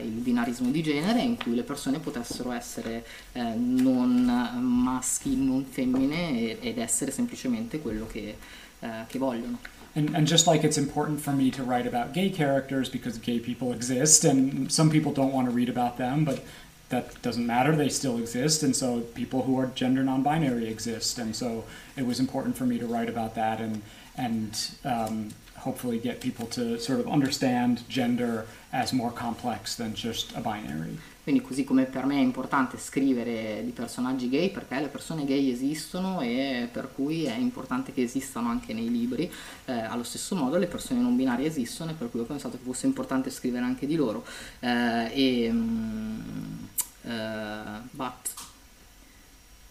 il, 0.02 0.10
binarismo 0.10 0.70
di 0.70 0.82
genere 0.82 1.20
in 1.20 1.36
cui 1.36 1.54
le 1.54 1.62
persone 1.62 2.00
potessero 2.00 2.50
essere 2.50 3.04
eh, 3.32 3.54
non 3.54 4.24
maschi, 4.60 5.36
non 5.36 5.64
femmine 5.64 6.58
ed 6.60 6.78
essere 6.78 7.12
semplicemente 7.12 7.80
quello 7.80 8.06
che, 8.06 8.36
eh, 8.80 8.88
che 9.06 9.18
vogliono. 9.18 9.58
And, 9.94 10.14
and, 10.14 10.26
just 10.26 10.46
like 10.46 10.64
it's 10.66 10.76
important 10.76 11.20
for 11.20 11.32
me 11.32 11.50
to 11.50 11.62
write 11.62 11.86
about 11.86 12.12
gay 12.12 12.30
characters 12.30 12.90
because 12.90 13.18
gay 13.18 13.38
people 13.38 13.72
exist 13.72 14.24
and 14.24 14.70
some 14.70 14.90
people 14.90 15.12
don't 15.12 15.32
want 15.32 15.48
to 15.48 15.54
read 15.54 15.68
about 15.68 15.96
them, 15.96 16.24
but 16.24 16.42
that 16.88 17.20
doesn't 17.22 17.46
matter, 17.46 17.74
they 17.74 17.88
still 17.88 18.18
exist, 18.18 18.62
and 18.62 18.74
so 18.74 19.00
people 19.14 19.42
who 19.42 19.58
are 19.58 19.66
gender 19.74 20.02
non 20.02 20.22
binary 20.22 20.68
exist, 20.68 21.18
and 21.18 21.34
so 21.36 21.64
it 21.96 22.06
was 22.06 22.18
important 22.18 22.56
for 22.56 22.64
me 22.64 22.78
to 22.78 22.86
write 22.86 23.08
about 23.08 23.34
that 23.34 23.60
and, 23.60 23.82
and 24.16 24.70
um, 24.84 25.30
hopefully 25.64 25.98
get 25.98 26.20
people 26.20 26.46
to 26.46 26.78
sort 26.78 27.00
of 27.00 27.06
understand 27.06 27.82
gender 27.88 28.46
as 28.72 28.92
more 28.92 29.12
complex 29.12 29.76
than 29.76 29.94
just 29.94 30.34
a 30.36 30.40
binary. 30.40 30.98
Quindi 31.28 31.44
così 31.44 31.62
come 31.62 31.84
per 31.84 32.06
me 32.06 32.16
è 32.16 32.22
importante 32.22 32.78
scrivere 32.78 33.60
di 33.62 33.70
personaggi 33.72 34.30
gay 34.30 34.50
perché 34.50 34.80
le 34.80 34.88
persone 34.88 35.26
gay 35.26 35.50
esistono 35.50 36.22
e 36.22 36.70
per 36.72 36.90
cui 36.94 37.24
è 37.24 37.36
importante 37.36 37.92
che 37.92 38.00
esistano 38.00 38.48
anche 38.48 38.72
nei 38.72 38.90
libri, 38.90 39.30
eh, 39.66 39.72
allo 39.72 40.04
stesso 40.04 40.34
modo 40.34 40.56
le 40.56 40.68
persone 40.68 41.00
non 41.00 41.16
binarie 41.16 41.46
esistono 41.46 41.90
e 41.90 41.94
per 41.94 42.10
cui 42.10 42.20
ho 42.20 42.24
pensato 42.24 42.56
che 42.56 42.64
fosse 42.64 42.86
importante 42.86 43.28
scrivere 43.28 43.66
anche 43.66 43.86
di 43.86 43.94
loro. 43.94 44.24
Eh, 44.60 45.10
e, 45.12 45.50
um, 45.50 46.68
uh, 47.02 47.80
but, 47.90 48.32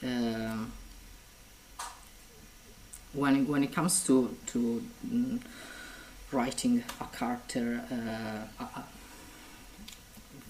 uh, 0.02 0.66
when, 3.14 3.46
when 3.48 3.64
it 3.64 3.74
comes 3.74 4.04
to, 4.04 4.38
to 4.46 4.80
um, 5.10 5.40
writing 6.32 6.84
a 7.00 7.06
character, 7.16 7.82
uh, 7.92 8.64
a, 8.64 8.80
a, 8.80 8.84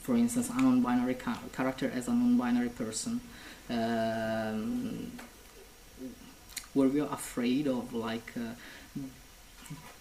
for 0.02 0.16
instance, 0.16 0.50
a 0.50 0.62
non-binary 0.62 1.18
character 1.54 1.92
as 1.94 2.08
a 2.08 2.14
non-binary 2.14 2.70
person. 2.70 3.22
Um, 3.70 5.12
were 6.74 6.88
you 6.88 7.06
afraid 7.06 7.68
of 7.68 7.94
like 7.94 8.32
uh, 8.38 8.54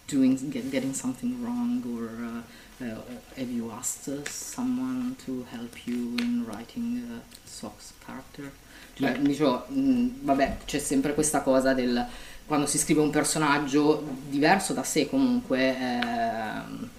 doing 0.07 0.49
get, 0.49 0.71
getting 0.71 0.93
something 0.93 1.43
wrong 1.43 1.83
or 1.95 2.09
uh, 2.25 2.85
uh, 2.85 3.01
have 3.35 3.49
you 3.49 3.71
asked 3.71 4.07
uh, 4.07 4.23
someone 4.25 5.15
to 5.25 5.43
help 5.51 5.87
you 5.87 6.15
in 6.19 6.45
writing 6.45 7.21
Sox 7.45 7.93
character? 8.05 8.51
Cioè, 8.95 9.19
dicevo, 9.19 9.65
mh, 9.67 10.23
vabbè, 10.23 10.57
c'è 10.65 10.79
sempre 10.79 11.13
questa 11.13 11.41
cosa 11.41 11.73
del 11.73 12.03
quando 12.47 12.65
si 12.65 12.77
scrive 12.77 13.01
un 13.01 13.09
personaggio 13.09 14.07
diverso 14.29 14.73
da 14.73 14.83
sé 14.83 15.09
comunque 15.09 15.77
ehm, 15.77 16.89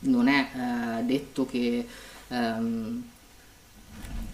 non 0.00 0.28
è 0.28 0.48
eh, 0.54 1.02
detto 1.04 1.44
che, 1.44 1.86
ehm, 2.28 3.02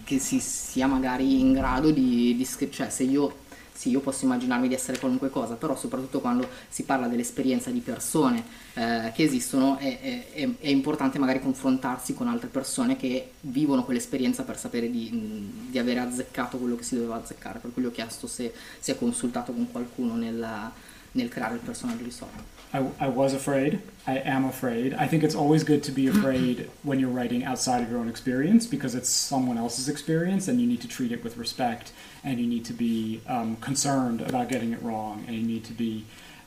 che 0.04 0.18
si 0.20 0.38
sia 0.38 0.86
magari 0.86 1.40
in 1.40 1.52
grado 1.52 1.90
di, 1.90 2.36
di 2.36 2.44
scrivere, 2.44 2.76
cioè 2.76 2.88
se 2.88 3.02
io 3.02 3.46
sì, 3.78 3.90
io 3.90 4.00
posso 4.00 4.24
immaginarmi 4.24 4.66
di 4.66 4.74
essere 4.74 4.98
qualunque 4.98 5.30
cosa, 5.30 5.54
però 5.54 5.76
soprattutto 5.76 6.18
quando 6.18 6.48
si 6.68 6.82
parla 6.82 7.06
dell'esperienza 7.06 7.70
di 7.70 7.78
persone 7.78 8.42
eh, 8.74 9.12
che 9.14 9.22
esistono 9.22 9.78
è, 9.78 10.32
è, 10.32 10.48
è, 10.58 10.68
importante 10.68 11.20
magari 11.20 11.40
confrontarsi 11.40 12.12
con 12.12 12.26
altre 12.26 12.48
persone 12.48 12.96
che 12.96 13.34
vivono 13.42 13.84
quell'esperienza 13.84 14.42
per 14.42 14.58
sapere 14.58 14.90
di, 14.90 15.68
di 15.70 15.78
avere 15.78 16.00
azzeccato 16.00 16.58
quello 16.58 16.74
che 16.74 16.82
si 16.82 16.96
doveva 16.96 17.14
azzeccare. 17.14 17.60
Per 17.60 17.72
cui 17.72 17.82
gli 17.82 17.86
ho 17.86 17.92
chiesto 17.92 18.26
se 18.26 18.52
si 18.80 18.90
è 18.90 18.98
consultato 18.98 19.52
con 19.52 19.70
qualcuno 19.70 20.16
nel, 20.16 20.72
nel 21.12 21.28
creare 21.28 21.54
il 21.54 21.60
personaggio 21.60 22.02
di 22.02 22.10
Sora. 22.10 22.56
I, 22.72 22.84
I 23.00 23.06
was 23.06 23.32
afraid. 23.32 23.80
I 24.06 24.20
am 24.24 24.44
afraid. 24.44 24.92
I 24.92 25.06
think 25.06 25.22
it's 25.22 25.36
always 25.36 25.62
good 25.62 25.82
to 25.84 25.92
be 25.92 26.08
afraid 26.08 26.68
when 26.82 26.98
you're 26.98 27.14
writing 27.14 27.44
outside 27.44 27.82
of 27.82 27.88
your 27.88 28.00
own 28.00 28.08
experience 28.08 28.66
because 28.66 28.96
it's 28.96 29.08
someone 29.08 29.56
else's 29.56 29.88
experience 29.88 30.48
and 30.48 30.60
you 30.60 30.66
need 30.66 30.80
to 30.80 30.88
treat 30.88 31.12
it 31.12 31.22
with 31.22 31.36
respect 31.36 31.92
and 32.24 32.38
you 32.38 32.46
need 32.46 32.64
to 32.64 32.72
be 32.72 33.20
um, 33.26 33.56
concerned 33.56 34.20
about 34.20 34.48
getting 34.48 34.72
it 34.72 34.82
wrong 34.82 35.24
and 35.26 35.36
you 35.36 35.42
need 35.42 35.64
to 35.64 35.72
be 35.72 36.04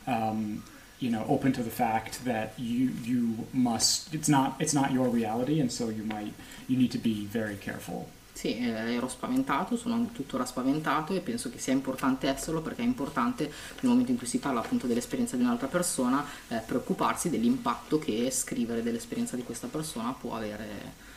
um, 0.07 0.63
you 0.99 1.09
know 1.09 1.25
open 1.27 1.51
to 1.51 1.63
the 1.63 1.71
fact 1.71 2.23
that 2.25 2.53
you 2.57 2.91
you 3.03 3.47
must 3.51 4.13
it's 4.13 4.29
not 4.29 4.55
it's 4.59 4.73
not 4.73 4.91
your 4.91 5.09
reality 5.09 5.59
and 5.59 5.71
so 5.71 5.89
you 5.89 6.03
might 6.03 6.33
you 6.67 6.77
need 6.77 6.91
to 6.91 6.99
be 6.99 7.25
very 7.25 7.57
careful. 7.57 8.07
Sì, 8.33 8.57
eh, 8.57 8.93
ero 8.95 9.07
spaventato, 9.07 9.75
sono 9.75 10.09
tuttora 10.13 10.45
spaventato 10.45 11.13
e 11.13 11.19
penso 11.19 11.49
che 11.49 11.59
sia 11.59 11.73
importante 11.73 12.27
esserlo 12.27 12.61
perché 12.61 12.81
è 12.81 12.85
importante 12.85 13.43
nel 13.81 13.91
momento 13.91 14.11
in 14.11 14.17
cui 14.17 14.25
si 14.25 14.39
parla 14.39 14.61
appunto 14.61 14.87
dell'esperienza 14.87 15.35
di 15.35 15.43
un'altra 15.43 15.67
persona 15.67 16.25
eh, 16.47 16.57
preoccuparsi 16.65 17.29
dell'impatto 17.29 17.99
che 17.99 18.31
scrivere 18.31 18.81
dell'esperienza 18.81 19.35
di 19.35 19.43
questa 19.43 19.67
persona 19.67 20.13
può 20.13 20.35
avere 20.35 21.09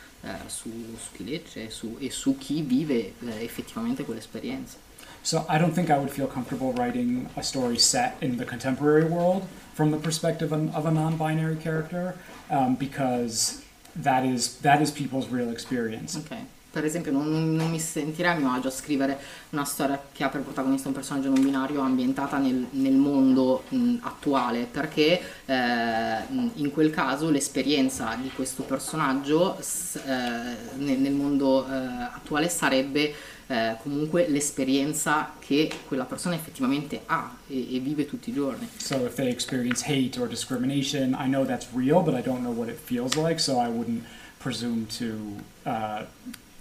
su, 0.47 0.69
su, 0.97 1.11
chi 1.15 1.23
legge 1.23 1.69
su, 1.69 1.97
e 1.99 2.09
su 2.09 2.37
chi 2.37 2.61
vive 2.61 3.13
eh, 3.21 3.43
effettivamente 3.43 4.03
quell'esperienza. 4.03 4.77
So 5.21 5.45
I 5.49 5.57
don't 5.57 5.73
think 5.73 5.89
I 5.89 5.97
would 5.97 6.11
feel 6.11 6.27
comfortable 6.27 6.71
writing 6.73 7.29
a 7.35 7.41
story 7.41 7.79
set 7.79 8.15
in 8.21 8.37
the 8.37 8.45
contemporary 8.45 9.05
world 9.05 9.47
from 9.73 9.89
the 9.89 9.97
perspective 9.97 10.53
of 10.53 10.85
a 10.85 10.91
non-binary 10.91 11.55
character 11.55 12.15
um, 12.49 12.75
because 12.75 13.63
that 13.95 14.23
is 14.23 14.57
that 14.59 14.81
is 14.81 14.91
people's 14.91 15.27
real 15.29 15.49
experience. 15.49 16.15
Okay. 16.15 16.43
Per 16.75 16.83
esempio 16.83 17.13
non, 17.13 17.55
non, 17.55 17.69
mi 17.69 17.79
sentirei 17.79 18.33
a 18.33 18.35
mio 18.35 18.51
agio 18.51 18.67
a 18.67 18.71
scrivere 18.71 19.17
una 19.51 19.63
storia 19.63 19.97
che 20.11 20.25
ha 20.25 20.27
per 20.27 20.41
protagonista 20.41 20.89
un 20.89 20.93
personaggio 20.93 21.29
non 21.29 21.41
binario 21.41 21.79
ambientata 21.79 22.37
nel, 22.37 22.67
nel 22.71 22.91
mondo 22.91 23.63
mh, 23.69 23.99
attuale 24.01 24.67
perché 24.69 25.21
eh, 25.45 26.17
in 26.55 26.71
quel 26.73 26.89
caso 26.89 27.29
l'esperienza 27.29 28.17
di 28.21 28.29
questo 28.35 28.63
personaggio 28.63 29.55
s- 29.61 30.01
eh, 30.05 30.75
nel, 30.75 30.99
nel, 30.99 31.13
mondo 31.13 31.65
eh, 31.65 31.71
attuale 31.71 32.49
sarebbe 32.49 33.13
eh, 33.47 33.77
comunque 33.81 34.27
l'esperienza 34.27 35.31
che 35.39 35.71
quella 35.87 36.03
persona 36.03 36.35
effettivamente 36.35 37.03
ha 37.05 37.33
e, 37.47 37.77
e, 37.77 37.79
vive 37.79 38.05
tutti 38.05 38.31
i 38.31 38.33
giorni. 38.33 38.67
So 38.75 38.95
if 39.05 39.13
they 39.13 39.29
experience 39.29 39.81
hate 39.89 40.19
or 40.19 40.27
discrimination, 40.27 41.15
I 41.17 41.29
know 41.29 41.45
that's 41.45 41.67
real, 41.73 42.01
but 42.01 42.15
I 42.15 42.21
don't 42.21 42.41
know 42.41 42.53
what 42.53 42.67
it 42.67 42.79
feels 42.83 43.15
like, 43.15 43.39
so 43.39 43.59
I 43.59 43.69
wouldn't 43.69 44.03
presume 44.39 44.87
to 44.97 45.37
uh, 45.65 46.03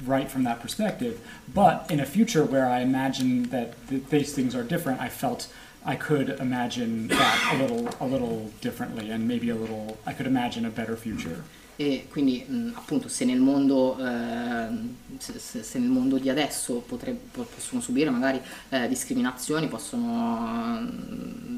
right 0.05 0.31
from 0.31 0.45
that 0.45 0.61
perspective. 0.61 1.21
But 1.53 1.91
in 1.91 2.01
a 2.01 2.07
future 2.07 2.45
where 2.45 2.69
I 2.69 2.81
imagine 2.81 3.45
that 3.51 3.75
th- 3.89 4.05
these 4.11 4.35
things 4.35 4.55
are 4.55 4.63
different, 4.63 5.01
I 5.01 5.09
felt 5.09 5.49
I 5.87 5.97
could 5.97 6.31
imagine 6.41 7.09
that 7.09 7.51
a 7.53 7.57
little, 7.63 7.89
a 8.01 8.07
little 8.07 8.51
differently, 8.61 9.11
and 9.11 9.29
maybe 9.29 9.51
a 9.51 9.55
little. 9.55 9.99
I 10.07 10.13
could 10.15 10.27
imagine 10.27 10.65
a 10.65 10.71
better 10.71 10.97
future. 10.97 11.45
E 11.77 12.07
quindi 12.09 12.45
mh, 12.47 12.73
appunto 12.75 13.09
se 13.09 13.25
nel, 13.25 13.41
mondo, 13.41 13.99
eh, 13.99 14.69
se, 15.19 15.63
se 15.63 15.79
nel 15.81 15.89
mondo 15.89 16.19
di 16.19 16.31
adesso 16.31 16.75
potreb- 16.87 17.19
possono 17.33 17.81
subire 17.81 18.11
magari 18.11 18.41
eh, 18.69 18.87
discriminazioni, 18.87 19.67
possono 19.67 20.89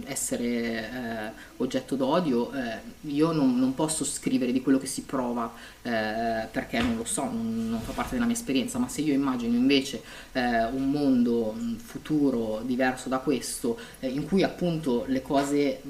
essere 0.07 0.47
eh, 0.47 1.31
oggetto 1.59 1.97
d'odio, 1.97 2.51
eh, 2.53 2.79
io 3.03 3.33
non, 3.33 3.59
non, 3.59 3.75
posso 3.75 4.05
scrivere 4.05 4.53
di 4.53 4.63
quello 4.63 4.79
che 4.79 4.87
si 4.87 5.03
prova 5.03 5.53
eh, 5.87 6.49
perché 6.51 6.81
non 6.81 6.97
lo 6.97 7.05
so, 7.05 7.23
non, 7.31 7.69
non, 7.71 7.81
fa 7.81 7.93
parte 7.93 8.15
della 8.15 8.25
mia 8.25 8.35
esperienza, 8.35 8.77
ma 8.81 8.89
se 8.89 9.03
io 9.03 9.13
immagino 9.13 9.55
invece 9.55 10.03
eh, 10.33 10.65
un 10.65 10.91
mondo 10.91 11.55
futuro 11.77 12.61
diverso 12.65 13.09
da 13.09 13.19
questo, 13.19 13.79
in 14.01 14.27
cui 14.27 14.43
appunto 14.43 15.05
le 15.07 15.23
cose 15.23 15.81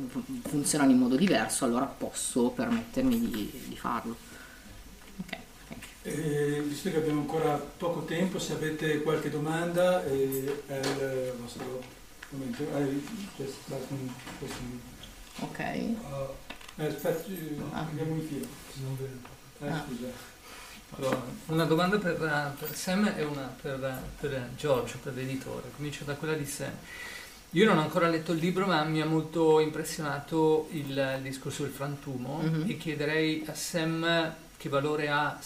funzionano 0.43 0.91
in 0.91 0.99
modo 0.99 1.17
diverso, 1.17 1.65
allora 1.65 1.87
posso 1.87 2.51
permettermi 2.51 3.19
di, 3.19 3.63
di 3.69 3.77
farlo. 3.77 4.17
Eh, 6.03 6.63
visto 6.65 6.91
che 6.91 6.99
abbiamo 6.99 7.23
ancora 7.23 7.57
poco 7.57 8.05
tempo, 8.05 8.39
se 8.39 8.53
avete 8.53 9.01
qualche 9.03 9.31
domanda 9.31 10.05
eh, 10.05 10.63
è 10.67 10.77
il 10.77 11.33
vostro 11.41 11.83
momento. 12.29 12.63
Eh, 12.63 13.01
ok. 15.41 15.59
Uh, 16.77 16.83
aspetta, 16.83 17.25
ah. 17.73 17.87
andiamo 17.89 18.15
in 18.15 18.29
fila. 18.29 18.47
Eh, 19.61 19.69
ah. 19.69 19.85
Allora, 20.97 21.23
una 21.47 21.65
domanda 21.65 21.99
per, 21.99 22.17
per, 22.59 22.75
Sam 22.75 23.13
e 23.17 23.25
una 23.25 23.55
per, 23.61 24.03
per 24.21 24.51
Giorgio, 24.57 24.99
per 25.03 25.15
l'editore. 25.15 25.71
Comincio 25.75 26.05
da 26.05 26.15
quella 26.15 26.35
di 26.35 26.47
Sam. 26.47 26.73
Io 27.51 27.65
non 27.65 27.79
ho 27.79 27.83
ancora 27.83 28.09
letto 28.09 28.33
il 28.33 28.39
libro, 28.39 28.67
ma 28.67 28.83
mi 28.85 29.01
ha 29.01 29.07
molto 29.07 29.61
impressionato 29.61 30.69
il, 30.73 31.15
il 31.17 31.23
discorso 31.23 31.63
del 31.63 31.73
frantumo 31.73 32.41
mm-hmm. 32.43 32.69
e 32.69 32.77
chiederei 32.77 33.45
a 33.47 33.55
Sam 33.55 34.35
che 34.57 34.69
valore 34.69 35.09
ha 35.09 35.39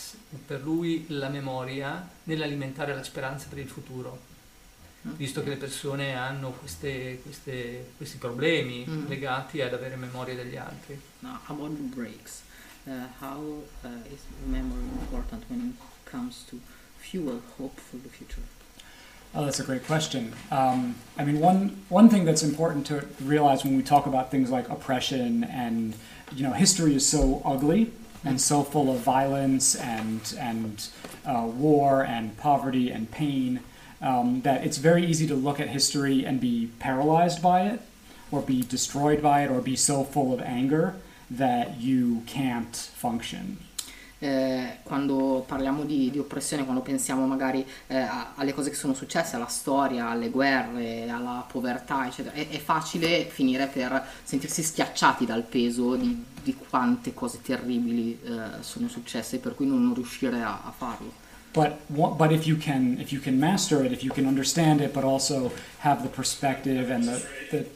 per 0.47 0.63
lui 0.63 1.05
la 1.09 1.29
memoria 1.29 2.09
nell'alimentare 2.25 2.95
la 2.95 3.03
speranza 3.03 3.47
per 3.49 3.59
il 3.59 3.69
futuro, 3.69 4.19
mm. 5.07 5.13
visto 5.17 5.43
che 5.43 5.51
le 5.51 5.57
persone 5.57 6.15
hanno 6.15 6.51
queste, 6.53 7.21
queste, 7.23 7.93
questi 7.97 8.19
problemi 8.19 8.87
mm. 8.89 9.07
legati 9.09 9.61
ad 9.61 9.75
avere 9.75 9.97
memoria 9.97 10.35
degli 10.35 10.57
altri. 10.57 11.01
Now, 11.21 11.39
about 11.47 11.71
breaks, 11.71 12.43
uh, 12.43 12.50
how 13.21 13.41
uh, 13.85 13.89
is 14.13 14.25
memory 14.47 14.85
important 15.01 15.45
when 15.49 15.61
it 15.71 16.11
comes 16.11 16.45
to 16.51 16.61
fuel 16.99 17.43
hope 17.59 17.79
for 17.79 17.97
the 17.97 18.09
future? 18.09 18.43
Oh, 19.35 19.45
that's 19.45 19.61
a 19.61 19.65
great 19.65 19.87
question. 19.87 20.33
Um, 20.51 20.97
I 21.17 21.25
mean, 21.25 21.39
one 21.39 21.83
one 21.89 22.09
thing 22.09 22.25
that's 22.25 22.43
important 22.43 22.87
to 22.87 23.07
realize 23.23 23.65
when 23.65 23.77
we 23.77 23.83
talk 23.83 24.07
about 24.07 24.31
things 24.31 24.51
like 24.51 24.69
oppression 24.69 25.45
and 25.45 25.95
you 26.35 26.43
know, 26.43 26.53
history 26.53 26.95
is 26.95 27.07
so 27.07 27.43
ugly 27.45 27.93
and 28.25 28.41
so 28.41 28.63
full 28.63 28.93
of 28.93 29.01
violence 29.01 29.75
and 29.75 30.35
and 30.39 30.89
uh, 31.25 31.47
war 31.47 32.05
and 32.05 32.37
poverty 32.37 32.91
and 32.91 33.11
pain 33.11 33.61
um, 34.03 34.41
that 34.43 34.65
it's 34.65 34.79
very 34.79 35.05
easy 35.05 35.27
to 35.27 35.35
look 35.35 35.61
at 35.61 35.69
history 35.69 36.25
and 36.25 36.41
be 36.41 36.71
paralyzed 36.79 37.43
by 37.43 37.63
it, 37.63 37.81
or 38.31 38.41
be 38.41 38.63
destroyed 38.63 39.23
by 39.23 39.45
it, 39.45 39.51
or 39.51 39.61
be 39.61 39.77
so 39.77 40.05
full 40.05 40.33
of 40.33 40.41
anger 40.41 40.95
that 41.31 41.81
you 41.81 42.23
can't 42.27 42.77
function. 42.77 43.59
eh, 44.21 44.77
quando 44.83 45.45
parliamo 45.47 45.85
di, 45.85 46.11
di, 46.11 46.19
oppressione, 46.19 46.65
quando 46.65 46.83
pensiamo 46.83 47.27
magari 47.27 47.67
eh, 47.89 48.07
alle 48.37 48.53
cose 48.53 48.71
che 48.71 48.77
sono 48.77 48.95
successe, 48.95 49.37
alla 49.37 49.47
storia, 49.47 50.09
alle 50.09 50.29
guerre, 50.29 51.09
alla 51.09 51.45
povertà, 51.51 52.07
eccetera, 52.07 52.35
è, 52.35 52.49
è 52.49 52.59
facile 52.59 53.25
finire 53.25 53.67
per 53.67 54.05
sentirsi 54.23 54.63
schiacciati 54.63 55.25
dal 55.25 55.43
peso 55.43 55.97
di, 55.97 56.23
di 56.43 56.55
quante 56.55 57.15
cose 57.15 57.41
terribili 57.43 58.19
eh, 58.23 58.63
sono 58.63 58.89
successe, 58.89 59.39
per 59.39 59.55
cui 59.55 59.67
non, 59.67 59.83
non 59.83 59.95
riuscire 59.95 60.41
a, 60.43 60.61
a 60.65 60.73
farlo. 60.77 61.29
But 61.53 61.79
but 61.89 62.31
if 62.31 62.47
you 62.47 62.57
can 62.57 62.97
if 63.01 63.11
you 63.11 63.21
can 63.21 63.37
master 63.37 63.85
it, 63.85 63.91
if 63.91 64.05
you 64.05 64.13
can 64.13 64.25
understand 64.25 64.81
it, 64.81 64.93
but 64.93 65.03
also 65.03 65.51
have 65.79 66.03
the 66.03 66.09
perspective 66.09 66.89
and 66.93 67.09
the, 67.09 67.27
the 67.51 67.67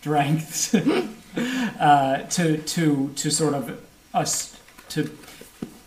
strength 0.00 0.74
uh, 1.80 2.18
to 2.22 2.56
to 2.58 3.12
to 3.16 3.30
sort 3.30 3.54
of 3.54 3.80
us 4.14 4.56
to 4.88 5.10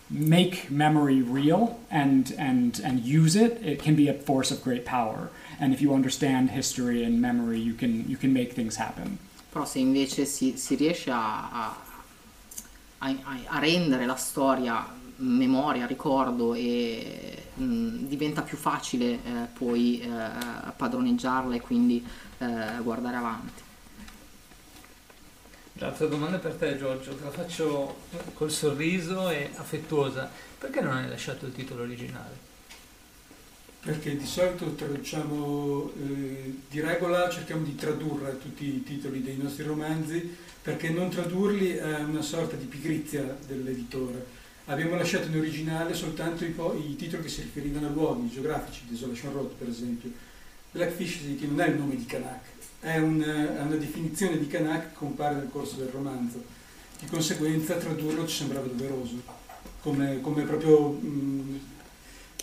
make 0.09 0.70
memory 0.70 1.22
real 1.22 1.80
and, 1.89 2.34
and, 2.38 2.80
and 2.84 2.99
use 2.99 3.36
it, 3.36 3.59
it 3.64 3.82
can 3.82 3.95
be 3.95 4.07
a 4.07 4.14
force 4.14 4.51
of 4.51 4.61
great 4.61 4.86
power. 4.86 5.30
And 5.59 5.74
if 5.74 5.82
you 5.82 5.93
understand 5.93 6.51
history 6.51 7.03
and 7.03 7.20
memory, 7.20 7.59
you 7.59 7.74
can, 7.74 8.07
you 8.07 8.18
can 8.18 8.32
make 8.32 8.53
things 8.53 8.76
happen. 8.76 9.18
Però 9.51 9.66
se 9.66 9.80
invece 9.80 10.26
si, 10.26 10.57
si 10.57 10.76
riesce 10.76 11.11
a, 11.11 11.76
a, 12.97 13.16
a, 13.47 13.59
rendere 13.59 14.05
la 14.05 14.16
storia 14.16 14.86
memoria, 15.18 15.86
ricordo 15.86 16.55
e 16.55 17.43
mh, 17.53 18.07
diventa 18.07 18.41
più 18.41 18.57
facile 18.57 19.11
eh, 19.14 19.47
poi 19.53 20.01
eh, 20.01 20.72
padroneggiarla 20.76 21.55
e 21.55 21.61
quindi 21.61 22.03
eh, 22.39 22.82
guardare 22.82 23.18
avanti. 23.18 23.61
L'altra 25.84 26.06
domanda 26.06 26.38
per 26.38 26.54
te 26.54 26.78
Giorgio, 26.78 27.14
te 27.14 27.26
la 27.26 27.30
faccio 27.30 27.98
col 28.36 28.50
sorriso 28.50 29.30
e 29.30 29.50
affettuosa. 29.56 30.32
Perché 30.58 30.80
non 30.80 30.94
hai 30.94 31.10
lasciato 31.10 31.46
il 31.46 31.52
titolo 31.52 31.84
originale? 31.84 32.52
Perché 33.82 34.16
di 34.16 34.26
solito 34.26 34.76
traduciamo, 34.76 35.92
eh, 36.02 36.56
di 36.70 36.80
regola 36.80 37.30
cerchiamo 37.30 37.66
di 37.66 37.76
tradurre 37.76 38.40
tutti 38.40 38.64
i 38.64 38.84
titoli 38.84 39.22
dei 39.22 39.36
nostri 39.36 39.66
romanzi, 39.66 40.38
perché 40.62 40.90
non 40.90 41.10
tradurli 41.10 41.72
è 41.72 41.98
una 41.98 42.22
sorta 42.22 42.56
di 42.56 42.64
pigrizia 42.64 43.36
dell'editore 43.46 44.42
Abbiamo 44.68 44.96
lasciato 44.96 45.28
in 45.28 45.36
originale 45.36 45.94
soltanto 45.94 46.46
i, 46.46 46.56
i 46.92 46.96
titoli 46.96 47.24
che 47.24 47.28
si 47.28 47.42
riferivano 47.42 47.88
a 47.88 47.90
luoghi 47.90 48.30
geografici, 48.30 48.84
Desolation 48.88 49.34
Road 49.34 49.52
per 49.58 49.68
esempio. 49.68 50.10
Blackfish 50.72 51.20
non 51.42 51.60
è 51.60 51.68
il 51.68 51.76
nome 51.76 51.98
di 51.98 52.06
Kanak, 52.06 52.46
è, 52.84 52.98
un, 52.98 53.22
è 53.22 53.62
una 53.62 53.76
definizione 53.76 54.38
di 54.38 54.48
Kanak 54.48 54.90
che 54.90 54.96
compare 54.96 55.36
nel 55.36 55.50
corso 55.52 55.78
del 55.78 55.88
romanzo. 55.88 56.44
Di 57.00 57.08
conseguenza 57.08 57.76
tradurlo 57.76 58.28
ci 58.28 58.36
sembrava 58.38 58.68
doveroso, 58.68 59.16
come, 59.82 60.22
come 60.22 60.44
proprio... 60.44 60.90
Mh, 60.92 61.60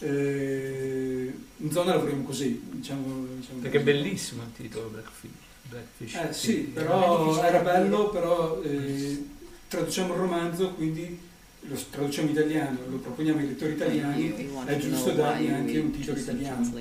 eh, 0.03 1.33
in 1.59 1.71
zona 1.71 1.93
lavoriamo 1.93 2.23
così, 2.23 2.59
diciamo, 2.71 3.27
diciamo 3.37 3.61
Perché 3.61 3.81
è 3.81 3.83
bellissimo 3.83 4.43
il 4.45 4.53
titolo 4.55 4.89
Blackfish. 4.89 5.31
Blackfish 5.69 6.15
eh, 6.15 6.33
sì, 6.33 6.55
però 6.73 7.43
era 7.43 7.59
bello, 7.61 8.09
però 8.09 8.63
eh, 8.63 9.23
traduciamo 9.69 10.15
il 10.15 10.21
romanzo, 10.21 10.71
quindi 10.71 11.19
lo 11.61 11.79
traduciamo 11.91 12.29
in 12.29 12.35
italiano, 12.35 12.79
lo 12.89 12.97
proponiamo 12.97 13.41
ai 13.41 13.49
lettori 13.49 13.73
italiani, 13.73 14.35
è 14.65 14.77
giusto 14.79 15.13
dargli 15.13 15.49
anche 15.49 15.79
un 15.79 15.91
titolo 15.91 16.19
italiano. 16.19 16.73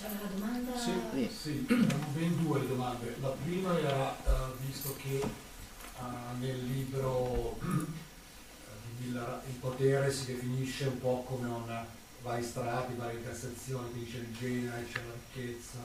Sì. 0.00 0.06
Una 0.06 0.30
domanda? 0.34 0.78
Sì, 0.78 1.30
sì, 1.30 1.66
erano 1.68 2.06
ben 2.14 2.42
due 2.42 2.60
le 2.60 2.68
domande. 2.68 3.16
La 3.20 3.36
prima 3.44 3.78
era, 3.78 4.16
uh, 4.24 4.56
visto 4.64 4.96
che 4.96 5.20
uh, 5.20 6.38
nel 6.38 6.64
libro 6.64 7.58
il, 7.60 9.42
il, 9.46 9.54
potere 9.60 10.10
si 10.10 10.24
definisce 10.24 10.86
un 10.86 11.00
po' 11.00 11.22
come 11.24 11.48
un 11.48 11.84
vari 12.22 12.42
strati, 12.42 12.94
varie 12.94 13.22
cassazioni, 13.22 13.90
quindi 13.90 14.10
c'è 14.10 14.18
il 14.20 14.36
genere, 14.38 14.86
c'è 14.90 15.00
la 15.06 15.12
ricchezza, 15.12 15.78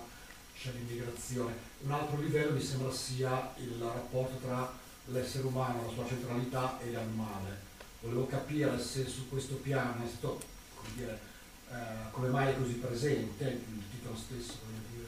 c'è 0.57 0.71
l'immigrazione. 0.71 1.53
Un 1.81 1.91
altro 1.91 2.17
livello 2.21 2.53
mi 2.53 2.63
sembra 2.63 2.93
sia 2.93 3.53
il 3.57 3.81
rapporto 3.81 4.37
tra 4.47 4.71
l'essere 5.07 5.45
umano, 5.45 5.87
la 5.87 5.91
sua 5.91 6.07
centralità 6.07 6.79
e 6.79 6.89
l'animale. 6.89 7.63
Volevo 7.99 8.27
capire 8.27 8.79
se 8.79 9.05
su 9.07 9.27
questo 9.27 9.55
piano 9.55 10.05
è 10.05 10.07
stato, 10.07 10.39
come, 10.73 10.89
dire, 10.95 11.19
eh, 11.69 12.11
come 12.11 12.29
mai 12.29 12.53
è 12.53 12.57
così 12.57 12.75
presente, 12.75 13.43
il 13.43 13.83
titolo 14.05 14.17
stesso 14.17 14.59
dire, 14.91 15.07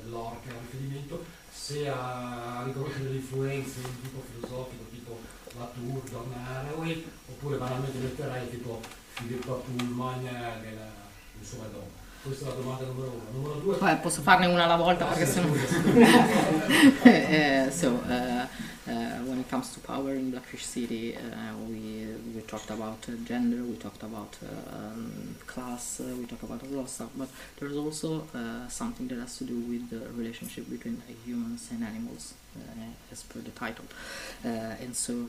dell'orca, 0.00 0.50
il 0.50 0.56
riferimento, 0.70 1.24
se 1.50 1.88
a 1.88 2.62
riconoscere 2.64 3.04
delle 3.04 3.16
influenze 3.16 3.80
di 3.80 4.02
tipo 4.02 4.22
filosofico, 4.32 4.84
tipo 4.90 5.18
Latour, 5.58 6.02
Don 6.10 6.32
Haraway, 6.32 7.04
oppure 7.28 7.56
banalmente 7.56 7.98
letterari 7.98 8.48
tipo 8.50 8.80
Filippo 9.14 9.64
Pullman, 9.66 10.22
della, 10.22 10.92
insomma, 11.38 11.64
Don. 11.72 11.98
Questa 12.22 12.44
è 12.44 12.48
la 12.48 12.54
domanda 12.54 12.84
numero 12.84 13.10
uno. 13.10 13.24
Numero 13.32 13.54
due. 13.60 13.76
Poi 13.76 13.96
posso 13.96 14.20
farne 14.20 14.46
una 14.46 14.64
alla 14.64 14.76
volta 14.76 15.08
ah, 15.08 15.12
perché 15.12 15.26
sì, 15.26 15.32
sennò. 15.32 15.48
uh, 17.66 17.70
so, 17.72 17.88
uh, 17.88 18.12
uh, 18.12 18.46
when 18.86 19.38
it 19.40 19.48
comes 19.48 19.72
to 19.74 19.80
power 19.80 20.12
in 20.14 20.30
Blackfish 20.30 20.64
City, 20.64 21.16
we 21.68 22.06
we 22.34 22.40
talked 22.42 22.70
about 22.70 23.06
gender, 23.24 23.62
we 23.62 23.76
talked 23.76 24.02
about 24.02 24.36
um, 24.72 25.36
class, 25.46 26.00
we 26.00 26.26
talked 26.26 26.42
about 26.42 26.62
a 26.62 26.66
lot 26.66 26.82
of 26.82 26.88
stuff, 26.88 27.10
but 27.16 27.28
there's 27.58 27.76
also 27.76 28.26
something 28.68 29.08
that 29.08 29.18
has 29.18 29.36
to 29.38 29.44
do 29.44 29.58
with 29.60 29.90
the 29.90 30.08
relationship 30.12 30.68
between 30.70 31.02
humans 31.24 31.68
and 31.70 31.84
animals, 31.84 32.34
as 33.12 33.22
per 33.22 33.40
the 33.40 33.50
title, 33.50 33.84
and 34.44 34.94
so 34.96 35.28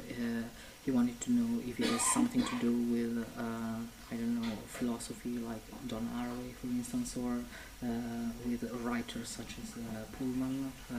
he 0.84 0.92
wanted 0.92 1.20
to 1.22 1.32
know 1.32 1.62
if 1.68 1.80
it 1.80 1.86
has 1.86 2.02
something 2.02 2.44
to 2.44 2.56
do 2.60 2.72
with 2.72 3.26
uh, 3.38 3.78
I 4.12 4.16
don't 4.16 4.42
know 4.42 4.56
philosophy 4.68 5.38
like 5.38 5.62
Don 5.88 6.10
Haraway 6.16 6.54
for 6.56 6.68
instance 6.68 7.16
or 7.16 7.40
uh, 7.84 8.30
with 8.48 8.64
writers 8.84 9.30
such 9.30 9.56
as 9.62 9.78
uh, 9.78 10.04
Pullman 10.18 10.72
uh, 10.92 10.96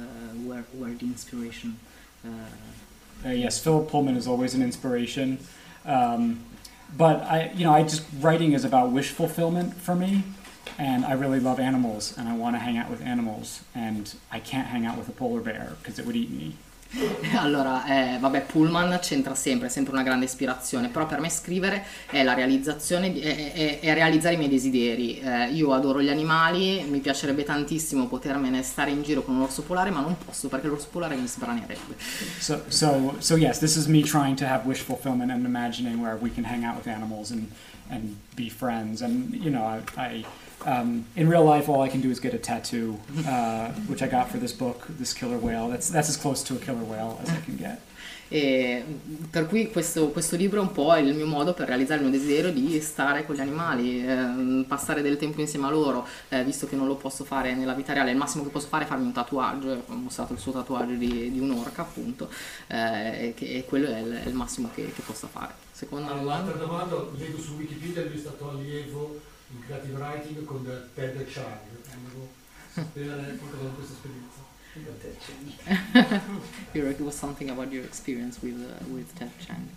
where, 0.47 0.65
where 0.73 0.95
the 0.95 1.07
inspiration 1.07 1.79
uh, 2.25 3.29
yes 3.29 3.63
Philip 3.63 3.89
Pullman 3.89 4.17
is 4.17 4.27
always 4.27 4.55
an 4.55 4.63
inspiration. 4.63 5.39
Um, 5.85 6.45
but 6.97 7.23
I 7.23 7.53
you 7.55 7.65
know 7.65 7.73
I 7.73 7.83
just 7.83 8.05
writing 8.21 8.53
is 8.53 8.65
about 8.65 8.91
wish 8.91 9.11
fulfillment 9.11 9.75
for 9.75 9.95
me 9.95 10.23
and 10.79 11.05
I 11.05 11.13
really 11.13 11.41
love 11.41 11.61
animals 11.61 12.17
and 12.17 12.29
I 12.29 12.37
want 12.37 12.57
to 12.57 12.61
hang 12.61 12.77
out 12.77 12.91
with 12.91 13.03
animals 13.03 13.63
and 13.75 14.15
I 14.31 14.41
can't 14.41 14.69
hang 14.69 14.87
out 14.87 14.97
with 14.97 15.09
a 15.09 15.13
polar 15.13 15.41
bear 15.41 15.77
because 15.83 15.99
it 15.99 16.07
would 16.07 16.17
eat 16.17 16.31
me 16.31 16.55
Allora, 17.37 17.85
eh, 17.87 18.19
vabbè, 18.19 18.43
Pullman 18.43 18.99
c'entra 19.01 19.35
sempre, 19.35 19.69
è 19.69 19.71
sempre 19.71 19.93
una 19.93 20.03
grande 20.03 20.27
ispirazione, 20.27 20.89
però 20.89 21.07
per 21.07 21.21
me 21.21 21.31
scrivere 21.31 21.85
è 22.11 22.23
realizzazione, 22.23 23.13
è, 23.15 23.53
è, 23.53 23.81
è 23.81 23.95
realizzare 23.95 24.35
i 24.35 24.39
miei 24.39 24.51
desideri. 24.51 25.19
Eh, 25.19 25.53
io 25.53 25.73
adoro 25.73 26.03
gli 26.03 26.09
animali, 26.09 26.85
mi 26.89 26.99
piacerebbe 27.01 27.45
tantissimo 27.45 28.07
potermene 28.07 28.63
stare 28.63 28.91
in 28.91 29.03
giro 29.03 29.23
con 29.23 29.37
un 29.37 29.43
orso 29.43 29.63
polare, 29.63 29.91
ma 29.91 30.01
non 30.01 30.17
posso 30.25 30.49
perché 30.49 30.67
l'orso 30.67 30.89
polare 30.91 31.17
mi 31.17 31.27
sbranerebbe. 31.27 31.97
So, 32.39 32.63
so, 32.69 33.15
so 33.19 33.37
yes, 33.37 33.59
this 33.59 33.77
is 33.77 33.87
me 33.87 34.03
trying 34.03 34.37
to 34.37 34.47
have 34.47 34.67
wish 34.67 34.81
fulfillment 34.81 35.31
and 35.31 35.45
imagining 35.45 36.01
where 36.01 36.17
we 36.21 36.31
can 36.33 36.45
hang 36.45 36.65
out 36.65 36.77
with 36.77 36.87
animals 36.87 37.31
and, 37.31 37.51
and 37.89 38.17
be 38.35 38.51
friends. 38.51 39.01
And, 39.01 39.35
you 39.35 39.51
know, 39.51 39.65
I, 39.65 39.81
I 39.97 40.25
Um, 40.67 41.07
in 41.17 41.29
real 41.29 41.45
life, 41.45 41.69
all 41.69 41.83
I 41.83 41.89
can 41.89 42.01
do 42.01 42.11
is 42.11 42.21
get 42.21 42.35
a 42.35 42.39
tattoo, 42.39 42.99
uh, 43.27 43.71
which 43.89 44.03
I 44.03 44.07
got 44.07 44.31
for 44.31 44.39
this 44.39 44.53
book, 44.53 44.87
this 44.89 45.13
killer 45.13 45.39
whale. 45.39 45.69
That's, 45.69 45.89
that's 45.89 46.09
as 46.09 46.17
close 46.17 46.43
to 46.45 46.55
a 46.55 46.59
killer 46.59 46.85
whale 46.85 47.21
as 47.23 47.31
I 47.31 47.41
can 47.41 47.57
get. 47.57 47.81
E 48.33 48.83
per 49.29 49.47
cui 49.47 49.71
questo, 49.71 50.09
questo, 50.09 50.37
libro 50.37 50.59
è 50.59 50.63
un 50.63 50.73
po' 50.73 50.97
il 50.97 51.15
mio 51.15 51.27
modo 51.27 51.53
per 51.53 51.69
realizzare 51.69 52.01
il 52.01 52.09
mio 52.09 52.19
desiderio 52.19 52.51
di 52.51 52.81
stare 52.81 53.27
con 53.27 53.35
gli 53.35 53.41
animali, 53.41 54.03
eh, 54.03 54.65
passare 54.67 55.03
del 55.03 55.19
tempo 55.19 55.43
insieme 55.43 55.67
a 55.67 55.71
loro, 55.71 56.07
eh, 56.31 56.43
visto 56.43 56.67
che 56.67 56.75
non 56.75 56.87
lo 56.87 56.95
posso 56.95 57.25
fare 57.25 57.55
nella 57.55 57.75
vita 57.75 57.93
reale, 57.93 58.11
il 58.11 58.17
massimo 58.17 58.43
che 58.43 58.49
posso 58.49 58.69
fare 58.69 58.85
è 58.85 58.87
farmi 58.87 59.05
un 59.05 59.13
tatuaggio, 59.13 59.83
ho 59.87 59.95
mostrato 59.95 60.33
il 60.33 60.39
suo 60.39 60.53
tatuaggio 60.53 60.95
di, 60.95 61.31
di 61.31 61.41
un'orca 61.41 61.83
appunto, 61.83 62.31
eh, 62.69 63.35
che, 63.37 63.57
e 63.57 63.65
quello 63.67 63.89
è 63.89 63.99
il, 63.99 64.23
è 64.25 64.29
il 64.29 64.35
massimo 64.35 64.71
che, 64.75 64.91
che, 64.95 65.03
posso 65.03 65.27
fare. 65.27 65.53
Seconda 65.71 66.13
domanda. 66.13 66.33
L'altra 66.33 66.55
domanda, 66.55 66.97
leggo 67.19 67.39
su 67.39 67.53
Wikipedia, 67.57 68.03
lui 68.03 68.15
è 68.15 68.19
stato 68.19 68.49
allievo 68.49 69.21
in 69.55 69.63
creative 69.67 69.99
writing 69.99 70.45
con 70.47 70.65
Ted 70.95 71.27
Chiang, 71.27 71.59
volevo 72.03 72.29
sapere 72.73 73.37
qualcosa 73.37 73.69
di 73.69 73.75
questa 73.75 73.93
esperienza. 73.95 74.51
it 76.73 77.01
was 77.01 77.15
something 77.15 77.51
about 77.51 77.71
your 77.71 77.85
experience 77.85 78.41
with 78.43 78.55
uh, 78.55 78.85
with 78.91 79.15
Ted 79.19 79.31
Chiang. 79.39 79.69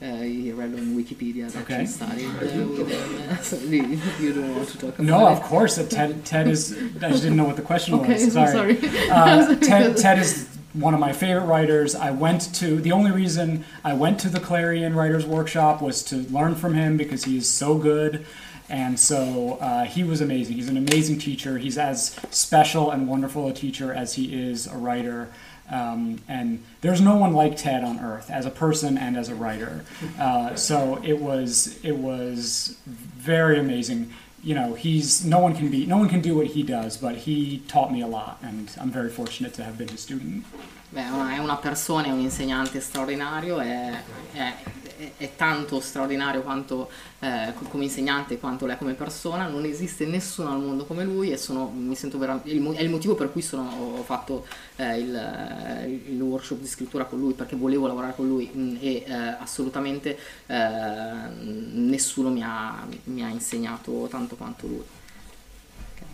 Uh, 0.00 0.22
he 0.22 0.52
read 0.52 0.72
on 0.72 0.96
Wikipedia 0.96 1.50
that 1.50 1.64
okay. 1.64 1.80
you 1.80 1.86
studied 1.86 2.28
uh, 2.28 2.66
with 2.66 2.88
him. 2.88 3.36
so 3.42 3.56
you 3.58 4.32
don't 4.32 4.56
want 4.56 4.68
to 4.68 4.78
talk 4.78 4.94
about 4.98 5.04
no, 5.04 5.26
it? 5.26 5.32
of 5.32 5.42
course. 5.42 5.76
Ted, 5.88 6.24
Ted 6.24 6.48
is. 6.48 6.72
I 7.02 7.10
just 7.10 7.24
didn't 7.24 7.36
know 7.36 7.44
what 7.44 7.56
the 7.56 7.62
question 7.62 7.94
okay, 8.00 8.14
was. 8.14 8.32
Sorry. 8.32 8.52
sorry. 8.52 9.10
Uh, 9.10 9.54
Ted, 9.56 9.96
Ted 9.98 10.18
is 10.20 10.57
one 10.72 10.94
of 10.94 11.00
my 11.00 11.12
favorite 11.12 11.46
writers. 11.46 11.94
I 11.94 12.10
went 12.10 12.54
to 12.56 12.80
the 12.80 12.92
only 12.92 13.10
reason 13.10 13.64
I 13.84 13.94
went 13.94 14.20
to 14.20 14.28
the 14.28 14.40
Clarion 14.40 14.94
Writers 14.94 15.26
Workshop 15.26 15.80
was 15.80 16.02
to 16.04 16.16
learn 16.16 16.54
from 16.54 16.74
him 16.74 16.96
because 16.96 17.24
he 17.24 17.38
is 17.38 17.48
so 17.48 17.78
good. 17.78 18.26
And 18.70 19.00
so 19.00 19.56
uh, 19.60 19.84
he 19.84 20.04
was 20.04 20.20
amazing. 20.20 20.56
He's 20.56 20.68
an 20.68 20.76
amazing 20.76 21.18
teacher. 21.18 21.56
He's 21.56 21.78
as 21.78 22.14
special 22.30 22.90
and 22.90 23.08
wonderful 23.08 23.48
a 23.48 23.54
teacher 23.54 23.94
as 23.94 24.14
he 24.14 24.38
is 24.38 24.66
a 24.66 24.76
writer. 24.76 25.28
Um, 25.70 26.20
and 26.28 26.62
there's 26.80 27.00
no 27.00 27.16
one 27.16 27.32
like 27.32 27.56
Ted 27.56 27.82
on 27.84 27.98
earth 28.00 28.30
as 28.30 28.46
a 28.46 28.50
person 28.50 28.98
and 28.98 29.16
as 29.16 29.28
a 29.28 29.34
writer. 29.34 29.84
Uh, 30.18 30.54
so 30.54 31.00
it 31.02 31.18
was 31.18 31.78
it 31.82 31.96
was 31.96 32.78
very 32.86 33.58
amazing. 33.58 34.12
You 34.42 34.54
know, 34.54 34.74
he's 34.74 35.24
no 35.24 35.40
one 35.40 35.54
can 35.54 35.68
be 35.68 35.84
no 35.84 35.96
one 35.96 36.08
can 36.08 36.20
do 36.20 36.36
what 36.36 36.46
he 36.46 36.62
does, 36.62 36.96
but 36.96 37.16
he 37.16 37.62
taught 37.66 37.90
me 37.90 38.02
a 38.02 38.06
lot, 38.06 38.38
and 38.42 38.70
I'm 38.80 38.90
very 38.90 39.10
fortunate 39.10 39.52
to 39.54 39.64
have 39.64 39.76
been 39.76 39.88
his 39.88 40.00
student. 40.00 40.44
Beh, 40.90 41.02
è 41.02 41.38
una 41.38 41.56
persona, 41.56 42.06
è 42.06 42.10
un 42.10 42.20
insegnante 42.20 42.80
straordinario, 42.80 43.58
è, 43.58 43.92
è, 44.98 45.12
è 45.16 45.36
tanto 45.36 45.80
straordinario 45.80 46.42
quanto 46.42 46.90
eh, 47.20 47.54
come 47.68 47.84
insegnante 47.84 48.38
quanto 48.38 48.66
lei 48.66 48.76
come 48.76 48.94
persona, 48.94 49.46
non 49.46 49.64
esiste 49.64 50.04
nessuno 50.06 50.50
al 50.50 50.60
mondo 50.60 50.84
come 50.84 51.04
lui 51.04 51.30
e 51.30 51.36
sono, 51.36 51.68
mi 51.68 51.94
sento 51.94 52.18
veramente, 52.18 52.50
è 52.50 52.82
il 52.82 52.90
motivo 52.90 53.14
per 53.14 53.30
cui 53.30 53.42
sono, 53.42 53.96
ho 53.98 54.02
fatto 54.02 54.46
eh, 54.76 54.98
il, 54.98 56.02
il, 56.08 56.20
workshop 56.20 56.60
di 56.60 56.66
scrittura 56.66 57.04
con 57.04 57.18
lui, 57.18 57.32
perché 57.32 57.56
volevo 57.56 57.86
lavorare 57.86 58.14
con 58.14 58.26
lui 58.26 58.50
mh, 58.52 58.60
mm, 58.60 58.76
e 58.80 59.04
eh, 59.06 59.12
assolutamente 59.12 60.18
eh, 60.46 61.28
nessuno 61.38 62.30
mi 62.30 62.42
ha, 62.42 62.86
mi 63.04 63.22
ha, 63.22 63.28
insegnato 63.28 64.08
tanto 64.10 64.36
quanto 64.36 64.66
lui. 64.66 64.84
Okay. 65.94 66.06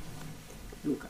Luca. 0.83 1.09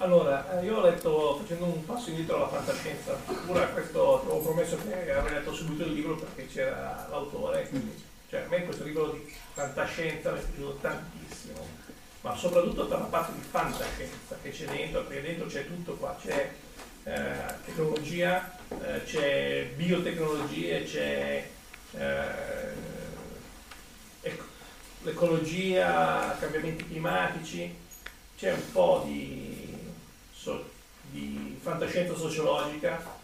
Allora, 0.00 0.60
eh, 0.60 0.64
io 0.64 0.76
ho 0.76 0.80
letto, 0.80 1.38
facendo 1.40 1.64
un 1.64 1.84
passo 1.84 2.10
indietro 2.10 2.36
alla 2.36 2.48
fantascienza 2.48 3.14
pura, 3.44 3.66
questo 3.66 3.98
ho 4.00 4.38
promesso 4.38 4.78
che 4.78 5.12
avrei 5.12 5.34
letto 5.34 5.52
subito 5.52 5.82
il 5.82 5.92
libro 5.92 6.14
perché 6.14 6.46
c'era 6.46 7.04
l'autore, 7.10 7.68
quindi, 7.68 8.00
cioè, 8.30 8.42
a 8.42 8.48
me 8.48 8.64
questo 8.64 8.84
libro 8.84 9.08
di 9.08 9.34
fantascienza 9.54 10.30
mi 10.30 10.38
è 10.38 10.42
piaciuto 10.42 10.78
tantissimo, 10.80 11.66
ma 12.20 12.36
soprattutto 12.36 12.86
per 12.86 12.98
la 13.00 13.04
parte 13.06 13.32
di 13.32 13.40
fantascienza 13.40 14.36
che 14.40 14.50
c'è 14.50 14.66
dentro, 14.66 15.02
perché 15.02 15.22
dentro 15.22 15.46
c'è 15.46 15.66
tutto 15.66 15.94
qua, 15.94 16.16
c'è 16.22 16.48
eh, 17.02 17.54
tecnologia, 17.64 18.56
eh, 18.80 19.02
c'è 19.02 19.72
biotecnologie, 19.74 20.84
c'è 20.84 21.48
eh, 21.96 22.72
ec- 24.20 24.44
l'ecologia, 25.02 26.36
cambiamenti 26.38 26.86
climatici, 26.86 27.74
c'è 28.36 28.52
un 28.52 28.70
po' 28.70 29.02
di, 29.04 29.67
so- 30.38 30.76
di 31.10 31.58
fantascienza 31.60 32.14
sociologica, 32.14 33.16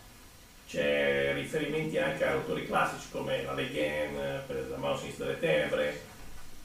c'è 0.67 1.33
riferimenti 1.35 1.99
anche 1.99 2.25
a 2.25 2.33
autori 2.33 2.67
classici 2.67 3.07
come 3.11 3.43
la 3.43 3.53
Le 3.53 3.69
Guin, 3.69 4.43
per 4.47 4.67
la 4.71 4.77
mano 4.77 4.97
sinistra 4.97 5.27
delle 5.27 5.39
tenebre, 5.39 6.01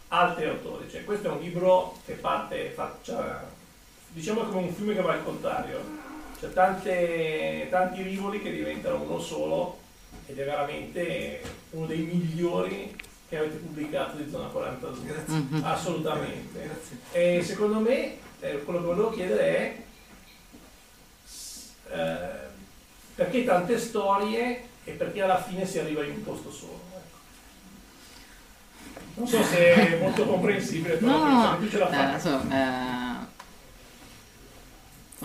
altri 0.07 0.45
autori. 0.45 0.89
Cioè, 0.89 1.03
questo 1.03 1.27
è 1.27 1.31
un 1.31 1.41
libro 1.41 1.97
che 2.05 2.13
parte, 2.13 2.69
faccia, 2.69 3.47
diciamo 4.09 4.43
come 4.43 4.67
un 4.67 4.73
fiume 4.73 4.95
che 4.95 5.01
va 5.01 5.13
al 5.13 5.23
contrario. 5.23 6.07
C'è 6.39 6.53
tante, 6.53 7.67
tanti 7.69 8.01
rivoli 8.01 8.41
che 8.41 8.51
diventano 8.51 9.01
uno 9.01 9.19
solo 9.19 9.77
ed 10.25 10.39
è 10.39 10.45
veramente 10.45 11.41
uno 11.71 11.85
dei 11.85 11.99
migliori 11.99 12.95
che 13.27 13.37
avete 13.37 13.57
pubblicato 13.57 14.15
di 14.15 14.29
Zona 14.31 14.47
42. 14.47 15.23
Mhm. 15.25 15.61
Assolutamente. 15.63 16.69
E 17.11 17.43
secondo 17.43 17.79
me 17.79 18.17
eh, 18.39 18.63
quello 18.63 18.79
che 18.79 18.85
volevo 18.85 19.09
chiedere 19.09 19.57
è 19.57 19.75
eh, 21.91 22.47
perché 23.15 23.43
tante 23.43 23.77
storie 23.77 24.63
e 24.83 24.91
perché 24.91 25.21
alla 25.21 25.41
fine 25.41 25.65
si 25.65 25.79
arriva 25.79 26.03
in 26.03 26.11
un 26.11 26.23
posto 26.23 26.51
solo. 26.51 26.79
ecco. 26.93 27.17
Non 29.15 29.27
so 29.27 29.43
se 29.43 29.73
è 29.73 29.99
molto 29.99 30.25
comprensibile, 30.25 30.95
però 30.95 31.17
No, 31.17 31.51
no, 31.51 31.57
tu 31.59 31.69
ce 31.69 31.77
la 31.77 31.87
fai. 31.87 32.15
Uh, 32.15 32.19
so, 32.19 32.41
uh, 32.49 33.25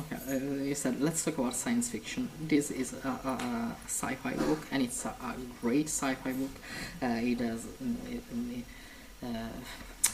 okay, 0.01 0.67
you 0.67 0.75
said 0.75 1.01
let's 1.01 1.23
talk 1.23 1.39
about 1.39 1.55
science 1.55 1.89
fiction. 1.89 2.29
This 2.49 2.71
is 2.71 2.95
a, 3.05 3.09
a, 3.09 3.31
a 3.31 3.77
sci-fi 3.87 4.35
book, 4.35 4.67
and 4.71 4.83
it's 4.83 5.05
a, 5.05 5.15
a 5.21 5.35
great 5.61 5.89
sci-fi 5.89 6.33
book. 6.33 6.51
Uh, 7.01 7.21
it 7.23 7.41
has, 7.41 7.67
it, 8.11 8.23
uh, 9.23 9.49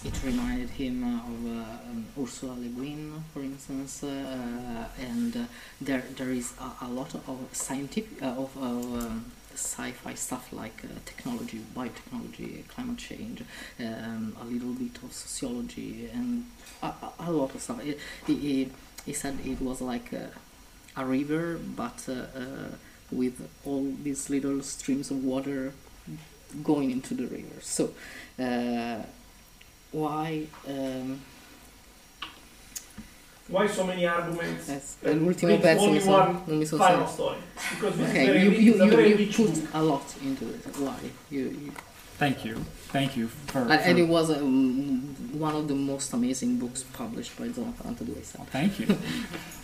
it 0.04 0.22
reminded 0.24 0.70
him 0.70 1.02
of 1.04 1.46
uh, 1.46 1.90
um, 1.90 2.06
Ursula 2.20 2.52
Le 2.52 2.68
Guin, 2.68 3.22
for 3.32 3.40
instance, 3.40 4.02
uh, 4.02 4.88
and 4.98 5.36
uh, 5.36 5.44
there 5.80 6.04
there 6.16 6.30
is 6.30 6.52
a, 6.60 6.86
a 6.86 6.88
lot 6.88 7.14
of 7.14 7.48
scientific 7.52 8.22
of. 8.22 8.56
of 8.56 8.84
um, 8.94 9.32
sci-fi 9.52 10.14
stuff 10.14 10.52
like 10.52 10.84
uh, 10.84 10.88
technology, 11.04 11.60
biotechnology, 11.74 12.66
climate 12.68 12.96
change, 12.96 13.42
um, 13.80 14.34
a 14.40 14.44
little 14.44 14.72
bit 14.72 14.96
of 15.02 15.12
sociology, 15.12 16.08
and 16.14 16.46
a, 16.82 16.92
a, 17.18 17.30
lot 17.30 17.54
of 17.54 17.60
stuff. 17.60 17.82
He, 17.82 17.96
he, 18.26 18.70
he 19.04 19.12
said 19.12 19.38
it 19.44 19.60
was 19.60 19.80
like 19.80 20.12
a, 20.12 20.30
a 20.96 21.04
river, 21.04 21.58
but 21.76 22.08
uh, 22.08 22.12
uh, 22.38 22.68
with 23.10 23.48
all 23.66 23.92
these 24.02 24.30
little 24.30 24.62
streams 24.62 25.10
of 25.10 25.22
water 25.22 25.72
going 26.62 26.90
into 26.90 27.12
the 27.14 27.26
river. 27.26 27.60
So, 27.60 27.90
why? 29.92 30.46
Um, 30.66 31.20
Why 33.48 33.66
so 33.66 33.84
many 33.84 34.06
arguments? 34.06 34.68
Yes, 34.68 34.96
But 35.02 35.16
l'ultimo 35.16 35.58
pezzo 35.58 35.82
only 35.82 35.94
mi 35.94 36.00
sono- 36.00 36.42
non 36.46 36.58
mi 36.58 36.64
sono 36.66 36.84
final 36.84 37.08
story. 37.08 37.38
Because 37.74 37.96
this 37.96 38.06
is 38.06 38.12
very 38.14 38.42
you, 38.44 38.50
you, 38.52 38.74
you, 38.84 39.16
you 39.16 39.34
put 39.34 39.68
a 39.74 39.82
lot 39.82 40.04
into 40.22 40.44
it. 40.50 40.64
Why? 40.78 41.10
You, 41.30 41.40
you, 41.48 41.72
Thank 42.20 42.44
you. 42.44 42.56
Thank 42.92 43.16
you 43.16 43.28
for. 43.28 43.60
and, 43.60 43.72
and 43.72 43.98
it 43.98 44.06
was 44.06 44.30
um, 44.30 45.16
one 45.32 45.56
of 45.56 45.68
the 45.68 45.74
most 45.74 46.12
amazing 46.12 46.58
books 46.58 46.82
published 46.82 47.34
by 47.38 47.48
42. 47.48 48.14
I 48.18 48.22
said. 48.22 48.46
Thank 48.48 48.78
you. 48.78 48.88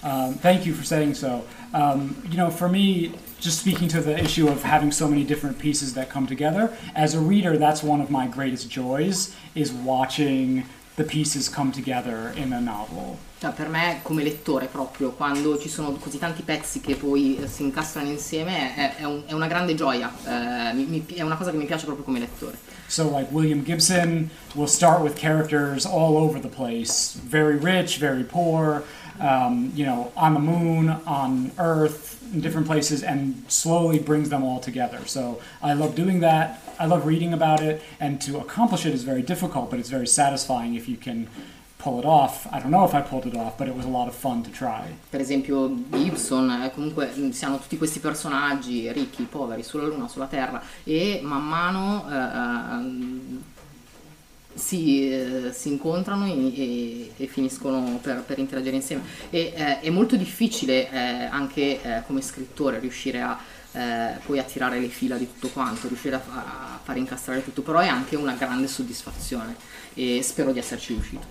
um, 0.03 0.33
thank 0.37 0.65
you 0.65 0.73
for 0.73 0.83
saying 0.83 1.17
so. 1.17 1.45
Um, 1.75 2.17
you 2.31 2.39
know, 2.39 2.49
for 2.49 2.71
me, 2.71 3.13
just 3.41 3.61
speaking 3.61 3.89
to 3.89 4.01
the 4.01 4.19
issue 4.19 4.49
of 4.49 4.63
having 4.63 4.91
so 4.91 5.07
many 5.07 5.23
different 5.23 5.59
pieces 5.59 5.93
that 5.93 6.09
come 6.09 6.27
together, 6.27 6.75
as 6.95 7.13
a 7.13 7.21
reader, 7.21 7.59
that's 7.59 7.83
one 7.83 8.01
of 8.01 8.11
my 8.11 8.27
greatest 8.27 8.71
joys 8.71 9.37
is 9.55 9.71
watching 9.71 10.65
the 10.97 11.05
pieces 11.05 11.51
come 11.51 11.73
together 11.73 12.33
in 12.39 12.55
a 12.55 12.61
novel. 12.63 13.19
Cioè, 13.39 13.53
per 13.53 13.69
me, 13.69 13.99
come 14.03 14.23
lettore, 14.23 14.65
proprio 14.65 15.11
quando 15.11 15.59
ci 15.59 15.69
sono 15.69 15.91
così 15.93 16.19
tanti 16.19 16.41
pezzi 16.43 16.81
che 16.81 16.95
poi 16.95 17.37
eh, 17.37 17.47
si 17.49 17.63
incastrano 17.65 18.09
insieme, 18.09 18.75
è, 18.75 18.97
è 18.97 19.05
un- 19.05 19.25
è 19.27 19.35
una 19.35 19.47
grande 19.47 19.75
gioia. 19.75 20.11
Eh, 20.25 20.73
mi- 20.73 21.05
è 21.15 21.21
una 21.21 21.37
cosa 21.37 21.51
che 21.51 21.59
mi 21.59 21.67
piace 21.67 21.85
proprio 21.85 22.05
come 22.05 22.19
lettore. 22.19 22.57
So, 22.87 23.11
like 23.15 23.29
William 23.33 23.63
Gibson 23.63 24.31
will 24.55 24.69
start 24.69 25.03
with 25.03 25.19
characters 25.19 25.85
all 25.85 26.17
over 26.17 26.41
the 26.41 26.49
place, 26.49 27.19
very 27.29 27.59
rich, 27.59 27.99
very 27.99 28.23
poor, 28.23 28.85
um, 29.19 29.71
you 29.75 29.85
know, 29.85 30.11
on 30.15 30.33
the 30.33 30.41
moon, 30.41 30.97
on 31.05 31.51
Earth, 31.59 32.17
in 32.33 32.41
different 32.41 32.67
places, 32.67 33.03
and 33.03 33.43
slowly 33.49 33.99
brings 33.99 34.31
them 34.31 34.43
all 34.45 34.61
together. 34.61 35.01
So, 35.05 35.41
I 35.63 35.75
love 35.75 35.95
doing 35.95 36.21
that. 36.21 36.63
I 36.79 36.87
love 36.87 37.05
reading 37.07 37.33
about 37.35 37.61
it, 37.61 37.83
and 38.01 38.19
to 38.23 38.39
accomplish 38.39 38.87
it 38.87 38.95
is 38.95 39.03
very 39.03 39.23
difficult, 39.23 39.69
but 39.71 39.79
it's 39.79 39.91
very 39.91 40.07
satisfying 40.07 40.75
if 40.75 40.89
you 40.89 40.97
can 40.97 41.27
pull 41.87 42.01
it 42.01 42.05
off. 42.05 42.49
I 42.51 42.59
don't 42.59 42.71
know 42.71 42.85
if 42.85 42.95
I 42.95 43.01
pulled 43.01 43.27
it 43.27 43.37
off, 43.37 43.57
but 43.57 43.69
it 43.69 43.75
was 43.77 43.85
a 43.85 43.89
lot 43.89 44.09
of 44.09 44.15
fun 44.15 44.43
to 44.43 44.51
try. 44.51 44.83
Per 45.09 45.21
esempio 45.21 45.73
Gibson, 45.91 46.51
eh, 46.51 46.73
comunque 46.75 47.13
mh, 47.15 47.31
siamo 47.31 47.59
tutti 47.59 47.79
questi 47.79 48.01
personaggi 48.01 48.91
ricchi, 48.91 49.23
poveri, 49.23 49.63
sulla 49.63 49.87
Luna, 49.87 50.09
sulla 50.09 50.27
Terra 50.27 50.61
e 50.83 51.21
man 51.23 51.47
mano 51.47 52.05
ehm, 52.11 53.43
si, 54.55 55.13
eh, 55.13 55.53
si 55.53 55.69
incontrano 55.69 56.27
e, 56.27 57.13
e- 57.17 57.27
finiscono 57.29 57.99
per, 58.03 58.25
per 58.27 58.41
interagire 58.41 58.75
insieme. 58.75 59.05
E, 59.31 59.53
eh, 59.55 59.81
è 59.81 59.91
molto 59.91 60.17
difficile 60.17 60.89
anche 61.31 62.03
come 62.07 62.21
scrittore 62.21 62.81
riuscire 62.81 63.21
a 63.21 63.39
eh, 63.73 64.19
poi 64.25 64.39
a 64.39 64.43
tirare 64.43 64.81
le 64.81 64.89
fila 64.89 65.17
di 65.19 65.27
tutto 65.31 65.51
quanto, 65.51 65.87
riuscire 65.87 66.17
a, 66.17 66.19
fa- 66.19 66.73
a 66.77 66.81
fare 66.83 66.99
incastrare 66.99 67.45
tutto, 67.45 67.61
però 67.61 67.81
è 67.81 67.89
anche 67.89 68.17
una 68.17 68.33
grande 68.33 68.69
soddisfazione 68.69 69.55
e 69.93 70.23
spero 70.23 70.51
di 70.53 70.59
esserci 70.59 70.95
riuscito. 70.95 71.27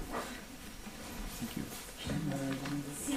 Sì, 3.05 3.15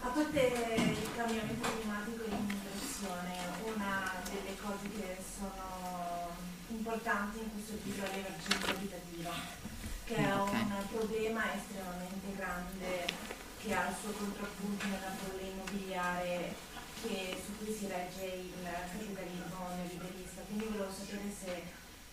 a 0.00 0.08
parte 0.08 0.40
il 0.40 1.08
cambiamento 1.16 1.68
climatico 1.78 2.24
e 2.24 2.28
l'immigrazione, 2.28 3.32
una 3.74 4.12
delle 4.24 4.56
cose 4.62 4.88
che 4.94 5.16
sono 5.38 6.36
importanti 6.68 7.38
in 7.38 7.50
questo 7.52 7.74
libro 7.82 8.04
è 8.04 8.10
l'emergenza 8.14 8.70
abitativa, 8.70 9.32
che 10.04 10.14
è 10.16 10.36
Ok. 10.36 10.52
un 10.52 10.72
problema 11.04 11.44
estremamente 11.54 12.32
grande 12.36 13.04
che 13.60 13.74
ha 13.74 13.88
il 13.88 13.94
suo 14.00 14.10
contrappunto 14.12 14.86
nella 14.86 15.12
bolla 15.20 15.42
immobiliare 15.42 16.54
che- 17.02 17.36
su 17.44 17.58
cui 17.58 17.74
si 17.76 17.86
regge 17.86 18.24
il 18.24 18.52
capitalismo 18.64 19.68
neoliberista. 19.76 20.40
Quindi 20.48 20.64
volevo 20.64 20.90
sapere 20.90 21.28
se, 21.28 21.62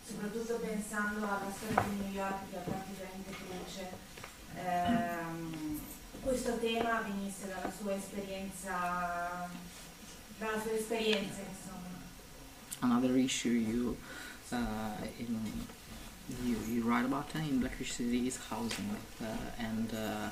soprattutto 0.06 0.56
pensando 0.60 1.26
alla 1.26 1.52
storia 1.56 1.82
di 1.88 1.96
New 2.04 2.12
York 2.12 2.50
che 2.50 2.58
è 2.58 2.70
particolarmente 2.70 3.32
cruce, 3.32 3.90
ehm, 4.56 5.80
questo 6.22 6.58
tema 6.60 7.02
venisse 7.02 7.48
dalla 7.48 7.72
sua 7.72 7.96
esperienza, 7.96 9.50
dalla 10.38 10.62
sua 10.62 10.72
esperienza 10.74 11.40
insomma. 11.40 11.80
another 12.82 13.16
issue 13.16 13.52
you 13.52 13.96
uh, 14.50 14.56
in, 15.18 15.40
you, 16.46 16.84
write 16.84 17.06
about 17.06 17.34
in 17.36 17.60
Blackfish 17.60 17.94
City 17.94 18.28
is 18.28 18.38
housing, 18.38 18.90
uh, 19.22 19.26
and 19.60 19.94
uh, 19.94 20.30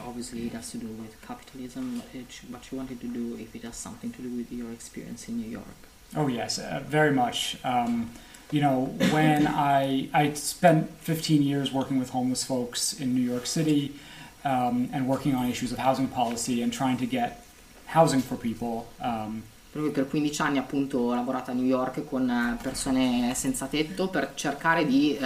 obviously 0.00 0.46
it 0.46 0.52
has 0.52 0.70
to 0.72 0.78
do 0.78 0.86
with 0.86 1.20
capitalism. 1.26 2.02
It, 2.12 2.40
but 2.50 2.70
you 2.70 2.78
wanted 2.78 3.00
to 3.00 3.08
do 3.08 3.36
if 3.38 3.54
it 3.54 3.62
has 3.62 3.76
something 3.76 4.10
to 4.12 4.22
do 4.22 4.30
with 4.30 4.50
your 4.52 4.70
experience 4.72 5.28
in 5.28 5.38
New 5.38 5.50
York. 5.50 5.80
Oh 6.16 6.28
yes, 6.28 6.58
uh, 6.58 6.82
very 6.86 7.12
much. 7.12 7.56
Um, 7.64 8.10
you 8.50 8.60
know, 8.60 8.84
when 9.10 9.46
I 9.46 10.08
I 10.12 10.32
spent 10.34 10.90
15 11.00 11.42
years 11.42 11.72
working 11.72 11.98
with 11.98 12.10
homeless 12.10 12.44
folks 12.44 12.92
in 12.92 13.14
New 13.14 13.22
York 13.22 13.46
City, 13.46 13.94
um, 14.44 14.88
and 14.92 15.08
working 15.08 15.34
on 15.34 15.48
issues 15.48 15.72
of 15.72 15.78
housing 15.78 16.08
policy 16.08 16.62
and 16.62 16.72
trying 16.72 16.96
to 16.98 17.06
get 17.06 17.44
housing 17.86 18.20
for 18.20 18.36
people. 18.36 18.88
Um, 19.00 19.44
Proprio 19.72 19.90
per 19.90 20.06
15 20.06 20.42
anni 20.42 20.58
appunto 20.58 20.98
ho 20.98 21.14
lavorato 21.14 21.50
a 21.50 21.54
New 21.54 21.64
York 21.64 22.04
con 22.06 22.28
eh, 22.28 22.58
persone 22.60 23.32
senza 23.34 23.64
tetto 23.66 24.08
per 24.08 24.32
cercare 24.34 24.84
di 24.84 25.16
eh, 25.16 25.20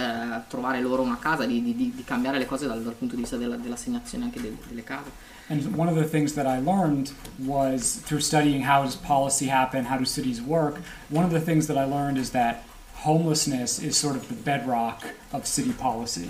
trovare 0.47 0.79
loro 0.79 1.01
una 1.01 1.17
casa, 1.19 1.45
di, 1.45 1.61
di- 1.61 1.75
di- 1.75 2.03
cambiare 2.05 2.37
le 2.37 2.45
cose 2.45 2.65
dal, 2.65 2.81
dal 2.81 2.93
punto 2.93 3.15
di 3.15 3.21
vista 3.21 3.35
della- 3.35 3.57
dell'assegnazione 3.57 4.23
anche 4.23 4.39
del- 4.39 4.57
delle 4.69 4.83
case. 4.85 5.25
and 5.49 5.65
one 5.77 5.89
of 5.89 5.95
the 5.97 6.05
things 6.07 6.33
that 6.33 6.45
I 6.45 6.59
learned 6.61 7.11
was 7.45 8.01
through 8.05 8.21
studying 8.21 8.63
how 8.65 8.83
does 8.83 8.95
policy 8.95 9.47
happen, 9.49 9.85
how 9.89 9.97
do 9.97 10.05
cities 10.05 10.41
work. 10.41 10.79
One 11.09 11.25
of 11.25 11.31
the 11.31 11.41
things 11.41 11.67
that 11.67 11.77
I 11.77 11.83
learned 11.85 12.17
is 12.17 12.31
that 12.31 12.63
homelessness 13.03 13.79
is 13.79 13.97
sort 13.97 14.15
of 14.15 14.27
the 14.29 14.33
bedrock 14.33 15.03
of 15.31 15.45
city 15.45 15.71
policy, 15.73 16.29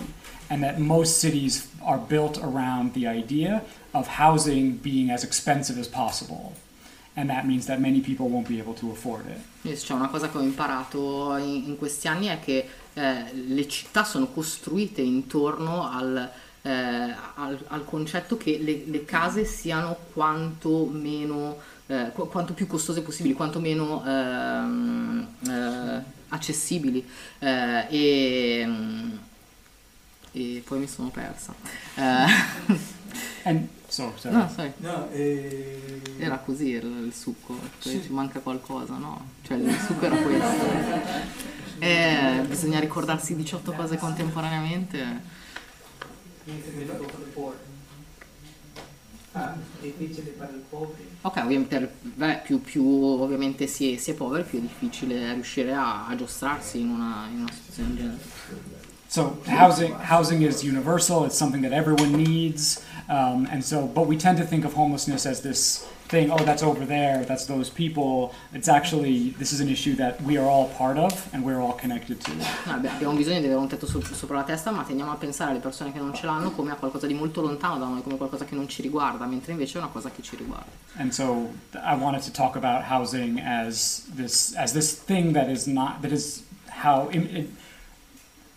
and 0.49 0.61
that 0.63 0.79
most 0.79 1.19
cities 1.19 1.67
are 1.83 1.97
built 1.99 2.37
around 2.43 2.93
the 2.93 3.05
idea 3.07 3.61
of 3.93 4.07
housing 4.17 4.77
being 4.77 5.09
as 5.11 5.23
expensive 5.23 5.77
as 5.79 5.87
possible. 5.87 6.53
And 7.17 7.29
that 7.29 7.45
means 7.45 7.65
that 7.65 7.79
many 7.79 7.99
people 7.99 8.27
won't 8.27 8.47
be 8.47 8.59
able 8.59 8.75
to 8.75 8.91
afford 8.91 9.25
it. 9.25 9.75
Cioè 9.75 9.97
una 9.97 10.07
cosa 10.07 10.29
che 10.29 10.37
ho 10.37 10.41
imparato 10.41 11.35
in, 11.37 11.63
in 11.65 11.75
questi 11.75 12.07
anni 12.07 12.27
è 12.27 12.39
che 12.39 12.69
eh, 12.93 13.33
le 13.33 13.67
città 13.67 14.03
sono 14.03 14.27
costruite 14.27 15.01
intorno 15.01 15.89
al, 15.89 16.29
eh, 16.61 16.69
al, 16.69 17.59
al 17.69 17.85
concetto 17.85 18.37
che 18.37 18.59
le, 18.61 18.83
le, 18.85 19.03
case 19.03 19.45
siano 19.45 19.97
quanto 20.13 20.85
meno 20.85 21.57
eh, 21.87 22.11
qu- 22.13 22.29
quanto 22.29 22.53
più 22.53 22.67
costose 22.67 23.01
possibili, 23.01 23.33
quanto 23.33 23.59
meno 23.59 24.03
ehm, 24.05 25.27
eh, 25.47 26.01
accessibili 26.29 27.03
eh, 27.39 27.87
e, 27.89 28.69
e, 30.33 30.63
poi 30.63 30.79
mi 30.79 30.87
sono 30.87 31.09
persa. 31.09 31.55
Eh, 33.47 33.49
And, 33.49 33.69
so, 33.87 34.13
no, 34.25 34.49
sorry. 34.53 34.73
No, 34.77 35.09
e... 35.11 36.01
Era 36.19 36.37
così 36.37 36.71
il, 36.71 37.05
il 37.05 37.13
succo, 37.13 37.57
cioè 37.79 37.93
sì. 37.93 38.03
ci 38.03 38.11
manca 38.11 38.39
qualcosa, 38.39 38.97
no? 38.97 39.25
Cioè 39.43 39.57
il 39.57 39.73
succo 39.79 40.05
era 40.05 40.15
questo. 40.17 41.05
Eh, 41.79 42.43
bisogna 42.47 42.79
ricordarsi 42.79 43.35
18 43.35 43.71
cose 43.71 43.97
contemporaneamente. 43.97 45.35
Ah, 49.31 49.53
difficile 49.79 50.31
per 50.31 50.49
i 50.51 50.63
poveri. 50.67 51.09
Ok, 51.21 51.37
ovviamente 51.37 51.93
beh, 52.01 52.41
più, 52.43 52.61
più, 52.61 52.83
ovviamente 52.85 53.67
si 53.67 53.93
è, 53.93 53.97
si 53.97 54.11
è, 54.11 54.13
poveri, 54.13 54.43
più 54.43 54.57
è 54.57 54.61
difficile 54.61 55.33
riuscire 55.33 55.73
a, 55.73 56.07
a 56.07 56.15
giostrarsi 56.15 56.79
in 56.79 56.89
una, 56.89 57.27
in 57.31 57.41
una 57.41 57.51
situazione 57.51 57.89
del 57.89 57.97
genere. 57.97 58.19
So 59.09 59.39
housing, 59.45 59.93
housing 59.93 60.41
is 60.41 60.63
universal. 60.63 61.25
It's 61.25 61.37
something 61.37 61.61
that 61.61 61.71
everyone 61.71 62.11
needs, 62.11 62.83
um, 63.09 63.47
and 63.51 63.63
so. 63.63 63.87
But 63.87 64.07
we 64.07 64.17
tend 64.17 64.37
to 64.37 64.45
think 64.45 64.65
of 64.65 64.73
homelessness 64.73 65.25
as 65.25 65.41
this 65.41 65.85
thing. 66.07 66.31
Oh, 66.31 66.37
that's 66.37 66.63
over 66.63 66.85
there. 66.85 67.23
That's 67.25 67.45
those 67.45 67.69
people. 67.69 68.33
It's 68.53 68.67
actually 68.67 69.31
this 69.37 69.51
is 69.51 69.59
an 69.59 69.69
issue 69.69 69.95
that 69.95 70.21
we 70.21 70.37
are 70.37 70.45
all 70.45 70.69
part 70.69 70.97
of, 70.97 71.29
and 71.33 71.43
we're 71.43 71.59
all 71.59 71.73
connected 71.73 72.19
to. 72.21 72.31
Abbiamo 72.65 73.15
bisogno 73.15 73.39
di 73.39 73.45
avere 73.45 73.59
un 73.59 73.67
tetto 73.67 73.85
sopra 73.85 74.37
la 74.37 74.43
testa, 74.43 74.71
ma 74.71 74.83
tendiamo 74.83 75.11
a 75.11 75.15
pensare 75.15 75.51
alle 75.51 75.59
persone 75.59 75.91
che 75.91 75.99
non 75.99 76.13
ce 76.13 76.25
l'hanno 76.25 76.51
come 76.51 76.71
a 76.71 76.75
qualcosa 76.75 77.07
di 77.07 77.13
molto 77.13 77.41
lontano 77.41 77.77
da 77.77 77.85
noi, 77.85 78.01
come 78.01 78.17
qualcosa 78.17 78.45
che 78.45 78.55
non 78.55 78.67
ci 78.67 78.81
riguarda, 78.81 79.25
mentre 79.25 79.51
invece 79.51 79.77
è 79.77 79.81
una 79.81 79.91
cosa 79.91 80.09
che 80.09 80.21
ci 80.21 80.35
riguarda. 80.35 80.71
And 80.97 81.11
so 81.11 81.51
I 81.73 81.95
wanted 81.95 82.23
to 82.23 82.31
talk 82.31 82.55
about 82.55 82.83
housing 82.89 83.39
as 83.39 84.05
this 84.15 84.53
as 84.55 84.73
this 84.73 84.93
thing 84.93 85.33
that 85.33 85.49
is 85.49 85.65
not 85.67 86.01
that 86.01 86.11
is 86.11 86.43
how. 86.83 87.09
It, 87.09 87.35
it, 87.35 87.49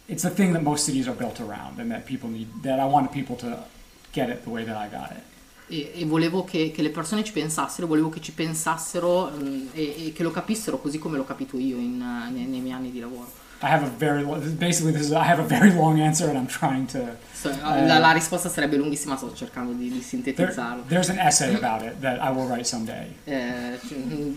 it's 0.08 0.22
the 0.22 0.30
thing 0.30 0.52
that 0.54 0.62
most 0.62 0.84
cities 0.84 1.06
are 1.06 1.14
built 1.16 1.40
around 1.40 1.78
and 1.78 1.88
that 1.92 2.04
people 2.04 2.28
need 2.28 2.48
that 2.64 2.80
I 2.80 2.84
wanted 2.84 3.12
people 3.12 3.36
to 3.36 3.64
get 4.12 4.28
it 4.28 4.42
the 4.42 4.50
way 4.50 4.64
that 4.64 4.76
I 4.76 4.88
got 4.88 5.10
it. 5.10 5.22
E, 5.68 5.92
e 5.94 6.04
volevo 6.04 6.42
che, 6.44 6.72
che, 6.74 6.82
le 6.82 6.90
persone 6.90 7.22
ci 7.22 7.32
pensassero, 7.32 7.86
volevo 7.86 8.08
che 8.08 8.20
ci 8.20 8.32
pensassero 8.32 9.30
mh, 9.30 9.68
e, 9.72 10.06
e, 10.06 10.12
che 10.12 10.24
lo 10.24 10.32
capissero 10.32 10.78
così 10.78 10.98
come 10.98 11.16
l'ho 11.16 11.24
capito 11.24 11.56
io 11.56 11.76
in, 11.76 11.98
nei, 12.32 12.46
nei, 12.46 12.60
miei 12.60 12.74
anni 12.74 12.90
di 12.90 12.98
lavoro. 12.98 13.38
I 13.62 13.66
have 13.66 13.84
a 13.84 13.90
very 13.90 14.24
basically 14.54 14.90
this 14.90 15.02
is 15.02 15.10
I 15.10 15.22
have 15.22 15.38
a 15.38 15.44
very 15.44 15.70
long 15.70 16.00
answer 16.00 16.28
and 16.28 16.38
I'm 16.38 16.46
trying 16.46 16.86
to. 16.92 17.16
So, 17.34 17.50
uh, 17.50 17.86
la, 17.86 17.98
la, 17.98 18.12
risposta 18.12 18.48
sarebbe 18.48 18.76
lunghissima, 18.76 19.18
sto 19.18 19.34
cercando 19.34 19.72
di, 19.72 19.90
di 19.90 20.00
sintetizzarlo. 20.00 20.84
There, 20.88 21.00
there's 21.00 21.10
an 21.10 21.18
essay 21.18 21.54
about 21.54 21.82
it 21.82 22.00
that 22.00 22.18
I 22.20 22.30
will 22.30 22.48
write 22.48 22.64
someday. 22.64 23.14
Eh, 23.24 23.78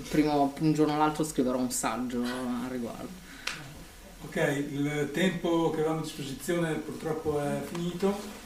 primo, 0.10 0.54
un 0.60 0.74
giorno 0.74 0.94
o 0.94 0.98
l'altro 0.98 1.24
scriverò 1.24 1.58
un 1.58 1.72
saggio 1.72 2.22
al 2.22 2.70
riguardo. 2.70 3.22
Ok, 4.26 4.66
il 4.72 5.10
tempo 5.14 5.70
che 5.70 5.78
avevamo 5.78 6.00
a 6.00 6.04
disposizione 6.04 6.74
purtroppo 6.74 7.42
è 7.42 7.62
finito. 7.72 8.42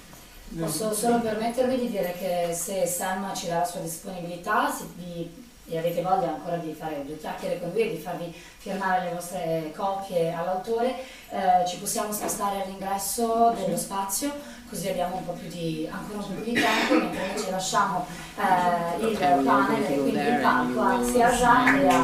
Posso 0.56 0.94
solo 0.94 1.20
permettermi 1.20 1.78
di 1.78 1.90
dire 1.90 2.16
che 2.18 2.54
se 2.54 2.86
Sam 2.86 3.36
ci 3.36 3.48
dà 3.48 3.60
la 3.60 3.66
sua 3.66 3.82
disponibilità 3.82 4.74
di, 4.96 5.30
e 5.70 5.78
avete 5.78 6.02
voglia 6.02 6.30
ancora 6.30 6.56
di 6.56 6.74
fare 6.74 7.04
due 7.06 7.18
chiacchiere 7.18 7.60
con 7.60 7.72
lui 7.72 7.82
e 7.82 7.90
di 7.92 7.98
farvi 7.98 8.34
firmare 8.58 9.04
le 9.04 9.14
vostre 9.14 9.74
copie 9.76 10.32
all'autore, 10.32 10.96
eh, 11.30 11.68
ci 11.68 11.78
possiamo 11.78 12.14
spostare 12.14 12.64
all'ingresso 12.64 13.54
dello 13.58 13.76
spazio, 13.76 14.34
così 14.70 14.88
abbiamo 14.88 15.18
un 15.18 15.26
po' 15.26 15.34
più 15.34 15.50
di, 15.50 15.86
ancora 15.92 16.20
un 16.20 16.26
po' 16.26 16.42
più 16.42 16.54
di 16.54 16.60
tempo, 16.60 16.94
mentre 16.94 17.26
invece 17.28 17.52
lasciamo 17.52 18.06
eh, 18.38 19.06
il 19.06 19.18
panel 19.18 19.84
e 19.84 20.00
quindi 20.00 20.20
il 20.20 20.40
palco 20.42 20.80
a 20.82 21.04
Sia 21.04 21.30
e 21.78 21.88
a... 21.90 22.04